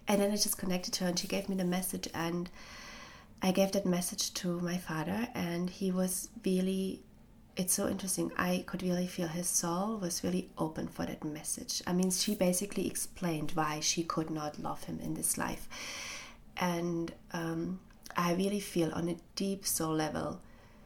And 0.08 0.20
then 0.20 0.30
I 0.30 0.36
just 0.36 0.58
connected 0.58 0.94
to 0.94 1.04
her 1.04 1.10
and 1.10 1.18
she 1.18 1.26
gave 1.26 1.48
me 1.48 1.56
the 1.56 1.64
message 1.64 2.08
and 2.14 2.48
I 3.42 3.52
gave 3.52 3.72
that 3.72 3.86
message 3.86 4.32
to 4.34 4.60
my 4.60 4.78
father 4.78 5.28
and 5.34 5.68
he 5.68 5.90
was 5.90 6.28
really 6.44 7.02
it's 7.56 7.72
so 7.72 7.88
interesting. 7.88 8.30
I 8.36 8.64
could 8.66 8.82
really 8.82 9.06
feel 9.06 9.28
his 9.28 9.48
soul 9.48 9.96
was 9.96 10.22
really 10.22 10.50
open 10.58 10.88
for 10.88 11.06
that 11.06 11.24
message. 11.24 11.82
I 11.86 11.94
mean, 11.94 12.10
she 12.10 12.34
basically 12.34 12.86
explained 12.86 13.52
why 13.54 13.80
she 13.80 14.04
could 14.04 14.28
not 14.28 14.58
love 14.58 14.84
him 14.84 15.00
in 15.02 15.14
this 15.14 15.38
life. 15.38 15.66
And 16.58 17.12
um, 17.32 17.80
I 18.14 18.34
really 18.34 18.60
feel 18.60 18.92
on 18.92 19.08
a 19.08 19.16
deep 19.36 19.66
soul 19.66 19.94
level, 19.94 20.40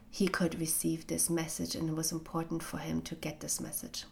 he 0.09 0.29
could 0.29 0.59
receive 0.59 1.07
this 1.07 1.29
message 1.29 1.75
and 1.75 1.89
it 1.89 1.95
was 1.95 2.13
important 2.13 2.63
for 2.63 2.77
him 2.77 3.01
to 3.01 3.15
get 3.15 3.41
this 3.41 3.59
message. 3.59 4.05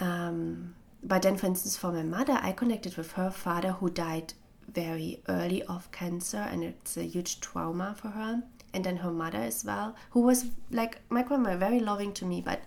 Um, 0.00 0.74
but 1.02 1.22
then, 1.22 1.36
for 1.36 1.46
instance, 1.46 1.76
for 1.76 1.92
my 1.92 2.02
mother, 2.02 2.38
I 2.42 2.52
connected 2.52 2.96
with 2.96 3.12
her 3.12 3.30
father 3.30 3.72
who 3.72 3.90
died 3.90 4.34
very 4.66 5.22
early 5.28 5.62
of 5.64 5.90
cancer, 5.92 6.38
and 6.38 6.64
it's 6.64 6.96
a 6.96 7.04
huge 7.04 7.40
trauma 7.40 7.94
for 7.98 8.08
her. 8.08 8.42
And 8.74 8.84
then 8.84 8.98
her 8.98 9.10
mother 9.10 9.38
as 9.38 9.64
well, 9.64 9.96
who 10.10 10.20
was 10.20 10.46
like 10.70 11.00
my 11.08 11.22
grandma, 11.22 11.56
very 11.56 11.80
loving 11.80 12.12
to 12.14 12.26
me, 12.26 12.42
but 12.42 12.62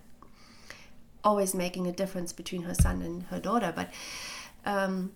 always 1.23 1.53
making 1.53 1.85
a 1.85 1.91
difference 1.91 2.33
between 2.33 2.63
her 2.63 2.73
son 2.73 3.01
and 3.03 3.23
her 3.23 3.39
daughter. 3.39 3.71
But 3.75 3.93
um, 4.65 5.11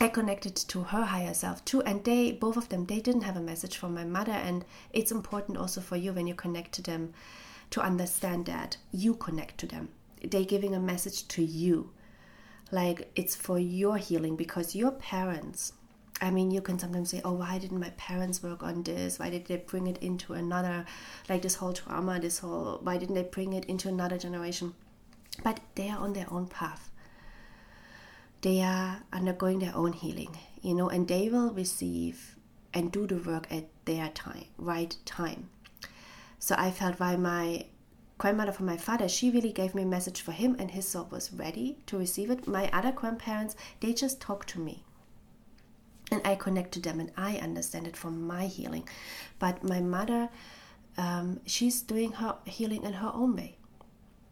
I 0.00 0.08
connected 0.08 0.54
to 0.54 0.82
her 0.84 1.04
higher 1.04 1.34
self 1.34 1.64
too, 1.64 1.82
and 1.82 2.04
they 2.04 2.30
both 2.30 2.56
of 2.56 2.68
them 2.68 2.86
they 2.86 3.00
didn't 3.00 3.22
have 3.22 3.36
a 3.36 3.40
message 3.40 3.76
from 3.76 3.94
my 3.94 4.04
mother, 4.04 4.32
and 4.32 4.64
it's 4.92 5.10
important 5.10 5.58
also 5.58 5.80
for 5.80 5.96
you 5.96 6.12
when 6.12 6.26
you 6.26 6.34
connect 6.34 6.72
to 6.72 6.82
them 6.82 7.12
to 7.70 7.80
understand 7.80 8.46
that 8.46 8.76
you 8.92 9.14
connect 9.14 9.58
to 9.58 9.66
them 9.66 9.88
they're 10.22 10.44
giving 10.44 10.74
a 10.74 10.80
message 10.80 11.28
to 11.28 11.42
you 11.42 11.90
like 12.70 13.10
it's 13.14 13.36
for 13.36 13.58
your 13.58 13.96
healing 13.96 14.36
because 14.36 14.74
your 14.74 14.90
parents 14.90 15.72
I 16.20 16.30
mean, 16.30 16.50
you 16.50 16.62
can 16.62 16.78
sometimes 16.78 17.10
say, 17.10 17.20
oh, 17.24 17.32
why 17.32 17.58
didn't 17.58 17.78
my 17.78 17.90
parents 17.90 18.42
work 18.42 18.62
on 18.62 18.82
this? 18.82 19.18
Why 19.18 19.28
did 19.28 19.46
they 19.46 19.58
bring 19.58 19.86
it 19.86 19.98
into 19.98 20.32
another, 20.32 20.86
like 21.28 21.42
this 21.42 21.56
whole 21.56 21.74
trauma, 21.74 22.18
this 22.18 22.38
whole, 22.38 22.80
why 22.82 22.96
didn't 22.96 23.16
they 23.16 23.24
bring 23.24 23.52
it 23.52 23.66
into 23.66 23.88
another 23.88 24.16
generation? 24.16 24.74
But 25.44 25.60
they 25.74 25.90
are 25.90 25.98
on 25.98 26.14
their 26.14 26.26
own 26.32 26.46
path. 26.46 26.90
They 28.40 28.62
are 28.62 29.02
undergoing 29.12 29.58
their 29.58 29.76
own 29.76 29.92
healing, 29.92 30.38
you 30.62 30.74
know, 30.74 30.88
and 30.88 31.06
they 31.06 31.28
will 31.28 31.50
receive 31.50 32.36
and 32.72 32.90
do 32.90 33.06
the 33.06 33.16
work 33.16 33.46
at 33.50 33.66
their 33.84 34.08
time, 34.08 34.46
right 34.56 34.96
time. 35.04 35.50
So 36.38 36.54
I 36.56 36.70
felt 36.70 36.98
why 36.98 37.16
my 37.16 37.66
grandmother 38.18 38.52
from 38.52 38.66
my 38.66 38.76
father, 38.76 39.08
she 39.08 39.30
really 39.30 39.52
gave 39.52 39.74
me 39.74 39.82
a 39.82 39.86
message 39.86 40.20
for 40.20 40.32
him 40.32 40.56
and 40.58 40.70
his 40.70 40.88
soul 40.88 41.08
was 41.10 41.32
ready 41.32 41.78
to 41.86 41.98
receive 41.98 42.30
it. 42.30 42.46
My 42.46 42.70
other 42.72 42.92
grandparents, 42.92 43.56
they 43.80 43.92
just 43.92 44.20
talk 44.20 44.46
to 44.46 44.58
me. 44.60 44.82
And 46.10 46.22
I 46.24 46.36
connect 46.36 46.72
to 46.72 46.80
them 46.80 47.00
and 47.00 47.10
I 47.16 47.36
understand 47.36 47.86
it 47.86 47.96
from 47.96 48.26
my 48.26 48.46
healing. 48.46 48.88
But 49.38 49.62
my 49.62 49.80
mother, 49.80 50.30
um, 50.96 51.40
she's 51.46 51.82
doing 51.82 52.12
her 52.12 52.36
healing 52.44 52.84
in 52.84 52.94
her 52.94 53.10
own 53.12 53.36
way. 53.36 53.56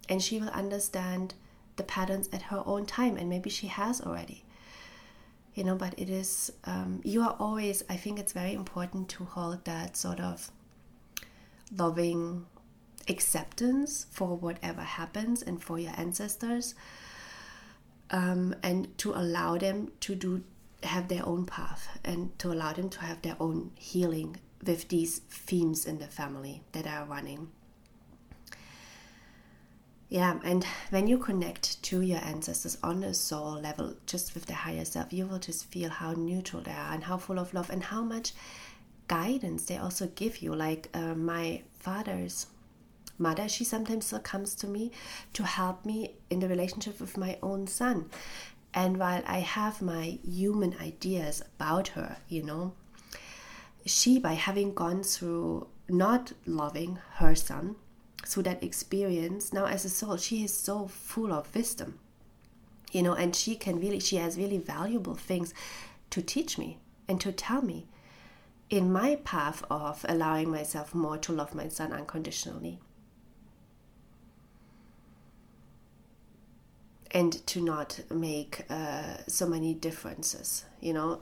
And 0.08 0.22
she 0.22 0.38
will 0.38 0.50
understand 0.50 1.34
the 1.76 1.82
patterns 1.82 2.28
at 2.32 2.42
her 2.42 2.62
own 2.64 2.86
time. 2.86 3.16
And 3.16 3.28
maybe 3.28 3.50
she 3.50 3.66
has 3.66 4.00
already. 4.00 4.44
You 5.54 5.64
know, 5.64 5.74
but 5.74 5.94
it 5.98 6.08
is, 6.08 6.52
um, 6.64 7.00
you 7.04 7.22
are 7.22 7.36
always, 7.38 7.84
I 7.88 7.96
think 7.96 8.18
it's 8.18 8.32
very 8.32 8.54
important 8.54 9.08
to 9.10 9.24
hold 9.24 9.64
that 9.66 9.96
sort 9.96 10.20
of 10.20 10.50
loving 11.76 12.46
acceptance 13.08 14.06
for 14.10 14.36
whatever 14.36 14.82
happens 14.82 15.42
and 15.42 15.62
for 15.62 15.78
your 15.78 15.92
ancestors 15.96 16.74
um, 18.10 18.54
and 18.62 18.96
to 18.98 19.12
allow 19.12 19.56
them 19.56 19.90
to 20.00 20.14
do 20.14 20.42
have 20.82 21.08
their 21.08 21.26
own 21.26 21.46
path 21.46 21.98
and 22.04 22.38
to 22.38 22.52
allow 22.52 22.72
them 22.72 22.90
to 22.90 23.00
have 23.00 23.22
their 23.22 23.36
own 23.40 23.70
healing 23.74 24.36
with 24.66 24.88
these 24.88 25.20
themes 25.30 25.86
in 25.86 25.98
the 25.98 26.06
family 26.06 26.62
that 26.72 26.86
are 26.86 27.04
running. 27.06 27.50
Yeah 30.10 30.38
and 30.44 30.64
when 30.90 31.06
you 31.06 31.18
connect 31.18 31.82
to 31.84 32.02
your 32.02 32.20
ancestors 32.20 32.76
on 32.82 33.02
a 33.02 33.14
soul 33.14 33.60
level 33.60 33.94
just 34.06 34.34
with 34.34 34.46
the 34.46 34.52
higher 34.52 34.84
self 34.84 35.12
you 35.12 35.26
will 35.26 35.38
just 35.38 35.64
feel 35.64 35.88
how 35.88 36.12
neutral 36.12 36.62
they 36.62 36.70
are 36.70 36.92
and 36.92 37.02
how 37.04 37.16
full 37.16 37.38
of 37.38 37.54
love 37.54 37.70
and 37.70 37.82
how 37.82 38.02
much 38.02 38.32
guidance 39.08 39.66
they 39.66 39.76
also 39.76 40.06
give 40.14 40.38
you. 40.38 40.54
Like 40.54 40.88
uh, 40.94 41.14
my 41.14 41.62
father's 41.78 42.46
mother, 43.18 43.48
she 43.48 43.64
sometimes 43.64 44.06
still 44.06 44.20
comes 44.20 44.54
to 44.56 44.66
me 44.66 44.92
to 45.32 45.44
help 45.44 45.84
me 45.84 46.14
in 46.30 46.40
the 46.40 46.48
relationship 46.48 47.00
with 47.00 47.16
my 47.16 47.38
own 47.42 47.66
son. 47.66 48.10
And 48.72 48.98
while 48.98 49.22
I 49.26 49.38
have 49.38 49.80
my 49.80 50.18
human 50.24 50.76
ideas 50.80 51.42
about 51.56 51.88
her, 51.88 52.16
you 52.28 52.42
know, 52.42 52.72
she, 53.86 54.18
by 54.18 54.32
having 54.32 54.74
gone 54.74 55.02
through 55.02 55.68
not 55.88 56.32
loving 56.46 56.98
her 57.16 57.34
son, 57.34 57.76
through 58.26 58.44
that 58.44 58.62
experience, 58.62 59.52
now 59.52 59.66
as 59.66 59.84
a 59.84 59.88
soul, 59.88 60.16
she 60.16 60.42
is 60.42 60.52
so 60.52 60.88
full 60.88 61.32
of 61.32 61.54
wisdom, 61.54 61.98
you 62.90 63.02
know, 63.02 63.12
and 63.12 63.36
she 63.36 63.54
can 63.54 63.78
really, 63.78 64.00
she 64.00 64.16
has 64.16 64.38
really 64.38 64.58
valuable 64.58 65.14
things 65.14 65.52
to 66.10 66.22
teach 66.22 66.58
me 66.58 66.78
and 67.06 67.20
to 67.20 67.30
tell 67.30 67.62
me 67.62 67.86
in 68.70 68.92
my 68.92 69.16
path 69.16 69.62
of 69.70 70.04
allowing 70.08 70.50
myself 70.50 70.94
more 70.94 71.18
to 71.18 71.32
love 71.32 71.54
my 71.54 71.68
son 71.68 71.92
unconditionally. 71.92 72.80
And 77.14 77.46
to 77.46 77.60
not 77.60 78.00
make 78.10 78.64
uh, 78.68 79.16
so 79.28 79.46
many 79.46 79.72
differences, 79.72 80.64
you 80.80 80.92
know. 80.92 81.20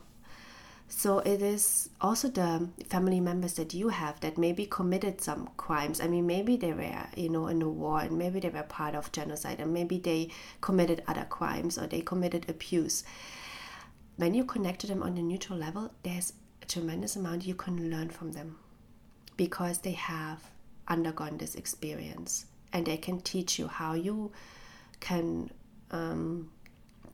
So 0.88 1.20
it 1.20 1.40
is 1.40 1.90
also 2.00 2.28
the 2.28 2.68
family 2.86 3.20
members 3.20 3.54
that 3.54 3.72
you 3.72 3.88
have 3.88 4.20
that 4.20 4.36
maybe 4.36 4.66
committed 4.66 5.20
some 5.20 5.50
crimes. 5.56 6.00
I 6.00 6.06
mean, 6.06 6.26
maybe 6.26 6.56
they 6.56 6.72
were, 6.72 7.06
you 7.16 7.28
know, 7.28 7.46
in 7.46 7.62
a 7.62 7.68
war 7.68 8.00
and 8.00 8.18
maybe 8.18 8.40
they 8.40 8.50
were 8.50 8.62
part 8.62 8.94
of 8.94 9.12
genocide 9.12 9.60
and 9.60 9.72
maybe 9.72 9.98
they 9.98 10.28
committed 10.60 11.02
other 11.06 11.26
crimes 11.28 11.78
or 11.78 11.86
they 11.86 12.00
committed 12.00 12.48
abuse. 12.48 13.04
When 14.16 14.34
you 14.34 14.44
connect 14.44 14.80
to 14.82 14.86
them 14.86 15.02
on 15.02 15.16
a 15.16 15.22
neutral 15.22 15.58
level, 15.58 15.92
there's 16.02 16.34
a 16.60 16.66
tremendous 16.66 17.16
amount 17.16 17.46
you 17.46 17.54
can 17.54 17.90
learn 17.90 18.10
from 18.10 18.32
them 18.32 18.58
because 19.36 19.78
they 19.78 19.92
have 19.92 20.42
undergone 20.88 21.38
this 21.38 21.54
experience 21.54 22.46
and 22.72 22.86
they 22.86 22.98
can 22.98 23.20
teach 23.20 23.58
you 23.58 23.66
how 23.66 23.94
you 23.94 24.30
can 25.00 25.50
um, 25.92 26.50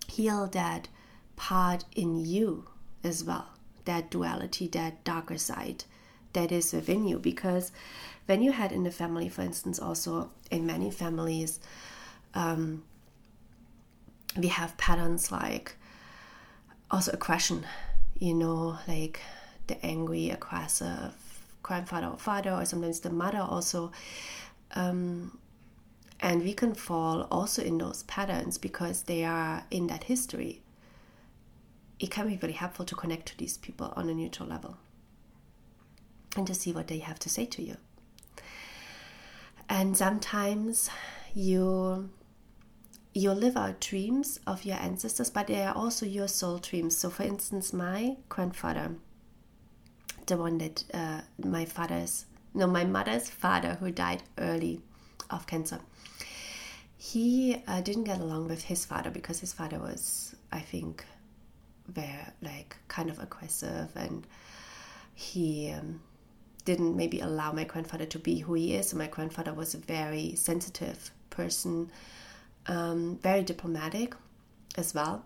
heal 0.07 0.47
that 0.49 0.89
part 1.37 1.85
in 1.95 2.25
you 2.25 2.67
as 3.05 3.23
well, 3.25 3.49
that 3.85 4.11
duality, 4.11 4.69
that 4.69 5.05
darker 5.05 5.39
side 5.39 5.85
that 6.33 6.53
is 6.53 6.73
within 6.73 7.07
you. 7.07 7.19
Because 7.19 7.73
when 8.29 8.43
you 8.43 8.53
had 8.53 8.73
in 8.73 8.85
the 8.85 8.91
family 8.91 9.27
for 9.29 9.41
instance 9.41 9.79
also 9.79 10.31
in 10.51 10.67
many 10.67 10.91
families 10.91 11.59
um, 12.35 12.83
we 14.37 14.49
have 14.49 14.77
patterns 14.77 15.33
like 15.33 15.75
also 16.91 17.11
aggression 17.13 17.65
you 18.19 18.35
know 18.35 18.79
like 18.87 19.21
the 19.67 19.85
angry 19.85 20.29
aggressive 20.29 21.15
grandfather 21.63 22.09
or 22.09 22.19
father 22.19 22.51
or 22.51 22.67
sometimes 22.67 23.01
the 23.01 23.11
mother 23.11 23.39
also 23.39 23.91
um, 24.75 25.39
and 26.21 26.43
we 26.43 26.53
can 26.53 26.75
fall 26.75 27.29
also 27.31 27.63
in 27.63 27.79
those 27.79 28.03
patterns 28.05 28.59
because 28.59 29.03
they 29.03 29.25
are 29.25 29.65
in 29.71 29.87
that 29.87 30.05
history 30.05 30.63
it 32.01 32.11
can 32.11 32.29
be 32.29 32.37
very 32.37 32.53
helpful 32.53 32.85
to 32.85 32.95
connect 32.95 33.27
to 33.27 33.39
these 33.39 33.59
people 33.59 33.93
on 33.97 34.09
a 34.09 34.15
neutral 34.15 34.49
level 34.49 34.77
and 36.37 36.47
to 36.47 36.55
see 36.55 36.73
what 36.73 36.87
they 36.87 36.99
have 36.99 37.19
to 37.19 37.29
say 37.29 37.45
to 37.47 37.63
you. 37.63 37.77
And 39.69 39.97
sometimes 39.97 40.89
you 41.35 42.11
you 43.15 43.33
live 43.33 43.57
out 43.57 43.81
dreams 43.81 44.39
of 44.47 44.65
your 44.65 44.77
ancestors, 44.77 45.31
but 45.31 45.49
they 45.49 45.63
are 45.63 45.75
also 45.75 46.07
your 46.07 46.29
soul 46.29 46.59
dreams. 46.59 46.97
So, 46.97 47.11
for 47.11 47.25
instance, 47.25 47.73
my 47.73 48.17
grandfather, 48.29 48.95
the 50.27 50.37
one 50.37 50.59
that 50.59 50.85
uh, 50.95 51.23
my 51.45 51.65
father's 51.65 52.27
no, 52.55 52.67
my 52.67 52.85
mother's 52.85 53.29
father, 53.29 53.77
who 53.81 53.91
died 53.91 54.23
early 54.39 54.81
of 55.31 55.47
cancer, 55.47 55.81
he 56.97 57.63
uh, 57.67 57.81
didn't 57.81 58.05
get 58.05 58.21
along 58.21 58.49
with 58.49 58.63
his 58.65 58.85
father 58.85 59.11
because 59.11 59.41
his 59.41 59.53
father 59.53 59.79
was, 59.79 60.35
I 60.51 60.61
think, 60.61 61.05
very 61.87 62.19
like 62.43 62.77
kind 62.89 63.09
of 63.09 63.19
aggressive 63.19 63.91
and 63.97 64.27
he 65.15 65.73
um, 65.73 66.01
didn't 66.65 66.97
maybe 66.97 67.21
allow 67.21 67.51
my 67.53 67.65
grandfather 67.65 68.05
to 68.05 68.19
be 68.19 68.41
who 68.41 68.55
he 68.55 68.75
is. 68.75 68.91
So 68.91 68.97
my 68.97 69.07
grandfather 69.07 69.55
was 69.55 69.75
a 69.75 69.79
very 69.79 70.35
sensitive 70.35 71.11
person, 71.31 71.91
um, 72.67 73.19
very 73.23 73.43
diplomatic 73.43 74.15
as 74.77 74.95
well, 74.95 75.25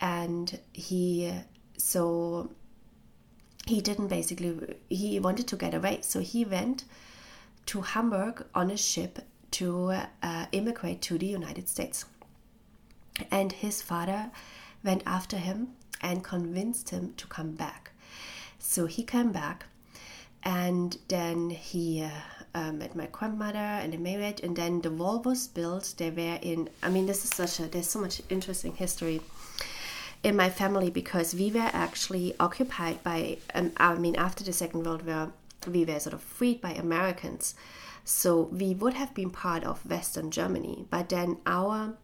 and 0.00 0.58
he 0.72 1.32
so 1.76 2.50
he 3.66 3.80
didn't 3.80 4.08
basically 4.08 4.76
he 4.88 5.20
wanted 5.20 5.46
to 5.48 5.56
get 5.56 5.74
away, 5.74 5.98
so 6.00 6.20
he 6.20 6.44
went 6.44 6.84
to 7.66 7.80
Hamburg 7.80 8.44
on 8.54 8.70
a 8.70 8.76
ship 8.76 9.20
to 9.52 9.94
uh, 10.22 10.46
immigrate 10.52 11.00
to 11.02 11.18
the 11.18 11.26
United 11.26 11.68
States, 11.68 12.04
and 13.30 13.52
his 13.52 13.82
father 13.82 14.30
went 14.82 15.02
after 15.06 15.36
him 15.36 15.68
and 16.00 16.22
convinced 16.22 16.90
him 16.90 17.14
to 17.16 17.26
come 17.26 17.52
back. 17.52 17.92
So 18.58 18.86
he 18.86 19.02
came 19.04 19.32
back 19.32 19.66
and 20.44 20.98
then 21.08 21.50
he 21.50 22.02
uh, 22.02 22.10
uh, 22.54 22.72
met 22.72 22.94
my 22.94 23.06
grandmother 23.06 23.58
and 23.58 23.92
they 23.92 23.96
married 23.96 24.42
and 24.42 24.54
then 24.56 24.80
the 24.82 24.90
wall 24.90 25.20
was 25.22 25.48
built 25.48 25.94
they 25.96 26.10
were 26.10 26.38
in 26.42 26.68
i 26.82 26.88
mean 26.88 27.06
this 27.06 27.24
is 27.24 27.30
such 27.30 27.58
a 27.60 27.68
there's 27.70 27.88
so 27.88 27.98
much 27.98 28.20
interesting 28.28 28.72
history 28.74 29.20
in 30.22 30.36
my 30.36 30.48
family 30.48 30.90
because 30.90 31.34
we 31.34 31.50
were 31.50 31.70
actually 31.72 32.34
occupied 32.38 33.02
by 33.02 33.36
um, 33.54 33.72
i 33.78 33.94
mean 33.94 34.14
after 34.16 34.44
the 34.44 34.52
second 34.52 34.84
world 34.84 35.04
war 35.06 35.32
we 35.66 35.84
were 35.84 36.00
sort 36.00 36.14
of 36.14 36.22
freed 36.22 36.60
by 36.60 36.72
americans 36.72 37.54
so 38.04 38.42
we 38.52 38.74
would 38.74 38.94
have 38.94 39.14
been 39.14 39.30
part 39.30 39.64
of 39.64 39.88
western 39.88 40.30
germany 40.30 40.86
but 40.90 41.08
then 41.08 41.38
our 41.46 41.94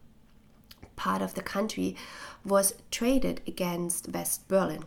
part 0.95 1.21
of 1.21 1.33
the 1.33 1.41
country 1.41 1.95
was 2.43 2.73
traded 2.89 3.41
against 3.47 4.09
west 4.09 4.47
berlin 4.47 4.83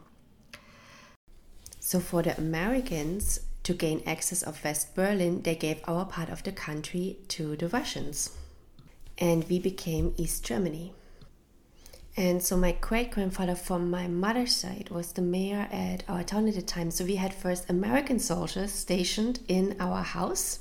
so 1.85 2.01
for 2.01 2.23
the 2.23 2.35
Americans 2.39 3.41
to 3.65 3.75
gain 3.75 4.03
access 4.07 4.43
of 4.43 4.65
West 4.65 4.95
Berlin, 4.95 5.43
they 5.43 5.55
gave 5.55 5.83
our 5.87 6.07
part 6.07 6.31
of 6.31 6.43
the 6.43 6.51
country 6.51 7.19
to 7.29 7.57
the 7.57 7.69
Russians. 7.69 8.31
And 9.19 9.45
we 9.51 9.59
became 9.59 10.15
East 10.17 10.47
Germany. 10.47 10.95
And 12.17 12.43
so 12.43 12.57
my 12.57 12.73
great 12.73 13.11
grandfather 13.11 13.57
from 13.57 13.91
my 13.91 14.07
mother's 14.07 14.55
side 14.55 14.89
was 14.91 15.13
the 15.13 15.23
mayor 15.23 15.69
at 15.73 16.05
our 16.09 16.23
town 16.23 16.47
at 16.47 16.55
the 16.55 16.63
time. 16.63 16.93
So 16.93 17.05
we 17.05 17.17
had 17.17 17.35
first 17.35 17.69
American 17.69 18.21
soldiers 18.21 18.73
stationed 18.73 19.41
in 19.49 19.77
our 19.81 20.03
house, 20.03 20.61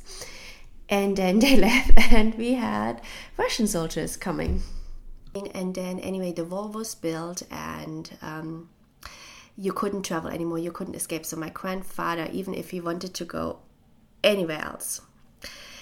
and 0.90 1.16
then 1.16 1.40
they 1.46 1.56
left, 1.56 1.92
and 2.12 2.34
we 2.36 2.54
had 2.54 3.02
Russian 3.38 3.68
soldiers 3.68 4.18
coming. 4.18 4.64
And 5.54 5.74
then, 5.74 6.00
anyway, 6.00 6.32
the 6.32 6.46
wall 6.46 6.70
was 6.70 6.96
built, 6.96 7.44
and 7.52 8.10
um, 8.22 8.70
you 9.56 9.74
couldn't 9.74 10.04
travel 10.04 10.30
anymore, 10.32 10.60
you 10.60 10.72
couldn't 10.72 10.96
escape. 10.96 11.26
So 11.26 11.38
my 11.38 11.50
grandfather, 11.50 12.30
even 12.32 12.56
if 12.56 12.72
he 12.72 12.82
wanted 12.82 13.14
to 13.16 13.26
go 13.26 13.60
anywhere 14.24 14.62
else, 14.62 15.02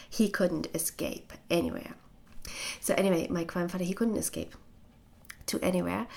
he 0.09 0.29
couldn't 0.29 0.67
escape 0.73 1.31
anywhere. 1.49 1.95
So 2.81 2.93
anyway, 2.95 3.27
my 3.29 3.45
grandfather 3.45 3.85
he 3.85 3.93
couldn't 3.93 4.17
escape 4.17 4.55
to 5.51 5.59
anywhere, 5.63 6.07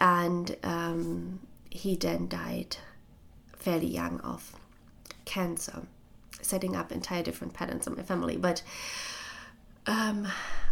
and 0.00 0.56
um, 0.62 1.40
he 1.70 1.96
then 1.96 2.28
died 2.28 2.76
fairly 3.56 3.86
young 3.86 4.20
of 4.20 4.54
cancer, 5.24 5.82
setting 6.42 6.76
up 6.76 6.92
entire 6.92 7.22
different 7.22 7.54
patterns 7.54 7.86
in 7.86 7.96
my 7.96 8.02
family. 8.02 8.36
But 8.36 8.62
um, 9.86 10.28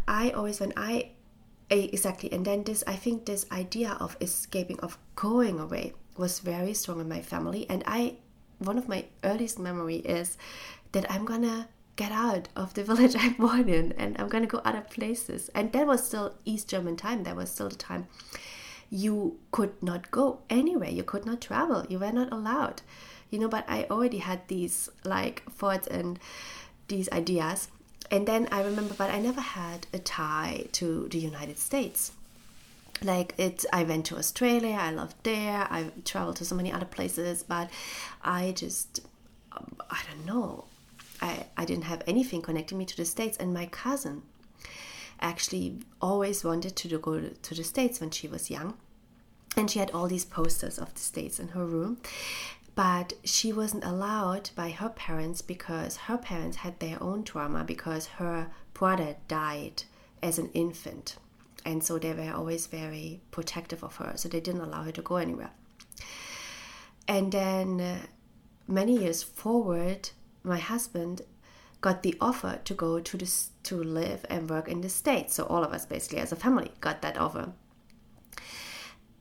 I 0.07 0.31
always 0.31 0.61
when 0.61 0.73
I 0.77 1.11
exactly, 1.71 2.31
and 2.33 2.45
then 2.45 2.65
this 2.65 2.85
I 2.87 2.97
think 2.97 3.25
this 3.25 3.47
idea 3.51 3.97
of 3.99 4.17
escaping 4.21 4.79
of 4.81 4.99
going 5.17 5.59
away 5.59 5.95
was 6.17 6.41
very 6.41 6.75
strong 6.75 7.01
in 7.01 7.09
my 7.09 7.23
family 7.23 7.67
and 7.69 7.83
i 7.87 8.15
one 8.59 8.79
of 8.79 8.89
my 8.89 9.05
earliest 9.25 9.59
memory 9.59 9.97
is 9.97 10.37
that 10.93 11.11
i'm 11.11 11.25
gonna 11.25 11.69
get 12.03 12.13
out 12.13 12.49
of 12.57 12.75
the 12.75 12.85
village 12.91 13.15
i'm 13.19 13.35
born 13.35 13.69
in 13.69 13.93
and 13.93 14.17
i'm 14.19 14.29
gonna 14.29 14.47
go 14.55 14.61
other 14.65 14.85
places. 14.97 15.51
And 15.55 15.73
that 15.73 15.87
was 15.87 16.07
still 16.07 16.35
east 16.45 16.69
german 16.69 16.97
time. 16.97 17.25
That 17.25 17.37
was 17.37 17.51
still 17.51 17.69
the 17.69 17.83
time 17.91 18.07
you 18.91 19.39
could 19.53 19.83
not 19.83 20.11
go 20.11 20.41
anywhere. 20.51 20.91
You 20.91 21.03
could 21.03 21.25
not 21.25 21.41
travel. 21.41 21.87
You 21.89 21.99
were 21.99 22.13
not 22.13 22.31
allowed. 22.31 22.83
You 23.31 23.39
know 23.41 23.49
but 23.49 23.65
i 23.77 23.79
already 23.91 24.19
had 24.19 24.41
these 24.49 24.89
like 25.05 25.37
thoughts 25.61 25.87
and 25.87 26.19
these 26.89 27.09
ideas. 27.21 27.69
And 28.11 28.27
then 28.31 28.49
i 28.57 28.63
remember 28.63 28.95
but 29.03 29.11
i 29.11 29.19
never 29.29 29.41
had 29.41 29.87
a 29.93 29.99
tie 29.99 30.67
to 30.81 31.09
the 31.13 31.19
united 31.31 31.59
states. 31.69 32.13
Like 33.13 33.35
it 33.47 33.65
i 33.73 33.83
went 33.93 34.05
to 34.07 34.19
australia. 34.23 34.77
I 34.89 34.91
loved 34.91 35.17
there. 35.23 35.61
I 35.79 35.81
traveled 36.11 36.37
to 36.37 36.45
so 36.51 36.55
many 36.61 36.73
other 36.73 36.91
places 36.99 37.43
but 37.55 37.71
i 38.41 38.53
just 38.65 39.01
i 39.99 40.01
don't 40.09 40.27
know 40.27 40.65
i 41.23 41.47
i 41.57 41.65
didn't 41.65 41.85
have 41.85 42.03
anything 42.07 42.43
connecting 42.43 42.77
me 42.77 42.85
to 42.85 42.97
the 42.97 43.05
states 43.05 43.37
and 43.39 43.55
my 43.55 43.67
cousin 43.67 44.23
actually 45.23 45.79
always 46.01 46.45
wanted 46.45 46.77
to 46.77 46.99
go 46.99 47.21
to 47.21 47.55
the 47.55 47.65
states 47.65 48.01
when 48.01 48.11
she 48.11 48.29
was 48.29 48.51
young. 48.51 48.75
And 49.57 49.71
she 49.71 49.79
had 49.79 49.91
all 49.93 50.09
these 50.09 50.25
posters 50.25 50.79
of 50.79 50.93
the 50.95 51.01
states 51.01 51.39
in 51.39 51.49
her 51.49 51.65
room. 51.65 51.99
But 52.75 53.13
she 53.25 53.53
wasn't 53.53 53.85
allowed 53.85 54.51
by 54.57 54.71
her 54.71 54.89
parents 54.89 55.43
because 55.43 55.97
her 56.09 56.17
parents 56.19 56.59
had 56.59 56.81
their 56.81 57.03
own 57.03 57.23
trauma 57.23 57.65
because 57.65 58.07
her 58.07 58.51
brother 58.73 59.17
died 59.29 59.85
as 60.23 60.39
an 60.39 60.51
infant. 60.55 61.17
And 61.65 61.85
so 61.85 61.99
they 61.99 62.13
were 62.15 62.33
always 62.33 62.67
very 62.67 63.21
protective 63.31 63.85
of 63.85 63.97
her. 63.97 64.15
So 64.17 64.29
they 64.29 64.41
didn't 64.41 64.63
allow 64.63 64.85
her 64.85 64.93
to 64.93 65.03
go 65.03 65.17
anywhere. 65.17 65.51
And 67.07 67.31
then 67.31 67.81
uh, 67.81 67.99
many 68.67 68.99
years 68.99 69.23
forward 69.23 70.11
my 70.43 70.59
husband 70.59 71.23
got 71.81 72.03
the 72.03 72.15
offer 72.21 72.61
to 72.65 72.75
go 72.75 73.01
to 73.01 73.17
this 73.17 73.51
to 73.63 73.83
live 73.83 74.25
and 74.31 74.49
work 74.49 74.69
in 74.69 74.81
the 74.81 74.89
states 74.89 75.35
so 75.35 75.45
all 75.45 75.65
of 75.65 75.73
us 75.73 75.85
basically 75.87 76.19
as 76.19 76.33
a 76.33 76.37
family 76.37 76.71
got 76.81 77.03
that 77.03 77.19
offer 77.19 77.53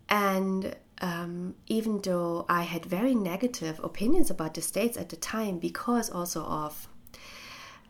and 0.09 0.76
um, 1.01 1.55
even 1.67 1.99
though 2.01 2.45
i 2.49 2.63
had 2.63 2.86
very 2.86 3.15
negative 3.15 3.80
opinions 3.84 4.30
about 4.30 4.53
the 4.53 4.61
states 4.61 4.97
at 4.97 5.09
the 5.09 5.15
time 5.15 5.57
because 5.57 6.09
also 6.09 6.43
of 6.43 6.88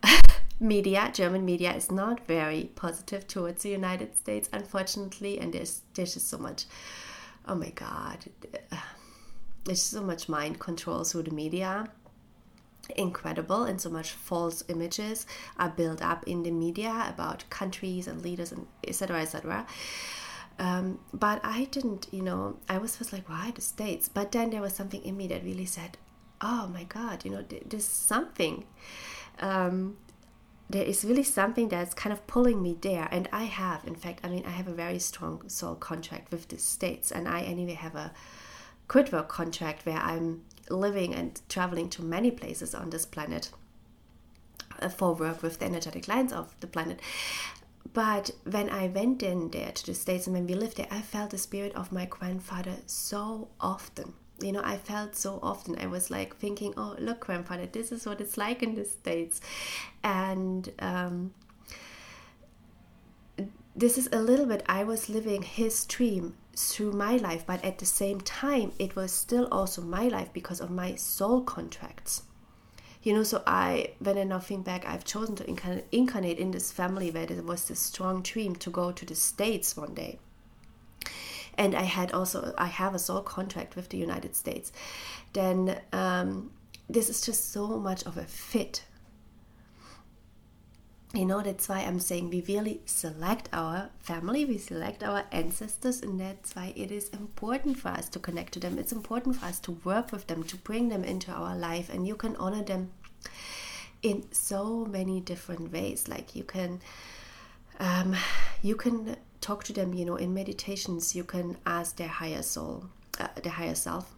media, 0.62 1.10
German 1.12 1.44
media, 1.44 1.74
is 1.74 1.90
not 1.90 2.26
very 2.26 2.70
positive 2.74 3.26
towards 3.26 3.62
the 3.62 3.70
United 3.70 4.16
States, 4.16 4.48
unfortunately. 4.52 5.38
And 5.38 5.52
there's 5.52 5.82
there's 5.94 6.14
just 6.14 6.28
so 6.28 6.38
much. 6.38 6.64
Oh 7.46 7.54
my 7.54 7.70
God, 7.70 8.18
there's 9.64 9.82
so 9.82 10.02
much 10.02 10.28
mind 10.28 10.60
control 10.60 11.04
through 11.04 11.24
the 11.24 11.32
media. 11.32 11.88
Incredible, 12.96 13.64
and 13.64 13.80
so 13.80 13.90
much 13.90 14.12
false 14.12 14.64
images 14.68 15.26
are 15.58 15.70
built 15.70 16.02
up 16.02 16.26
in 16.26 16.42
the 16.42 16.50
media 16.50 17.06
about 17.08 17.44
countries 17.50 18.06
and 18.06 18.22
leaders 18.22 18.52
and 18.52 18.66
etc. 18.86 19.20
etc. 19.22 19.66
Um, 20.58 20.98
but 21.12 21.40
I 21.42 21.64
didn't, 21.70 22.08
you 22.10 22.22
know, 22.22 22.58
I 22.68 22.78
was 22.78 22.98
just 22.98 23.12
like, 23.12 23.28
why 23.28 23.52
the 23.54 23.60
States? 23.60 24.08
But 24.08 24.32
then 24.32 24.50
there 24.50 24.60
was 24.60 24.74
something 24.74 25.02
in 25.02 25.16
me 25.16 25.26
that 25.28 25.44
really 25.44 25.66
said, 25.66 25.96
oh 26.40 26.68
my 26.72 26.84
God, 26.84 27.24
you 27.24 27.30
know, 27.30 27.44
there's 27.66 27.84
something. 27.84 28.64
Um, 29.40 29.96
there 30.72 30.84
is 30.84 31.04
really 31.04 31.22
something 31.22 31.68
that's 31.68 31.94
kind 31.94 32.12
of 32.12 32.26
pulling 32.26 32.62
me 32.62 32.76
there 32.80 33.06
and 33.10 33.28
i 33.30 33.44
have 33.44 33.84
in 33.86 33.94
fact 33.94 34.20
i 34.24 34.28
mean 34.28 34.42
i 34.46 34.50
have 34.50 34.66
a 34.66 34.72
very 34.72 34.98
strong 34.98 35.46
soul 35.48 35.74
contract 35.74 36.30
with 36.30 36.48
the 36.48 36.56
states 36.56 37.12
and 37.12 37.28
i 37.28 37.42
anyway 37.42 37.74
have 37.74 37.94
a 37.94 38.10
quit 38.88 39.12
work 39.12 39.28
contract 39.28 39.84
where 39.84 39.98
i'm 39.98 40.42
living 40.72 41.14
and 41.14 41.40
traveling 41.48 41.88
to 41.90 42.02
many 42.02 42.30
places 42.30 42.74
on 42.74 42.90
this 42.90 43.06
planet 43.06 43.50
uh, 44.80 44.88
for 44.88 45.14
work 45.14 45.42
with 45.42 45.58
the 45.58 45.66
energetic 45.66 46.08
lines 46.08 46.32
of 46.32 46.54
the 46.60 46.66
planet. 46.66 47.00
But 47.92 48.30
when 48.44 48.70
I 48.70 48.86
went 48.88 49.22
in 49.22 49.50
there 49.50 49.72
to 49.72 49.86
the 49.86 49.94
States 49.94 50.26
and 50.26 50.34
when 50.34 50.46
we 50.46 50.54
lived 50.54 50.76
there, 50.76 50.86
I 50.90 51.00
felt 51.00 51.30
the 51.30 51.38
spirit 51.38 51.74
of 51.74 51.92
my 51.92 52.06
grandfather 52.06 52.76
so 52.86 53.48
often. 53.60 54.14
You 54.40 54.52
know, 54.52 54.62
I 54.64 54.76
felt 54.76 55.14
so 55.14 55.38
often. 55.42 55.78
I 55.78 55.86
was 55.86 56.10
like 56.10 56.36
thinking, 56.36 56.74
oh, 56.76 56.96
look, 56.98 57.20
grandfather, 57.20 57.66
this 57.66 57.92
is 57.92 58.06
what 58.06 58.20
it's 58.20 58.38
like 58.38 58.62
in 58.62 58.74
the 58.74 58.84
States. 58.84 59.40
And 60.02 60.72
um, 60.78 61.34
this 63.76 63.98
is 63.98 64.08
a 64.12 64.20
little 64.20 64.46
bit, 64.46 64.62
I 64.66 64.84
was 64.84 65.08
living 65.08 65.42
his 65.42 65.84
dream 65.84 66.34
through 66.54 66.92
my 66.92 67.16
life, 67.16 67.44
but 67.46 67.64
at 67.64 67.78
the 67.78 67.86
same 67.86 68.20
time, 68.20 68.72
it 68.78 68.94
was 68.94 69.12
still 69.12 69.48
also 69.50 69.82
my 69.82 70.08
life 70.08 70.32
because 70.32 70.60
of 70.60 70.70
my 70.70 70.94
soul 70.94 71.42
contracts. 71.42 72.22
You 73.02 73.14
know 73.14 73.24
so 73.24 73.42
i 73.48 73.94
when 73.98 74.16
i 74.16 74.22
now 74.22 74.38
think 74.38 74.64
back 74.64 74.86
i've 74.86 75.04
chosen 75.04 75.34
to 75.34 75.84
incarnate, 75.90 76.38
in 76.38 76.52
this 76.52 76.70
family 76.70 77.10
where 77.10 77.26
there 77.26 77.42
was 77.42 77.64
this 77.64 77.80
strong 77.80 78.22
dream 78.22 78.54
to 78.56 78.70
go 78.70 78.92
to 78.92 79.04
the 79.04 79.16
states 79.16 79.76
one 79.76 79.94
day. 79.94 80.20
And 81.58 81.74
i 81.74 81.82
had 81.82 82.12
also 82.12 82.54
i 82.56 82.66
have 82.66 82.94
a 82.94 83.00
soul 83.00 83.22
contract 83.22 83.74
with 83.74 83.88
the 83.88 83.98
united 83.98 84.36
states. 84.36 84.70
Then 85.32 85.80
um, 85.92 86.52
this 86.88 87.08
is 87.08 87.22
just 87.22 87.50
so 87.50 87.66
much 87.78 88.04
of 88.04 88.16
a 88.16 88.24
fit 88.24 88.84
you 91.14 91.26
know 91.26 91.42
that's 91.42 91.68
why 91.68 91.80
i'm 91.80 92.00
saying 92.00 92.30
we 92.30 92.40
really 92.48 92.80
select 92.86 93.48
our 93.52 93.90
family 94.00 94.44
we 94.44 94.56
select 94.56 95.02
our 95.02 95.24
ancestors 95.30 96.00
and 96.00 96.18
that's 96.18 96.54
why 96.56 96.72
it 96.74 96.90
is 96.90 97.08
important 97.10 97.78
for 97.78 97.88
us 97.88 98.08
to 98.08 98.18
connect 98.18 98.52
to 98.52 98.60
them. 98.60 98.78
It's 98.78 98.92
important 98.92 99.36
for 99.36 99.46
us 99.46 99.58
to 99.60 99.72
work 99.84 100.12
with 100.12 100.26
them 100.26 100.42
to 100.44 100.56
bring 100.56 100.88
them 100.88 101.04
into 101.04 101.30
our 101.30 101.56
life 101.56 101.92
and 101.92 102.06
you 102.06 102.14
can 102.14 102.36
honor 102.36 102.62
them 102.62 102.90
in 104.02 104.24
so 104.32 104.84
many 104.84 105.20
different 105.20 105.72
ways. 105.72 106.08
Like 106.08 106.34
you 106.34 106.44
can 106.44 106.80
um, 107.80 108.14
you 108.62 108.76
can 108.76 109.16
talk 109.40 109.64
to 109.64 109.72
them 109.72 109.94
you 109.94 110.04
know 110.04 110.16
in 110.16 110.34
meditations. 110.34 111.14
You 111.14 111.24
can 111.24 111.56
ask 111.66 111.96
their 111.96 112.08
higher 112.08 112.42
soul 112.42 112.84
uh, 113.18 113.28
their 113.42 113.52
higher 113.52 113.74
self 113.74 114.14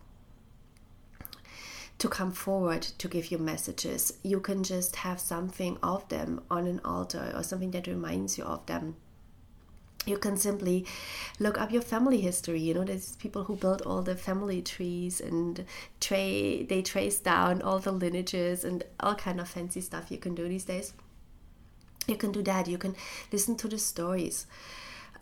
to 1.99 2.09
come 2.09 2.33
forward 2.33 2.83
to 2.83 3.09
give 3.09 3.31
you 3.31 3.39
messages. 3.39 4.13
You 4.23 4.41
can 4.41 4.63
just 4.65 4.97
have 4.97 5.21
something 5.21 5.79
of 5.83 6.09
them 6.09 6.43
on 6.51 6.67
an 6.67 6.81
altar 6.85 7.33
or 7.35 7.43
something 7.43 7.71
that 7.73 7.87
reminds 7.87 8.37
you 8.37 8.45
of 8.45 8.67
them. 8.67 8.97
You 10.07 10.19
can 10.19 10.37
simply 10.37 10.85
look 11.39 11.59
up 11.59 11.73
your 11.73 11.81
family 11.81 12.21
history. 12.21 12.61
You 12.61 12.75
know, 12.75 12.85
there's 12.85 13.17
people 13.17 13.45
who 13.45 13.57
build 13.57 13.83
all 13.83 14.03
the 14.03 14.17
family 14.17 14.61
trees 14.61 15.21
and 15.21 15.65
tra- 16.01 16.65
they 16.65 16.83
trace 16.85 17.21
down 17.21 17.63
all 17.63 17.79
the 17.79 17.93
lineages 17.93 18.65
and 18.65 18.85
all 19.01 19.15
kind 19.15 19.41
of 19.41 19.49
fancy 19.49 19.81
stuff 19.81 20.11
you 20.11 20.19
can 20.19 20.35
do 20.35 20.47
these 20.47 20.65
days. 20.65 20.93
You 22.07 22.17
can 22.17 22.33
do 22.33 22.43
that. 22.43 22.69
You 22.69 22.77
can 22.77 22.95
listen 23.33 23.57
to 23.57 23.69
the 23.69 23.79
stories 23.79 24.47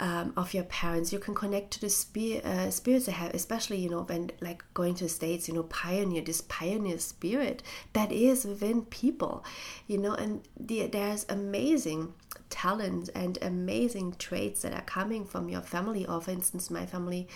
um, 0.03 0.33
of 0.37 0.53
your 0.53 0.65
parents. 0.65 1.13
You 1.13 1.21
can 1.21 1.35
connect 1.35 1.71
to 1.75 1.81
the 1.81 1.89
spirit, 1.89 2.45
uh, 2.45 2.73
spirits 2.73 3.07
they 3.07 3.13
have, 3.13 3.33
especially 3.35 3.79
you 3.79 3.89
know 3.89 4.03
when 4.03 4.33
like 4.41 4.65
going 4.75 4.97
to 4.97 5.05
the 5.05 5.09
states. 5.09 5.47
You 5.47 5.55
know, 5.55 5.63
pioneer 5.63 6.23
this 6.23 6.41
pioneer 6.43 6.99
spirit 6.99 7.63
that 7.93 8.11
is 8.11 8.45
within 8.45 8.83
people. 8.83 9.45
You 9.87 9.99
know, 9.99 10.15
and 10.15 10.43
the, 10.59 10.89
there's 10.89 11.25
amazing 11.29 12.15
talent 12.51 13.11
and 13.15 13.39
amazing 13.41 14.17
traits 14.19 14.63
that 14.63 14.75
are 14.75 14.83
coming 14.83 15.25
from 15.25 15.49
your 15.49 15.63
family. 15.63 16.05
Or 16.05 16.21
for 16.21 16.33
instance, 16.33 16.69
my 16.69 16.85
family 16.85 17.29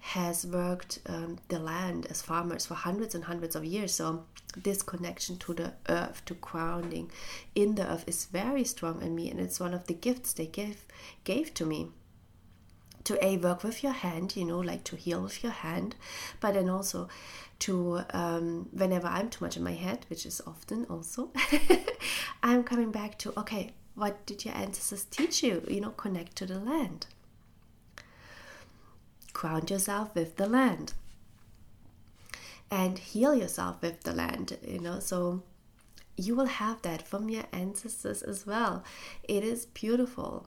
has 0.00 0.44
worked 0.44 0.98
um, 1.06 1.38
the 1.48 1.60
land 1.60 2.06
as 2.10 2.20
farmers 2.20 2.66
for 2.66 2.74
hundreds 2.74 3.14
and 3.14 3.24
hundreds 3.24 3.54
of 3.54 3.64
years. 3.64 3.94
So 3.94 4.24
this 4.56 4.82
connection 4.82 5.36
to 5.38 5.54
the 5.54 5.72
earth, 5.88 6.24
to 6.26 6.34
grounding 6.34 7.12
in 7.54 7.76
the 7.76 7.88
earth, 7.88 8.04
is 8.08 8.24
very 8.24 8.64
strong 8.64 9.02
in 9.02 9.14
me, 9.14 9.30
and 9.30 9.38
it's 9.38 9.60
one 9.60 9.74
of 9.74 9.86
the 9.86 9.94
gifts 9.94 10.32
they 10.32 10.46
gave 10.46 10.84
gave 11.22 11.54
to 11.54 11.64
me 11.64 11.90
to 13.08 13.24
a 13.24 13.36
work 13.38 13.64
with 13.64 13.82
your 13.82 13.92
hand 13.92 14.36
you 14.36 14.44
know 14.44 14.58
like 14.58 14.84
to 14.84 14.96
heal 14.96 15.22
with 15.22 15.42
your 15.42 15.52
hand 15.52 15.96
but 16.40 16.54
then 16.54 16.68
also 16.68 17.08
to 17.58 18.00
um, 18.10 18.68
whenever 18.72 19.06
i'm 19.06 19.28
too 19.28 19.44
much 19.44 19.56
in 19.56 19.62
my 19.62 19.72
head 19.72 20.04
which 20.08 20.24
is 20.26 20.40
often 20.46 20.84
also 20.86 21.30
i'm 22.42 22.62
coming 22.62 22.90
back 22.90 23.18
to 23.18 23.32
okay 23.38 23.72
what 23.98 24.24
did 24.26 24.44
your 24.44 24.54
ancestors 24.54 25.04
teach 25.04 25.42
you? 25.42 25.64
You 25.68 25.80
know 25.80 25.90
connect 25.90 26.36
to 26.36 26.46
the 26.46 26.60
land. 26.60 27.06
Ground 29.32 29.70
yourself 29.70 30.14
with 30.14 30.36
the 30.36 30.46
land. 30.48 30.94
And 32.70 32.98
heal 32.98 33.34
yourself 33.34 33.82
with 33.82 34.02
the 34.04 34.12
land 34.12 34.56
you 34.66 34.78
know 34.78 35.00
so 35.00 35.42
you 36.16 36.34
will 36.34 36.46
have 36.46 36.82
that 36.82 37.06
from 37.06 37.28
your 37.28 37.44
ancestors 37.52 38.22
as 38.22 38.46
well. 38.46 38.84
It 39.24 39.42
is 39.44 39.66
beautiful. 39.66 40.46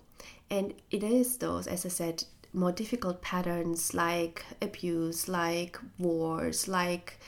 And 0.50 0.74
it 0.90 1.04
is 1.04 1.38
those 1.38 1.68
as 1.68 1.86
i 1.86 1.90
said 1.90 2.24
more 2.54 2.72
difficult 2.72 3.22
patterns 3.22 3.94
like 3.94 4.44
abuse, 4.62 5.28
like 5.28 5.78
wars, 5.98 6.68
like 6.68 7.20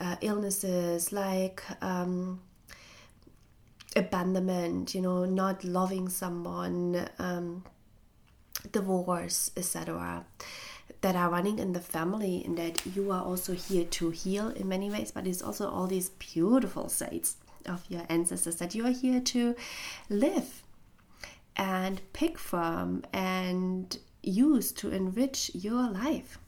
uh, 0.00 0.16
illnesses, 0.20 1.12
like 1.12 1.62
um, 1.80 2.40
abandonment, 3.96 4.94
you 4.94 5.00
know, 5.00 5.24
not 5.24 5.64
loving 5.64 6.08
someone, 6.08 7.08
um, 7.18 7.64
divorce, 8.70 9.50
etc., 9.56 10.24
that 11.00 11.16
are 11.16 11.30
running 11.30 11.58
in 11.58 11.72
the 11.72 11.80
family, 11.80 12.42
and 12.44 12.56
that 12.58 12.84
you 12.86 13.10
are 13.10 13.22
also 13.22 13.54
here 13.54 13.84
to 13.84 14.10
heal 14.10 14.48
in 14.50 14.68
many 14.68 14.90
ways, 14.90 15.10
but 15.10 15.26
it's 15.26 15.42
also 15.42 15.68
all 15.68 15.86
these 15.86 16.10
beautiful 16.10 16.88
sides 16.88 17.36
of 17.66 17.84
your 17.88 18.02
ancestors 18.08 18.56
that 18.56 18.74
you 18.74 18.86
are 18.86 18.92
here 18.92 19.20
to 19.20 19.54
live 20.08 20.62
and 21.56 22.00
pick 22.12 22.38
from 22.38 23.04
and 23.12 23.98
use 24.22 24.72
to 24.72 24.90
enrich 24.90 25.50
your 25.54 25.90
life. 25.90 26.38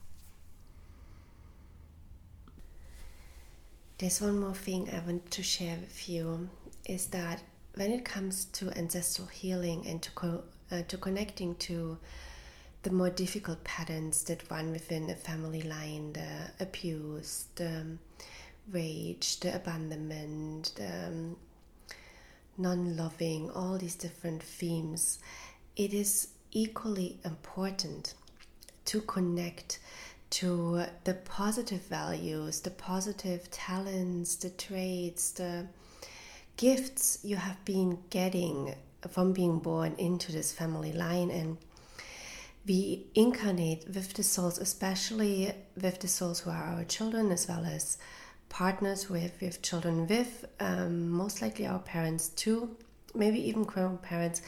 There's 3.98 4.20
one 4.20 4.40
more 4.40 4.54
thing 4.54 4.90
I 4.90 5.00
want 5.06 5.30
to 5.32 5.42
share 5.42 5.76
with 5.80 6.08
you 6.08 6.48
is 6.86 7.06
that 7.06 7.42
when 7.74 7.90
it 7.90 8.04
comes 8.04 8.44
to 8.46 8.70
ancestral 8.76 9.28
healing 9.28 9.86
and 9.86 10.02
to, 10.02 10.10
co- 10.12 10.44
uh, 10.70 10.82
to 10.88 10.98
connecting 10.98 11.54
to 11.56 11.98
the 12.82 12.90
more 12.90 13.10
difficult 13.10 13.64
patterns 13.64 14.22
that 14.24 14.48
run 14.50 14.70
within 14.70 15.08
a 15.10 15.14
family 15.14 15.62
line 15.62 16.12
the 16.12 16.50
abuse, 16.60 17.46
the 17.56 17.96
rage, 18.70 19.40
the 19.40 19.54
abandonment, 19.54 20.72
the 20.76 21.06
um, 21.06 21.36
non 22.58 22.96
loving, 22.96 23.50
all 23.50 23.78
these 23.78 23.94
different 23.94 24.42
themes, 24.42 25.18
it 25.76 25.94
is 25.94 26.28
equally 26.54 27.18
important 27.24 28.14
to 28.86 29.00
connect 29.02 29.80
to 30.30 30.84
the 31.04 31.14
positive 31.14 31.82
values, 31.82 32.60
the 32.60 32.70
positive 32.70 33.50
talents, 33.50 34.36
the 34.36 34.50
traits, 34.50 35.32
the 35.32 35.66
gifts 36.56 37.18
you 37.22 37.36
have 37.36 37.62
been 37.64 37.98
getting 38.10 38.74
from 39.10 39.32
being 39.32 39.58
born 39.58 39.94
into 39.98 40.32
this 40.32 40.50
family 40.52 40.92
line. 40.92 41.30
And 41.30 41.58
we 42.66 43.06
incarnate 43.14 43.84
with 43.86 44.14
the 44.14 44.22
souls, 44.22 44.58
especially 44.58 45.52
with 45.80 46.00
the 46.00 46.08
souls 46.08 46.40
who 46.40 46.50
are 46.50 46.64
our 46.64 46.84
children, 46.84 47.30
as 47.30 47.46
well 47.46 47.64
as 47.64 47.98
partners 48.48 49.04
have, 49.04 49.32
with 49.40 49.62
children 49.62 50.06
with, 50.06 50.46
um, 50.60 51.10
most 51.10 51.42
likely 51.42 51.66
our 51.66 51.80
parents 51.80 52.28
too, 52.30 52.76
maybe 53.14 53.40
even 53.48 53.64
grandparents 53.64 54.42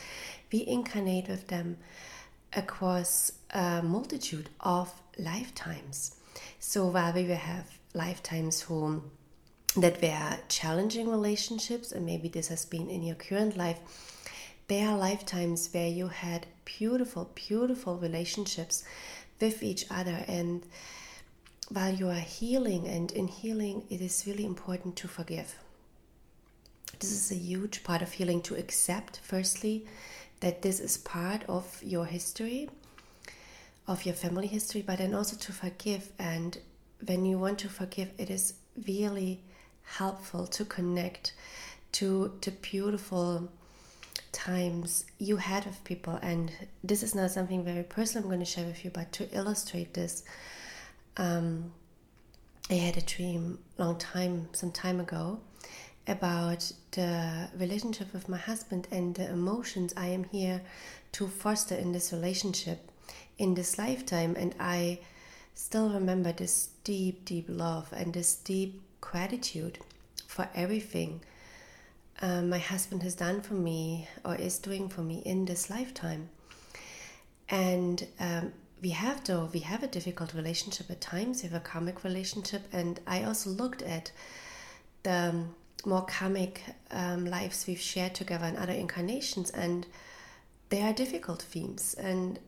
we 0.52 0.66
incarnate 0.66 1.28
with 1.28 1.48
them 1.48 1.78
across 2.52 3.32
a 3.50 3.82
multitude 3.82 4.48
of 4.60 4.92
lifetimes. 5.18 6.16
So 6.58 6.86
while 6.86 7.12
we 7.12 7.24
will 7.24 7.36
have 7.36 7.78
lifetimes 7.94 8.62
who 8.62 9.02
that 9.76 10.00
were 10.00 10.38
challenging 10.48 11.08
relationships, 11.10 11.92
and 11.92 12.06
maybe 12.06 12.28
this 12.28 12.48
has 12.48 12.64
been 12.64 12.88
in 12.88 13.02
your 13.02 13.16
current 13.16 13.56
life, 13.56 13.78
there 14.68 14.88
are 14.88 14.96
lifetimes 14.96 15.68
where 15.72 15.88
you 15.88 16.08
had 16.08 16.46
beautiful, 16.64 17.30
beautiful 17.34 17.98
relationships 17.98 18.84
with 19.40 19.62
each 19.62 19.86
other. 19.90 20.24
And 20.26 20.62
while 21.68 21.94
you 21.94 22.08
are 22.08 22.14
healing, 22.14 22.86
and 22.86 23.12
in 23.12 23.28
healing, 23.28 23.84
it 23.90 24.00
is 24.00 24.24
really 24.26 24.44
important 24.44 24.96
to 24.96 25.08
forgive. 25.08 25.56
This 26.98 27.12
is 27.12 27.30
a 27.30 27.34
huge 27.34 27.84
part 27.84 28.02
of 28.02 28.12
healing 28.12 28.40
to 28.42 28.54
accept, 28.54 29.20
firstly, 29.22 29.86
that 30.40 30.62
this 30.62 30.80
is 30.80 30.96
part 30.96 31.42
of 31.48 31.82
your 31.82 32.06
history, 32.06 32.68
of 33.86 34.04
your 34.04 34.14
family 34.14 34.46
history, 34.46 34.82
but 34.82 34.98
then 34.98 35.14
also 35.14 35.36
to 35.36 35.52
forgive. 35.52 36.10
And 36.18 36.58
when 37.04 37.24
you 37.26 37.38
want 37.38 37.58
to 37.60 37.68
forgive, 37.68 38.10
it 38.18 38.30
is 38.30 38.54
really 38.86 39.40
helpful 39.82 40.46
to 40.46 40.64
connect 40.64 41.32
to 41.92 42.32
the 42.40 42.50
beautiful 42.50 43.50
times 44.32 45.04
you 45.18 45.36
had 45.36 45.64
with 45.64 45.82
people. 45.84 46.18
And 46.22 46.50
this 46.82 47.02
is 47.02 47.14
not 47.14 47.30
something 47.30 47.64
very 47.64 47.82
personal 47.82 48.24
I'm 48.24 48.30
going 48.30 48.40
to 48.40 48.46
share 48.46 48.66
with 48.66 48.84
you, 48.84 48.90
but 48.90 49.12
to 49.12 49.36
illustrate 49.36 49.94
this, 49.94 50.24
um, 51.16 51.72
I 52.70 52.74
had 52.74 52.96
a 52.96 53.02
dream 53.02 53.58
long 53.78 53.98
time, 53.98 54.48
some 54.52 54.72
time 54.72 55.00
ago, 55.00 55.40
about 56.06 56.72
the 56.92 57.48
relationship 57.56 58.12
with 58.12 58.28
my 58.28 58.36
husband 58.36 58.86
and 58.90 59.14
the 59.14 59.28
emotions 59.28 59.92
I 59.96 60.08
am 60.08 60.24
here 60.24 60.62
to 61.12 61.26
foster 61.26 61.74
in 61.74 61.92
this 61.92 62.12
relationship 62.12 62.90
in 63.38 63.54
this 63.54 63.78
lifetime. 63.78 64.34
And 64.38 64.54
I 64.58 65.00
still 65.54 65.90
remember 65.90 66.32
this 66.32 66.70
deep, 66.84 67.24
deep 67.24 67.46
love 67.48 67.92
and 67.92 68.12
this 68.12 68.36
deep 68.36 68.82
gratitude 69.00 69.78
for 70.26 70.48
everything 70.54 71.20
um, 72.22 72.48
my 72.48 72.58
husband 72.58 73.02
has 73.02 73.14
done 73.14 73.42
for 73.42 73.54
me 73.54 74.08
or 74.24 74.34
is 74.36 74.58
doing 74.58 74.88
for 74.88 75.02
me 75.02 75.18
in 75.24 75.44
this 75.44 75.68
lifetime. 75.68 76.30
And 77.48 78.06
um, 78.18 78.52
we 78.82 78.90
have 78.90 79.24
though 79.24 79.50
we 79.52 79.60
have 79.60 79.82
a 79.82 79.86
difficult 79.86 80.34
relationship 80.34 80.90
at 80.90 81.00
times. 81.00 81.42
We 81.42 81.48
have 81.48 81.60
a 81.60 81.64
karmic 81.64 82.04
relationship, 82.04 82.62
and 82.72 83.00
I 83.06 83.22
also 83.24 83.50
looked 83.50 83.82
at 83.82 84.12
the 85.02 85.30
um, 85.30 85.54
more 85.86 86.04
karmic 86.04 86.60
um, 86.90 87.24
lives 87.24 87.66
we've 87.66 87.80
shared 87.80 88.14
together 88.14 88.46
in 88.46 88.56
other 88.56 88.72
incarnations, 88.72 89.50
and 89.50 89.86
they 90.68 90.82
are 90.82 90.92
difficult 90.92 91.42
themes. 91.42 91.94
And 91.94 92.38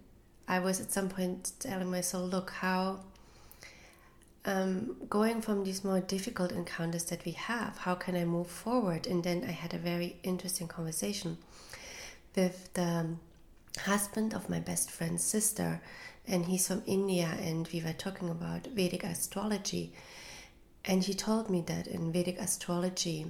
I 0.47 0.59
was 0.59 0.80
at 0.80 0.93
some 0.93 1.09
point 1.09 1.53
telling 1.61 1.91
myself, 1.91 2.32
look 2.32 2.51
how. 2.51 3.01
Um, 4.45 4.97
going 5.11 5.43
from 5.43 5.64
these 5.64 5.84
more 5.84 6.01
difficult 6.01 6.53
encounters 6.53 7.05
that 7.07 7.22
we 7.26 7.32
have, 7.32 7.76
how 7.78 7.95
can 7.95 8.16
I 8.16 8.24
move 8.24 8.47
forward? 8.47 9.07
And 9.07 9.22
then 9.22 9.45
I 9.47 9.51
had 9.51 9.74
a 9.74 9.78
very 9.78 10.16
interesting 10.22 10.68
conversation 10.68 11.36
with 12.34 12.72
the 12.72 13.16
husband 13.80 14.32
of 14.32 14.49
my 14.49 14.61
best 14.61 14.91
friend's 14.91 15.24
sister, 15.24 15.82
and 16.26 16.47
he's 16.47 16.68
from 16.68 16.82
India, 16.86 17.28
and 17.41 17.68
we 17.72 17.82
were 17.82 17.93
talking 17.93 18.30
about 18.30 18.68
Vedic 18.68 19.05
astrology. 19.05 19.93
And 20.89 21.05
he 21.05 21.12
told 21.12 21.51
me 21.51 21.61
that 21.66 21.86
in 21.86 22.12
Vedic 22.12 22.41
astrology, 22.41 23.26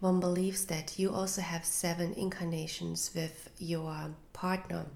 one 0.00 0.20
believes 0.20 0.64
that 0.64 0.98
you 0.98 1.12
also 1.12 1.42
have 1.42 1.66
seven 1.66 2.14
incarnations 2.14 3.10
with 3.14 3.50
your 3.58 4.14
partner, 4.32 4.86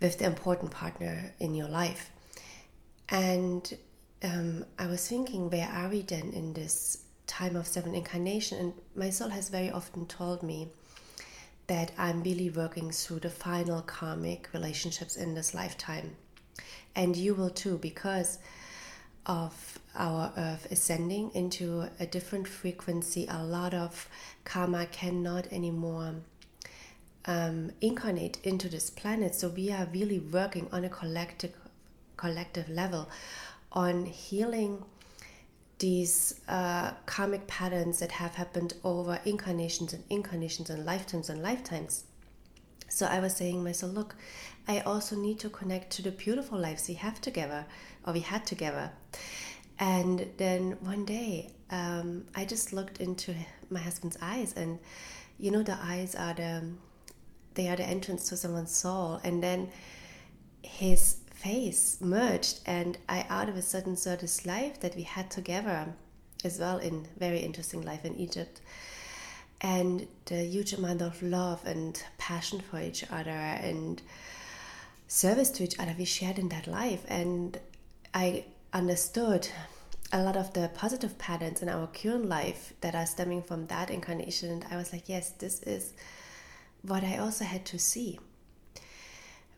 with 0.00 0.18
the 0.18 0.26
important 0.26 0.72
partner 0.72 1.32
in 1.38 1.54
your 1.54 1.68
life. 1.68 2.10
And 3.08 3.72
um, 4.24 4.64
I 4.80 4.88
was 4.88 5.06
thinking, 5.06 5.48
where 5.48 5.68
are 5.68 5.88
we 5.88 6.02
then 6.02 6.32
in 6.32 6.52
this 6.52 7.04
time 7.28 7.54
of 7.54 7.68
seven 7.68 7.94
incarnation? 7.94 8.58
And 8.58 8.72
my 8.96 9.10
soul 9.10 9.28
has 9.28 9.48
very 9.48 9.70
often 9.70 10.06
told 10.06 10.42
me 10.42 10.68
that 11.68 11.92
I'm 11.96 12.24
really 12.24 12.50
working 12.50 12.90
through 12.90 13.20
the 13.20 13.30
final 13.30 13.80
karmic 13.82 14.48
relationships 14.52 15.14
in 15.14 15.34
this 15.34 15.54
lifetime. 15.54 16.16
And 16.96 17.14
you 17.14 17.34
will 17.34 17.50
too, 17.50 17.78
because 17.78 18.38
of 19.26 19.78
our 19.94 20.32
earth 20.36 20.68
ascending 20.70 21.30
into 21.34 21.88
a 21.98 22.06
different 22.06 22.46
frequency, 22.46 23.26
a 23.28 23.42
lot 23.44 23.74
of 23.74 24.08
karma 24.44 24.86
cannot 24.86 25.46
anymore 25.52 26.14
um, 27.26 27.72
incarnate 27.80 28.38
into 28.44 28.68
this 28.68 28.88
planet. 28.90 29.34
So 29.34 29.48
we 29.48 29.72
are 29.72 29.88
really 29.92 30.20
working 30.20 30.68
on 30.72 30.84
a 30.84 30.88
collective 30.88 31.52
collective 32.16 32.68
level 32.70 33.08
on 33.72 34.06
healing 34.06 34.82
these 35.78 36.40
uh, 36.48 36.92
karmic 37.04 37.46
patterns 37.46 37.98
that 37.98 38.12
have 38.12 38.36
happened 38.36 38.72
over 38.82 39.20
incarnations 39.26 39.92
and 39.92 40.02
incarnations 40.08 40.70
and 40.70 40.86
lifetimes 40.86 41.28
and 41.28 41.42
lifetimes. 41.42 42.04
So 42.88 43.06
I 43.06 43.20
was 43.20 43.36
saying 43.36 43.62
myself, 43.62 43.92
look, 43.92 44.14
I 44.66 44.80
also 44.80 45.16
need 45.16 45.38
to 45.40 45.50
connect 45.50 45.90
to 45.92 46.02
the 46.02 46.10
beautiful 46.10 46.58
lives 46.58 46.88
we 46.88 46.94
have 46.94 47.20
together 47.20 47.66
or 48.06 48.12
we 48.12 48.20
had 48.20 48.46
together. 48.46 48.90
And 49.78 50.26
then 50.36 50.78
one 50.80 51.04
day, 51.04 51.50
um, 51.70 52.24
I 52.34 52.44
just 52.44 52.72
looked 52.72 53.00
into 53.00 53.34
my 53.68 53.80
husband's 53.80 54.16
eyes, 54.22 54.54
and 54.54 54.78
you 55.38 55.50
know, 55.50 55.62
the 55.62 55.76
eyes 55.80 56.14
are 56.14 56.34
the 56.34 56.62
they 57.56 57.68
are 57.68 57.76
the 57.76 57.84
entrance 57.84 58.28
to 58.28 58.36
someone's 58.36 58.74
soul. 58.74 59.20
And 59.24 59.42
then 59.42 59.70
his 60.62 61.16
face 61.34 61.98
merged 62.00 62.60
and 62.66 62.96
I 63.08 63.26
out 63.28 63.48
of 63.48 63.56
a 63.56 63.62
sudden 63.62 63.96
saw 63.96 64.16
this 64.16 64.46
life 64.46 64.80
that 64.80 64.96
we 64.96 65.02
had 65.02 65.30
together 65.30 65.94
as 66.44 66.58
well 66.58 66.78
in 66.78 67.08
very 67.18 67.40
interesting 67.40 67.82
life 67.82 68.04
in 68.04 68.16
Egypt 68.16 68.60
and 69.60 70.06
the 70.26 70.44
huge 70.44 70.72
amount 70.72 71.02
of 71.02 71.22
love 71.22 71.64
and 71.66 72.02
passion 72.18 72.60
for 72.60 72.80
each 72.80 73.04
other 73.10 73.30
and 73.30 74.02
service 75.08 75.50
to 75.50 75.62
each 75.62 75.78
other 75.78 75.94
we 75.98 76.04
shared 76.04 76.38
in 76.38 76.48
that 76.48 76.66
life 76.66 77.04
and 77.08 77.58
I 78.16 78.46
understood 78.72 79.46
a 80.10 80.22
lot 80.22 80.38
of 80.38 80.54
the 80.54 80.70
positive 80.74 81.18
patterns 81.18 81.60
in 81.60 81.68
our 81.68 81.86
current 81.86 82.26
life 82.26 82.72
that 82.80 82.94
are 82.94 83.04
stemming 83.04 83.42
from 83.42 83.66
that 83.66 83.90
incarnation 83.90 84.50
and 84.50 84.64
I 84.70 84.76
was 84.76 84.90
like 84.90 85.08
yes 85.08 85.30
this 85.30 85.62
is 85.64 85.92
what 86.80 87.04
I 87.04 87.18
also 87.18 87.44
had 87.44 87.66
to 87.66 87.78
see 87.78 88.18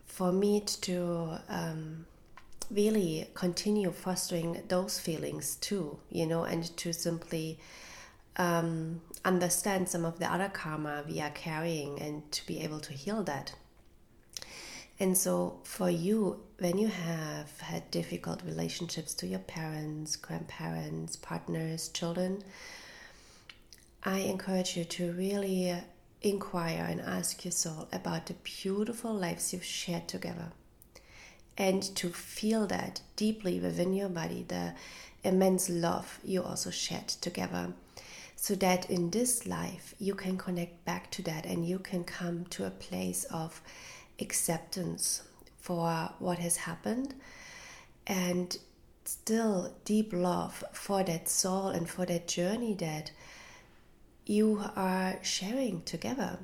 for 0.05 0.33
me 0.33 0.59
to 0.81 1.37
um, 1.47 2.05
really 2.69 3.29
continue 3.33 3.91
fostering 3.91 4.61
those 4.67 4.99
feelings 4.99 5.55
too, 5.55 5.97
you 6.09 6.25
know, 6.27 6.43
and 6.43 6.75
to 6.75 6.91
simply 6.91 7.57
um, 8.35 8.99
understand 9.23 9.87
some 9.87 10.03
of 10.03 10.19
the 10.19 10.29
other 10.29 10.49
karma 10.49 11.05
we 11.07 11.21
are 11.21 11.29
carrying 11.29 12.01
and 12.01 12.29
to 12.33 12.45
be 12.45 12.59
able 12.59 12.81
to 12.81 12.91
heal 12.91 13.23
that. 13.23 13.53
And 14.99 15.17
so, 15.17 15.59
for 15.63 15.89
you, 15.89 16.41
when 16.57 16.77
you 16.77 16.87
have 16.87 17.59
had 17.61 17.89
difficult 17.89 18.43
relationships 18.43 19.13
to 19.15 19.27
your 19.27 19.39
parents, 19.39 20.17
grandparents, 20.17 21.15
partners, 21.15 21.87
children, 21.89 22.43
I 24.03 24.19
encourage 24.19 24.75
you 24.75 24.83
to 24.83 25.13
really 25.13 25.73
inquire 26.21 26.85
and 26.89 26.99
ask 26.99 27.45
your 27.45 27.53
soul 27.53 27.87
about 27.93 28.25
the 28.25 28.33
beautiful 28.33 29.13
lives 29.13 29.53
you've 29.53 29.63
shared 29.63 30.07
together. 30.09 30.51
And 31.57 31.83
to 31.95 32.09
feel 32.09 32.67
that 32.67 33.01
deeply 33.15 33.59
within 33.59 33.93
your 33.93 34.09
body 34.09 34.45
the 34.47 34.73
immense 35.23 35.69
love 35.69 36.19
you 36.23 36.41
also 36.41 36.69
shared 36.71 37.07
together 37.07 37.73
so 38.35 38.55
that 38.55 38.89
in 38.89 39.09
this 39.09 39.45
life 39.45 39.93
you 39.99 40.15
can 40.15 40.37
connect 40.37 40.85
back 40.85 41.11
to 41.11 41.21
that 41.23 41.45
and 41.45 41.67
you 41.67 41.77
can 41.77 42.05
come 42.05 42.45
to 42.45 42.65
a 42.65 42.69
place 42.69 43.25
of 43.25 43.61
acceptance 44.19 45.23
for 45.59 46.11
what 46.19 46.39
has 46.39 46.57
happened 46.57 47.13
and 48.07 48.57
still 49.05 49.75
deep 49.85 50.13
love 50.13 50.63
for 50.71 51.03
that 51.03 51.27
soul 51.27 51.67
and 51.67 51.89
for 51.89 52.05
that 52.05 52.27
journey 52.27 52.73
that 52.75 53.11
you 54.25 54.63
are 54.75 55.17
sharing 55.23 55.81
together 55.83 56.39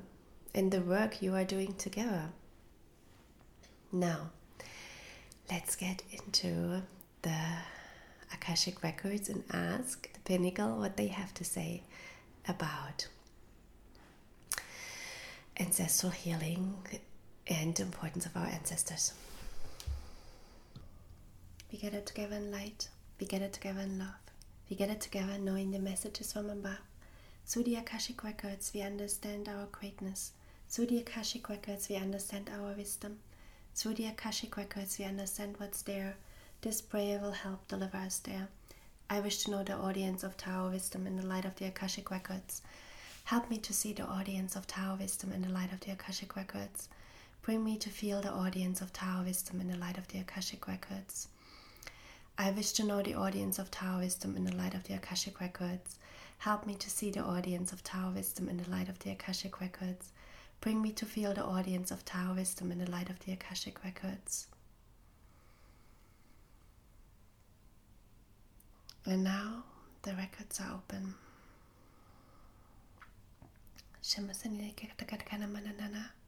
and 0.53 0.71
the 0.71 0.82
work 0.82 1.21
you 1.21 1.34
are 1.36 1.43
doing 1.43 1.73
together. 1.76 2.30
Now, 3.91 4.32
let's 5.51 5.76
get 5.76 6.01
into 6.11 6.82
the 7.21 7.38
Akashic 8.34 8.82
Records 8.84 9.30
and 9.30 9.43
ask 9.51 10.11
the 10.11 10.19
Pinnacle 10.21 10.78
what 10.78 10.97
they 10.97 11.07
have 11.07 11.34
to 11.36 11.43
say 11.43 11.84
about 12.47 13.07
ancestral 15.57 16.11
healing 16.11 16.76
and 17.47 17.75
the 17.75 17.83
importance 17.83 18.25
of 18.25 18.35
our 18.35 18.47
ancestors. 18.47 19.13
We 21.71 21.79
it 21.79 22.05
together 22.05 22.37
in 22.37 22.51
light, 22.51 22.89
we 23.19 23.27
it 23.27 23.53
together 23.53 23.81
in 23.81 23.99
love, 23.99 24.21
we 24.69 24.77
it 24.77 25.01
together 25.01 25.37
knowing 25.37 25.71
the 25.71 25.79
messages 25.79 26.33
from 26.33 26.49
above 26.49 26.79
through 27.47 27.63
the 27.65 27.75
Akashic 27.75 28.23
Records, 28.23 28.71
we 28.73 28.81
understand 28.81 29.47
our 29.47 29.67
greatness. 29.71 30.31
Through 30.67 30.87
the 30.87 30.97
Akashic 30.97 31.47
Records, 31.47 31.87
we 31.87 31.95
understand 31.95 32.49
our 32.49 32.73
wisdom. 32.73 33.19
Through 33.75 33.93
the 33.93 34.07
Akashic 34.07 34.57
Records, 34.57 34.97
we 34.97 35.05
understand 35.05 35.55
what's 35.57 35.83
there. 35.83 36.15
This 36.61 36.81
prayer 36.81 37.19
will 37.19 37.33
help 37.33 37.67
deliver 37.67 37.97
us 37.97 38.17
there. 38.17 38.47
I 39.11 39.19
wish 39.19 39.43
to 39.43 39.51
know 39.51 39.63
the 39.63 39.75
audience 39.75 40.23
of 40.23 40.37
Tao 40.37 40.69
Wisdom 40.69 41.05
in 41.05 41.17
the 41.17 41.25
light 41.25 41.45
of 41.45 41.55
the 41.57 41.65
Akashic 41.65 42.09
Records. 42.09 42.63
Help 43.25 43.51
me 43.51 43.59
to 43.59 43.73
see 43.73 43.93
the 43.93 44.07
audience 44.07 44.55
of 44.55 44.65
Tao 44.65 44.95
Wisdom 44.99 45.31
in 45.31 45.43
the 45.43 45.49
light 45.49 45.71
of 45.71 45.81
the 45.81 45.91
Akashic 45.91 46.35
Records. 46.35 46.89
Bring 47.45 47.63
me 47.63 47.77
to 47.77 47.91
feel 47.91 48.21
the 48.21 48.31
audience 48.31 48.81
of 48.81 48.91
Tao 48.91 49.21
Wisdom 49.23 49.61
in 49.61 49.67
the 49.67 49.77
light 49.77 49.99
of 49.99 50.07
the 50.07 50.17
Akashic 50.17 50.67
Records. 50.67 51.27
I 52.39 52.49
wish 52.49 52.71
to 52.71 52.83
know 52.83 53.03
the 53.03 53.13
audience 53.13 53.59
of 53.59 53.69
Tao 53.69 53.99
Wisdom 53.99 54.35
in 54.35 54.45
the 54.45 54.55
light 54.55 54.73
of 54.73 54.83
the 54.85 54.95
Akashic 54.95 55.39
Records. 55.39 55.99
Help 56.39 56.65
me 56.65 56.73
to 56.73 56.89
see 56.89 57.11
the 57.11 57.19
audience 57.19 57.71
of 57.71 57.83
Tao 57.83 58.09
Wisdom 58.09 58.49
in 58.49 58.57
the 58.57 58.67
light 58.71 58.89
of 58.89 58.97
the 58.97 59.11
Akashic 59.11 59.61
Records. 59.61 60.11
Bring 60.59 60.81
me 60.81 60.91
to 60.93 61.05
feel 61.05 61.35
the 61.35 61.43
audience 61.43 61.91
of 61.91 62.03
Tao 62.03 62.33
Wisdom 62.33 62.71
in 62.71 62.79
the 62.79 62.89
light 62.89 63.11
of 63.11 63.19
the 63.19 63.33
Akashic 63.33 63.83
Records. 63.83 64.47
And 69.05 69.23
now 69.23 69.65
the 70.01 70.15
records 70.15 70.59
are 70.59 70.73
open. 70.73 71.13
Shamasani 74.01 74.73
Kakatakana 74.73 75.47
Manana. 75.47 76.09
Shamasana 76.09 76.24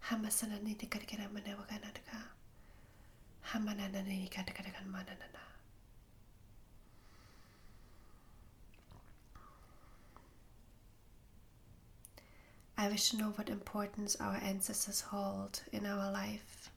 Hamasana 0.00 0.58
ni 0.58 0.74
tikadikana 0.74 1.28
mana 1.28 1.56
wakanadaka. 1.56 2.18
Hamanana 3.42 4.02
ni 4.02 4.28
tikadikana 4.28 4.82
mana 4.86 5.14
nana. 5.14 5.42
I 12.80 12.88
wish 12.88 13.10
to 13.10 13.18
know 13.18 13.32
what 13.36 13.50
importance 13.50 14.16
our 14.20 14.36
ancestors 14.36 15.02
hold 15.02 15.60
in 15.70 15.84
our 15.84 16.10
life. 16.10 16.70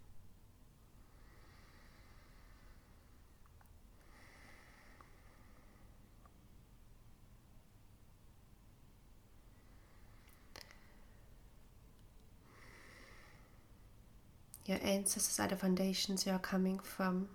Your 14.65 14.79
ancestors 14.83 15.39
are 15.39 15.47
the 15.47 15.55
foundations 15.55 16.25
you 16.25 16.33
are 16.33 16.39
coming 16.39 16.79
from. 16.79 17.29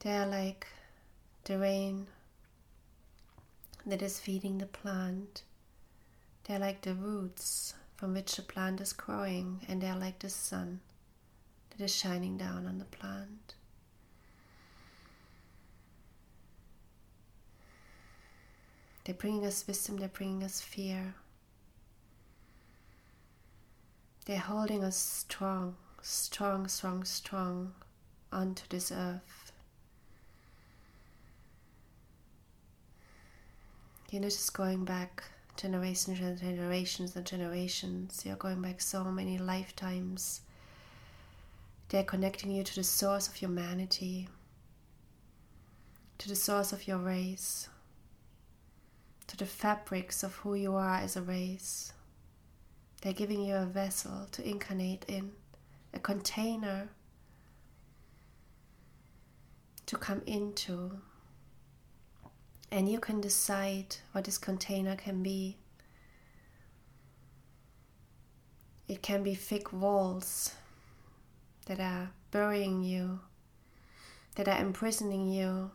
They 0.00 0.14
are 0.14 0.26
like 0.26 0.66
the 1.44 1.58
rain 1.58 2.06
that 3.86 4.02
is 4.02 4.20
feeding 4.20 4.58
the 4.58 4.66
plant. 4.66 5.44
They 6.46 6.54
are 6.54 6.60
like 6.60 6.82
the 6.82 6.94
roots 6.94 7.74
from 7.96 8.14
which 8.14 8.36
the 8.36 8.42
plant 8.42 8.80
is 8.80 8.92
growing, 8.92 9.62
and 9.68 9.80
they 9.80 9.88
are 9.88 9.98
like 9.98 10.20
the 10.20 10.28
sun 10.28 10.80
that 11.70 11.84
is 11.84 11.94
shining 11.94 12.36
down 12.36 12.66
on 12.66 12.78
the 12.78 12.84
plant. 12.84 13.54
They're 19.04 19.14
bringing 19.14 19.44
us 19.44 19.66
wisdom, 19.66 19.96
they're 19.96 20.08
bringing 20.08 20.44
us 20.44 20.60
fear. 20.60 21.14
They're 24.26 24.38
holding 24.38 24.84
us 24.84 24.96
strong, 24.96 25.76
strong, 26.02 26.68
strong, 26.68 27.04
strong 27.04 27.74
onto 28.32 28.64
this 28.68 28.92
earth. 28.92 29.52
You're 34.10 34.22
not 34.22 34.30
just 34.30 34.52
going 34.54 34.84
back 34.84 35.24
generations 35.56 36.20
and 36.20 36.38
generations 36.38 37.16
and 37.16 37.26
generations. 37.26 38.22
You're 38.24 38.36
going 38.36 38.62
back 38.62 38.80
so 38.80 39.04
many 39.04 39.38
lifetimes. 39.38 40.42
They're 41.88 42.02
connecting 42.04 42.50
you 42.50 42.62
to 42.64 42.74
the 42.74 42.84
source 42.84 43.28
of 43.28 43.34
humanity, 43.34 44.28
to 46.18 46.28
the 46.28 46.36
source 46.36 46.72
of 46.72 46.86
your 46.88 46.98
race, 46.98 47.68
to 49.28 49.36
the 49.36 49.46
fabrics 49.46 50.22
of 50.22 50.34
who 50.36 50.54
you 50.54 50.74
are 50.74 50.96
as 50.96 51.16
a 51.16 51.22
race. 51.22 51.92
They're 53.02 53.12
giving 53.12 53.44
you 53.44 53.54
a 53.54 53.66
vessel 53.66 54.26
to 54.32 54.48
incarnate 54.48 55.04
in, 55.08 55.32
a 55.94 55.98
container 55.98 56.88
to 59.86 59.96
come 59.96 60.22
into. 60.26 60.98
And 62.70 62.88
you 62.88 62.98
can 62.98 63.20
decide 63.20 63.96
what 64.12 64.24
this 64.24 64.38
container 64.38 64.96
can 64.96 65.22
be. 65.22 65.56
It 68.88 69.02
can 69.02 69.22
be 69.22 69.34
thick 69.34 69.72
walls 69.72 70.54
that 71.66 71.80
are 71.80 72.10
burying 72.30 72.82
you, 72.82 73.20
that 74.36 74.48
are 74.48 74.60
imprisoning 74.60 75.28
you, 75.28 75.70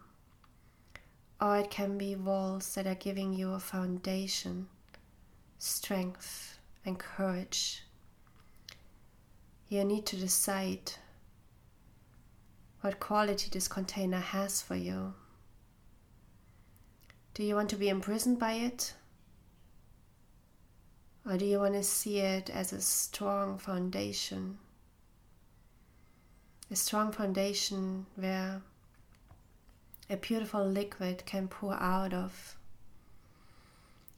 or 1.41 1.57
it 1.57 1.71
can 1.71 1.97
be 1.97 2.15
walls 2.15 2.75
that 2.75 2.87
are 2.87 2.95
giving 2.95 3.33
you 3.33 3.53
a 3.53 3.59
foundation, 3.59 4.67
strength 5.57 6.59
and 6.85 6.99
courage. 6.99 7.83
You 9.67 9.83
need 9.83 10.05
to 10.07 10.15
decide 10.17 10.93
what 12.81 12.99
quality 12.99 13.49
this 13.51 13.67
container 13.67 14.19
has 14.19 14.61
for 14.61 14.75
you. 14.75 15.13
Do 17.33 17.43
you 17.43 17.55
want 17.55 17.69
to 17.69 17.77
be 17.77 17.89
imprisoned 17.89 18.39
by 18.39 18.53
it? 18.53 18.93
Or 21.25 21.37
do 21.37 21.45
you 21.45 21.59
want 21.59 21.75
to 21.75 21.83
see 21.83 22.19
it 22.19 22.49
as 22.49 22.73
a 22.73 22.81
strong 22.81 23.57
foundation? 23.57 24.57
A 26.69 26.75
strong 26.75 27.11
foundation 27.11 28.05
where 28.15 28.61
a 30.09 30.17
beautiful 30.17 30.65
liquid 30.65 31.23
can 31.25 31.47
pour 31.47 31.75
out 31.75 32.13
of, 32.13 32.57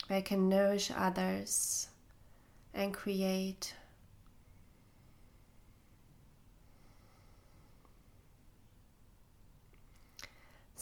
where 0.08 0.20
it 0.20 0.26
can 0.26 0.50
nourish 0.50 0.92
others 0.96 1.90
and 2.74 2.94
create 2.94 3.76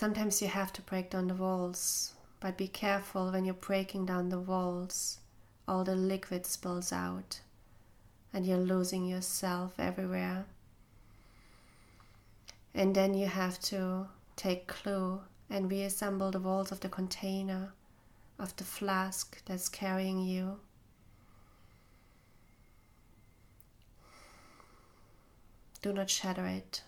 Sometimes 0.01 0.41
you 0.41 0.47
have 0.47 0.73
to 0.73 0.81
break 0.81 1.11
down 1.11 1.27
the 1.27 1.35
walls, 1.35 2.13
but 2.41 2.57
be 2.57 2.67
careful 2.67 3.31
when 3.31 3.45
you're 3.45 3.53
breaking 3.53 4.07
down 4.07 4.29
the 4.29 4.39
walls, 4.39 5.19
all 5.67 5.83
the 5.83 5.95
liquid 5.95 6.45
spills 6.45 6.91
out 6.91 7.39
and 8.33 8.45
you're 8.45 8.57
losing 8.57 9.05
yourself 9.05 9.73
everywhere. 9.79 10.45
And 12.73 12.95
then 12.95 13.13
you 13.13 13.27
have 13.27 13.59
to 13.61 14.07
take 14.35 14.67
clue 14.67 15.21
and 15.49 15.69
reassemble 15.69 16.31
the 16.31 16.39
walls 16.39 16.71
of 16.71 16.79
the 16.79 16.89
container, 16.89 17.73
of 18.39 18.55
the 18.55 18.63
flask 18.63 19.43
that's 19.45 19.69
carrying 19.69 20.19
you. 20.21 20.59
Do 25.81 25.93
not 25.93 26.09
shatter 26.09 26.47
it. 26.47 26.83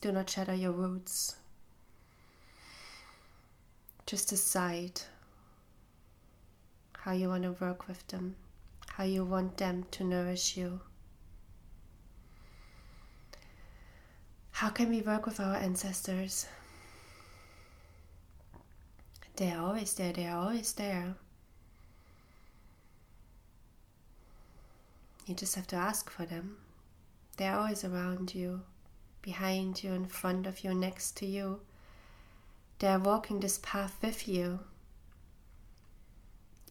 Do 0.00 0.10
not 0.10 0.30
shatter 0.30 0.54
your 0.54 0.72
roots. 0.72 1.37
Just 4.08 4.30
decide 4.30 5.02
how 6.94 7.12
you 7.12 7.28
want 7.28 7.42
to 7.42 7.52
work 7.62 7.86
with 7.88 8.06
them, 8.06 8.36
how 8.86 9.04
you 9.04 9.22
want 9.22 9.58
them 9.58 9.84
to 9.90 10.02
nourish 10.02 10.56
you. 10.56 10.80
How 14.52 14.70
can 14.70 14.88
we 14.88 15.02
work 15.02 15.26
with 15.26 15.40
our 15.40 15.56
ancestors? 15.56 16.46
They 19.36 19.50
are 19.50 19.62
always 19.62 19.92
there, 19.92 20.14
they 20.14 20.26
are 20.26 20.38
always 20.38 20.72
there. 20.72 21.14
You 25.26 25.34
just 25.34 25.54
have 25.54 25.66
to 25.66 25.76
ask 25.76 26.08
for 26.08 26.24
them. 26.24 26.56
They're 27.36 27.54
always 27.54 27.84
around 27.84 28.34
you, 28.34 28.62
behind 29.20 29.84
you, 29.84 29.92
in 29.92 30.06
front 30.06 30.46
of 30.46 30.64
you, 30.64 30.72
next 30.72 31.14
to 31.18 31.26
you. 31.26 31.60
They're 32.78 32.98
walking 32.98 33.40
this 33.40 33.58
path 33.58 33.96
with 34.00 34.28
you. 34.28 34.60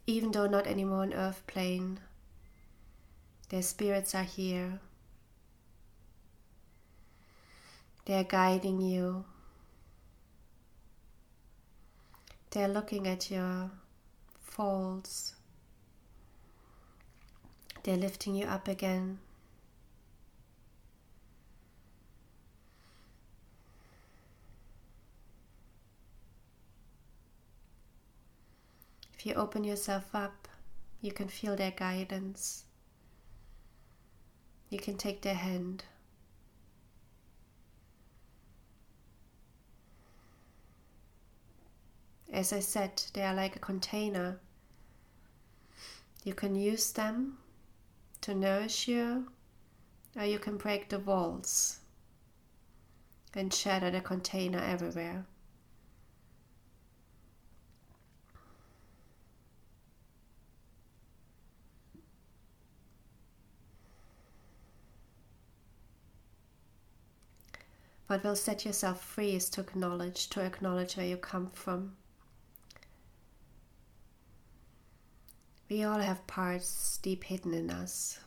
Even 0.05 0.31
though 0.31 0.47
not 0.47 0.65
anymore 0.65 1.01
on 1.01 1.13
earth 1.13 1.43
plane, 1.47 1.99
their 3.49 3.61
spirits 3.61 4.15
are 4.15 4.23
here. 4.23 4.79
They're 8.05 8.23
guiding 8.23 8.79
you. 8.79 9.25
They're 12.51 12.69
looking 12.69 13.05
at 13.05 13.29
your 13.29 13.69
faults. 14.39 15.35
They're 17.83 17.97
lifting 17.97 18.35
you 18.35 18.45
up 18.45 18.69
again. 18.69 19.19
You 29.27 29.33
open 29.33 29.63
yourself 29.63 30.15
up, 30.15 30.47
you 31.01 31.11
can 31.11 31.27
feel 31.27 31.55
their 31.55 31.71
guidance. 31.71 32.63
You 34.69 34.79
can 34.79 34.97
take 34.97 35.21
their 35.21 35.35
hand. 35.35 35.83
As 42.31 42.53
I 42.53 42.59
said, 42.59 43.03
they 43.13 43.23
are 43.23 43.33
like 43.33 43.55
a 43.55 43.59
container. 43.59 44.39
You 46.23 46.33
can 46.33 46.55
use 46.55 46.91
them 46.91 47.37
to 48.21 48.33
nourish 48.33 48.87
you, 48.87 49.31
or 50.15 50.25
you 50.25 50.39
can 50.39 50.57
break 50.57 50.89
the 50.89 50.99
walls 50.99 51.79
and 53.33 53.53
shatter 53.53 53.91
the 53.91 54.01
container 54.01 54.59
everywhere. 54.59 55.25
What 68.07 68.23
will 68.23 68.37
set 68.37 68.63
yourself 68.63 69.03
free 69.03 69.35
is 69.35 69.49
to 69.49 69.61
acknowledge, 69.61 70.29
to 70.29 70.41
acknowledge 70.41 70.95
where 70.95 71.05
you 71.05 71.17
come 71.17 71.49
from. 71.53 71.97
We 75.69 75.83
all 75.83 75.99
have 75.99 76.25
parts 76.25 76.99
deep 77.01 77.25
hidden 77.25 77.53
in 77.53 77.69
us, 77.69 78.19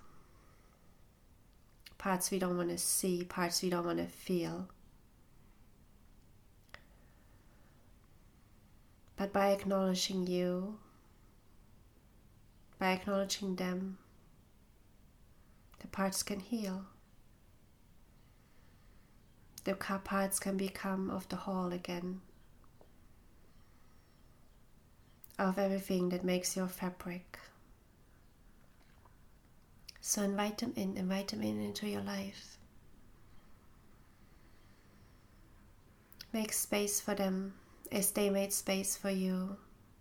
parts 1.97 2.31
we 2.31 2.39
don't 2.39 2.59
want 2.59 2.69
to 2.69 2.77
see, 2.77 3.25
parts 3.25 3.63
we 3.63 3.71
don't 3.71 3.87
want 3.87 3.99
to 3.99 4.07
feel. 4.07 4.69
But 9.17 9.33
by 9.33 9.53
acknowledging 9.53 10.27
you, 10.27 10.79
by 12.79 12.93
acknowledging 12.93 13.57
them, 13.57 13.97
the 15.79 15.89
parts 15.89 16.23
can 16.23 16.41
heal. 16.41 16.85
The 19.65 19.75
parts 19.75 20.41
can 20.41 20.57
become 20.57 21.11
of 21.11 21.29
the 21.29 21.37
whole 21.37 21.73
again, 21.73 22.21
of 25.39 25.59
everything 25.59 26.09
that 26.09 26.25
makes 26.25 26.57
your 26.57 26.69
fabric. 26.69 27.39
So 30.01 30.23
invite 30.23 30.59
them 30.59 30.73
in, 30.77 30.97
invite 30.97 31.29
them 31.29 31.43
in 31.43 31.61
into 31.61 31.87
your 31.89 32.01
life. 32.01 32.57
Make 36.33 36.53
space 36.53 37.01
for 37.01 37.15
them 37.15 37.55
as 37.93 38.13
they 38.13 38.31
made 38.31 38.53
space 38.53 38.97
for 38.97 39.11
you. 39.11 39.57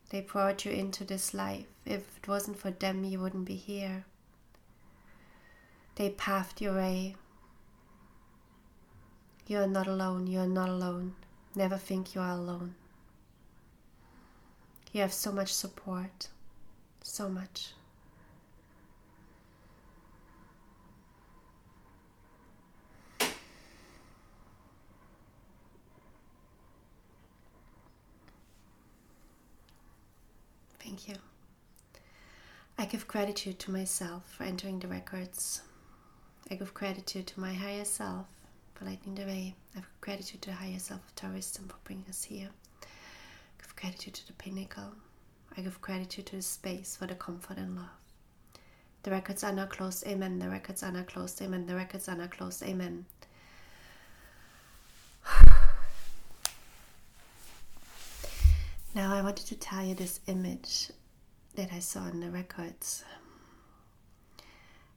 They 0.10 0.22
brought 0.22 0.64
you 0.66 0.72
into 0.72 1.03
this 1.03 1.34
life. 1.34 1.66
If 1.86 2.18
it 2.18 2.28
wasn't 2.28 2.57
for 2.57 2.72
them, 2.72 3.03
you 3.03 3.20
wouldn't 3.20 3.45
be 3.45 3.55
here. 3.55 4.05
They 5.95 6.12
paved 6.12 6.62
your 6.62 6.76
way. 6.76 7.16
You 9.50 9.58
are 9.58 9.68
not 9.68 9.88
alone. 9.88 10.28
You 10.28 10.41
are 10.41 10.47
not 10.47 10.70
alone. 10.70 11.16
Never 11.56 11.76
think 11.76 12.14
you 12.14 12.22
are 12.22 12.34
alone. 12.34 12.76
You 14.93 15.02
have 15.02 15.12
so 15.12 15.32
much 15.32 15.52
support. 15.52 16.28
So 17.02 17.28
much. 17.30 17.74
Thank 30.80 31.08
you. 31.08 31.16
I 32.78 32.86
give 32.86 33.08
gratitude 33.08 33.58
to 33.60 33.72
myself 33.72 34.32
for 34.32 34.43
entering 34.43 34.78
the 34.78 34.88
records. 34.88 35.64
I 36.52 36.54
give 36.54 36.76
gratitude 36.76 37.26
to 37.28 37.39
my 37.39 37.56
higher 37.56 37.86
self 37.86 38.28
for 38.80 38.86
lighting 38.86 39.16
the 39.16 39.26
way. 39.26 39.56
I 39.76 39.80
give 39.80 40.02
gratitude 40.02 40.42
to 40.44 40.52
the 40.52 40.56
higher 40.56 40.80
self 40.80 41.02
of 41.06 41.16
Taoism 41.16 41.68
for 41.68 41.76
bringing 41.84 42.06
us 42.08 42.24
here. 42.24 42.50
I 42.82 42.86
give 43.62 43.76
gratitude 43.76 44.14
to 44.16 44.28
the 44.28 44.34
pinnacle. 44.34 44.94
I 45.58 45.62
give 45.62 45.82
gratitude 45.82 46.28
to 46.28 46.38
the 46.38 46.42
space 46.42 46.96
for 46.96 47.06
the 47.06 47.16
comfort 47.16 47.58
and 47.58 47.76
love. 47.76 47.90
The 49.04 49.12
records 49.12 49.44
are 49.44 49.52
now 49.52 49.66
closed. 49.66 50.08
Amen. 50.08 50.40
The 50.40 50.50
records 50.50 50.84
are 50.84 50.92
now 50.92 51.04
closed. 51.04 51.42
Amen. 51.42 51.66
The 51.66 51.76
records 51.76 52.08
are 52.08 52.16
now 52.16 52.28
closed. 52.28 52.64
Amen. 52.64 53.06
Now, 58.96 59.14
I 59.14 59.22
wanted 59.22 59.46
to 59.46 59.56
tell 59.56 59.86
you 59.86 59.94
this 59.94 60.20
image 60.26 60.90
that 61.54 61.72
I 61.72 61.78
saw 61.78 62.08
in 62.08 62.22
the 62.22 62.32
records. 62.32 63.04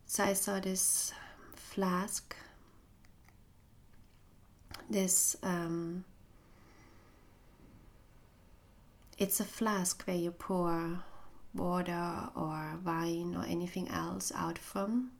So, 0.07 0.24
I 0.24 0.33
saw 0.33 0.59
this 0.61 1.12
flask, 1.55 2.35
this, 4.91 5.37
um, 5.43 6.05
it's 9.18 9.41
a 9.41 9.45
flask 9.45 10.03
where 10.05 10.16
you 10.16 10.30
pour 10.30 11.01
water 11.55 12.28
or 12.35 12.78
wine 12.85 13.35
or 13.37 13.45
anything 13.45 13.89
else 13.89 14.33
out 14.35 14.59
from, 14.59 15.11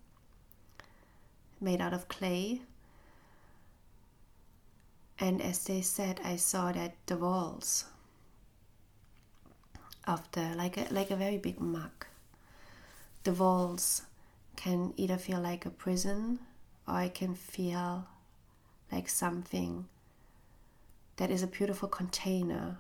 made 1.61 1.81
out 1.81 1.93
of 1.93 2.09
clay. 2.09 2.63
And 5.19 5.41
as 5.41 5.65
they 5.65 5.83
said, 5.83 6.21
I 6.25 6.37
saw 6.37 6.73
that 6.73 6.95
the 7.07 7.17
walls 7.17 7.85
of 10.05 10.29
the 10.33 10.55
like 10.57 10.77
a 10.77 10.93
like 10.93 11.13
a 11.13 11.17
very 11.17 11.39
big 11.39 11.61
mug. 11.61 12.07
The 13.23 13.33
walls 13.33 14.03
can 14.57 14.95
either 14.97 15.17
feel 15.17 15.41
like 15.41 15.65
a 15.65 15.71
prison 15.71 16.39
or 16.87 16.95
i 16.95 17.09
can 17.09 17.35
feel 17.35 18.07
like 18.93 19.09
something 19.09 19.87
that 21.17 21.31
is 21.31 21.43
a 21.43 21.47
beautiful 21.47 21.89
container 21.89 22.79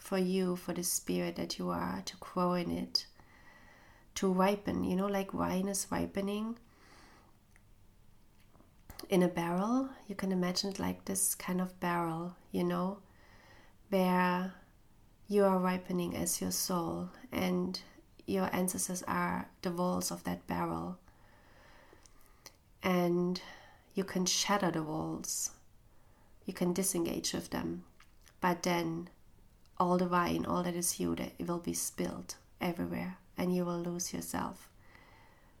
for 0.00 0.18
you, 0.18 0.54
for 0.54 0.72
the 0.72 0.82
spirit 0.84 1.36
that 1.36 1.58
you 1.58 1.70
are, 1.70 2.02
to 2.04 2.16
grow 2.18 2.52
in 2.52 2.70
it, 2.70 3.06
to 4.14 4.30
ripen. 4.30 4.84
You 4.84 4.96
know, 4.96 5.06
like 5.06 5.34
wine 5.34 5.68
is 5.68 5.86
ripening 5.90 6.58
in 9.08 9.22
a 9.22 9.28
barrel. 9.28 9.88
You 10.06 10.14
can 10.14 10.30
imagine 10.30 10.70
it 10.70 10.78
like 10.78 11.04
this 11.04 11.34
kind 11.34 11.60
of 11.60 11.78
barrel, 11.80 12.36
you 12.52 12.64
know, 12.64 12.98
where 13.88 14.52
you 15.26 15.44
are 15.44 15.58
ripening 15.58 16.16
as 16.16 16.40
your 16.40 16.50
soul, 16.50 17.10
and 17.32 17.80
your 18.26 18.48
ancestors 18.54 19.02
are 19.06 19.48
the 19.62 19.70
walls 19.70 20.10
of 20.10 20.24
that 20.24 20.46
barrel. 20.46 20.98
And 22.82 23.40
you 23.98 24.04
can 24.04 24.24
shatter 24.24 24.70
the 24.70 24.82
walls, 24.82 25.50
you 26.46 26.54
can 26.54 26.72
disengage 26.72 27.32
with 27.32 27.50
them, 27.50 27.82
but 28.40 28.62
then 28.62 29.08
all 29.76 29.98
the 29.98 30.06
wine, 30.06 30.46
all 30.46 30.62
that 30.62 30.76
is 30.76 31.00
you, 31.00 31.14
it 31.14 31.48
will 31.48 31.58
be 31.58 31.74
spilled 31.74 32.36
everywhere, 32.60 33.18
and 33.36 33.54
you 33.54 33.64
will 33.64 33.80
lose 33.80 34.14
yourself 34.14 34.70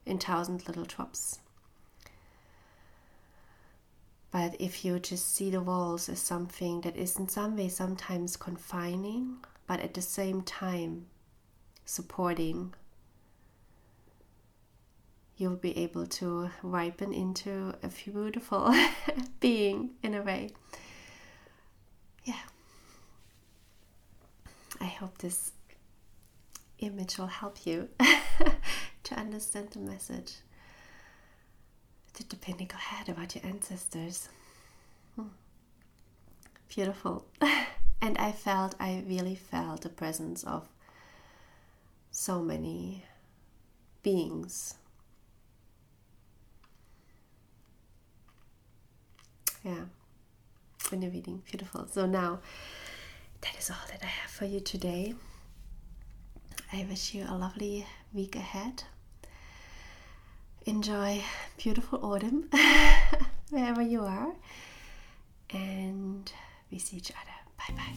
in 0.06 0.18
thousand 0.18 0.68
little 0.68 0.84
drops. 0.84 1.40
But 4.30 4.54
if 4.60 4.84
you 4.84 5.00
just 5.00 5.34
see 5.34 5.50
the 5.50 5.60
walls 5.60 6.08
as 6.08 6.20
something 6.20 6.82
that 6.82 6.96
is 6.96 7.18
in 7.18 7.28
some 7.28 7.56
way 7.56 7.68
sometimes 7.68 8.36
confining, 8.36 9.38
but 9.66 9.80
at 9.80 9.94
the 9.94 10.02
same 10.02 10.42
time 10.42 11.06
supporting, 11.84 12.72
you'll 15.38 15.56
be 15.56 15.76
able 15.78 16.04
to 16.04 16.50
ripen 16.62 17.12
into 17.12 17.72
a 17.82 17.88
beautiful 17.88 18.74
being 19.40 19.90
in 20.02 20.14
a 20.14 20.22
way. 20.22 20.50
Yeah. 22.24 22.34
I 24.80 24.86
hope 24.86 25.18
this 25.18 25.52
image 26.80 27.18
will 27.18 27.28
help 27.28 27.64
you 27.64 27.88
to 29.04 29.14
understand 29.14 29.70
the 29.70 29.78
message 29.78 30.34
that 32.14 32.28
the 32.30 32.36
pinnacle 32.36 32.78
had 32.78 33.08
about 33.08 33.36
your 33.36 33.46
ancestors. 33.46 34.28
Hmm. 35.14 35.28
Beautiful. 36.68 37.24
and 38.02 38.18
I 38.18 38.32
felt, 38.32 38.74
I 38.80 39.04
really 39.06 39.36
felt 39.36 39.82
the 39.82 39.88
presence 39.88 40.42
of 40.42 40.68
so 42.10 42.42
many 42.42 43.04
beings. 44.02 44.74
Yeah, 49.64 49.84
in 50.92 51.00
the 51.00 51.08
reading, 51.08 51.42
beautiful. 51.50 51.86
So 51.90 52.06
now, 52.06 52.40
that 53.40 53.56
is 53.58 53.70
all 53.70 53.76
that 53.90 54.00
I 54.02 54.06
have 54.06 54.30
for 54.30 54.44
you 54.44 54.60
today. 54.60 55.14
I 56.72 56.86
wish 56.88 57.14
you 57.14 57.24
a 57.28 57.34
lovely 57.36 57.86
week 58.12 58.36
ahead. 58.36 58.84
Enjoy 60.66 61.22
beautiful 61.56 62.04
autumn 62.04 62.48
wherever 63.50 63.82
you 63.82 64.02
are, 64.02 64.32
and 65.50 66.30
we 66.70 66.78
see 66.78 66.98
each 66.98 67.10
other. 67.10 67.36
Bye 67.56 67.74
bye. 67.74 67.94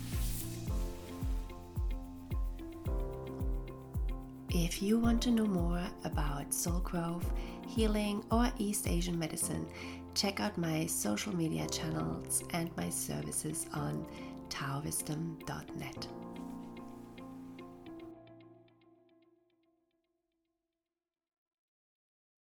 If 4.53 4.81
you 4.81 4.99
want 4.99 5.21
to 5.23 5.31
know 5.31 5.45
more 5.45 5.83
about 6.03 6.53
soul 6.53 6.79
growth, 6.79 7.29
healing, 7.67 8.23
or 8.31 8.51
East 8.57 8.87
Asian 8.87 9.17
medicine, 9.17 9.65
check 10.13 10.39
out 10.39 10.57
my 10.57 10.85
social 10.85 11.35
media 11.35 11.67
channels 11.67 12.43
and 12.51 12.69
my 12.77 12.89
services 12.89 13.67
on 13.73 14.05
taowisdom.net. 14.49 16.07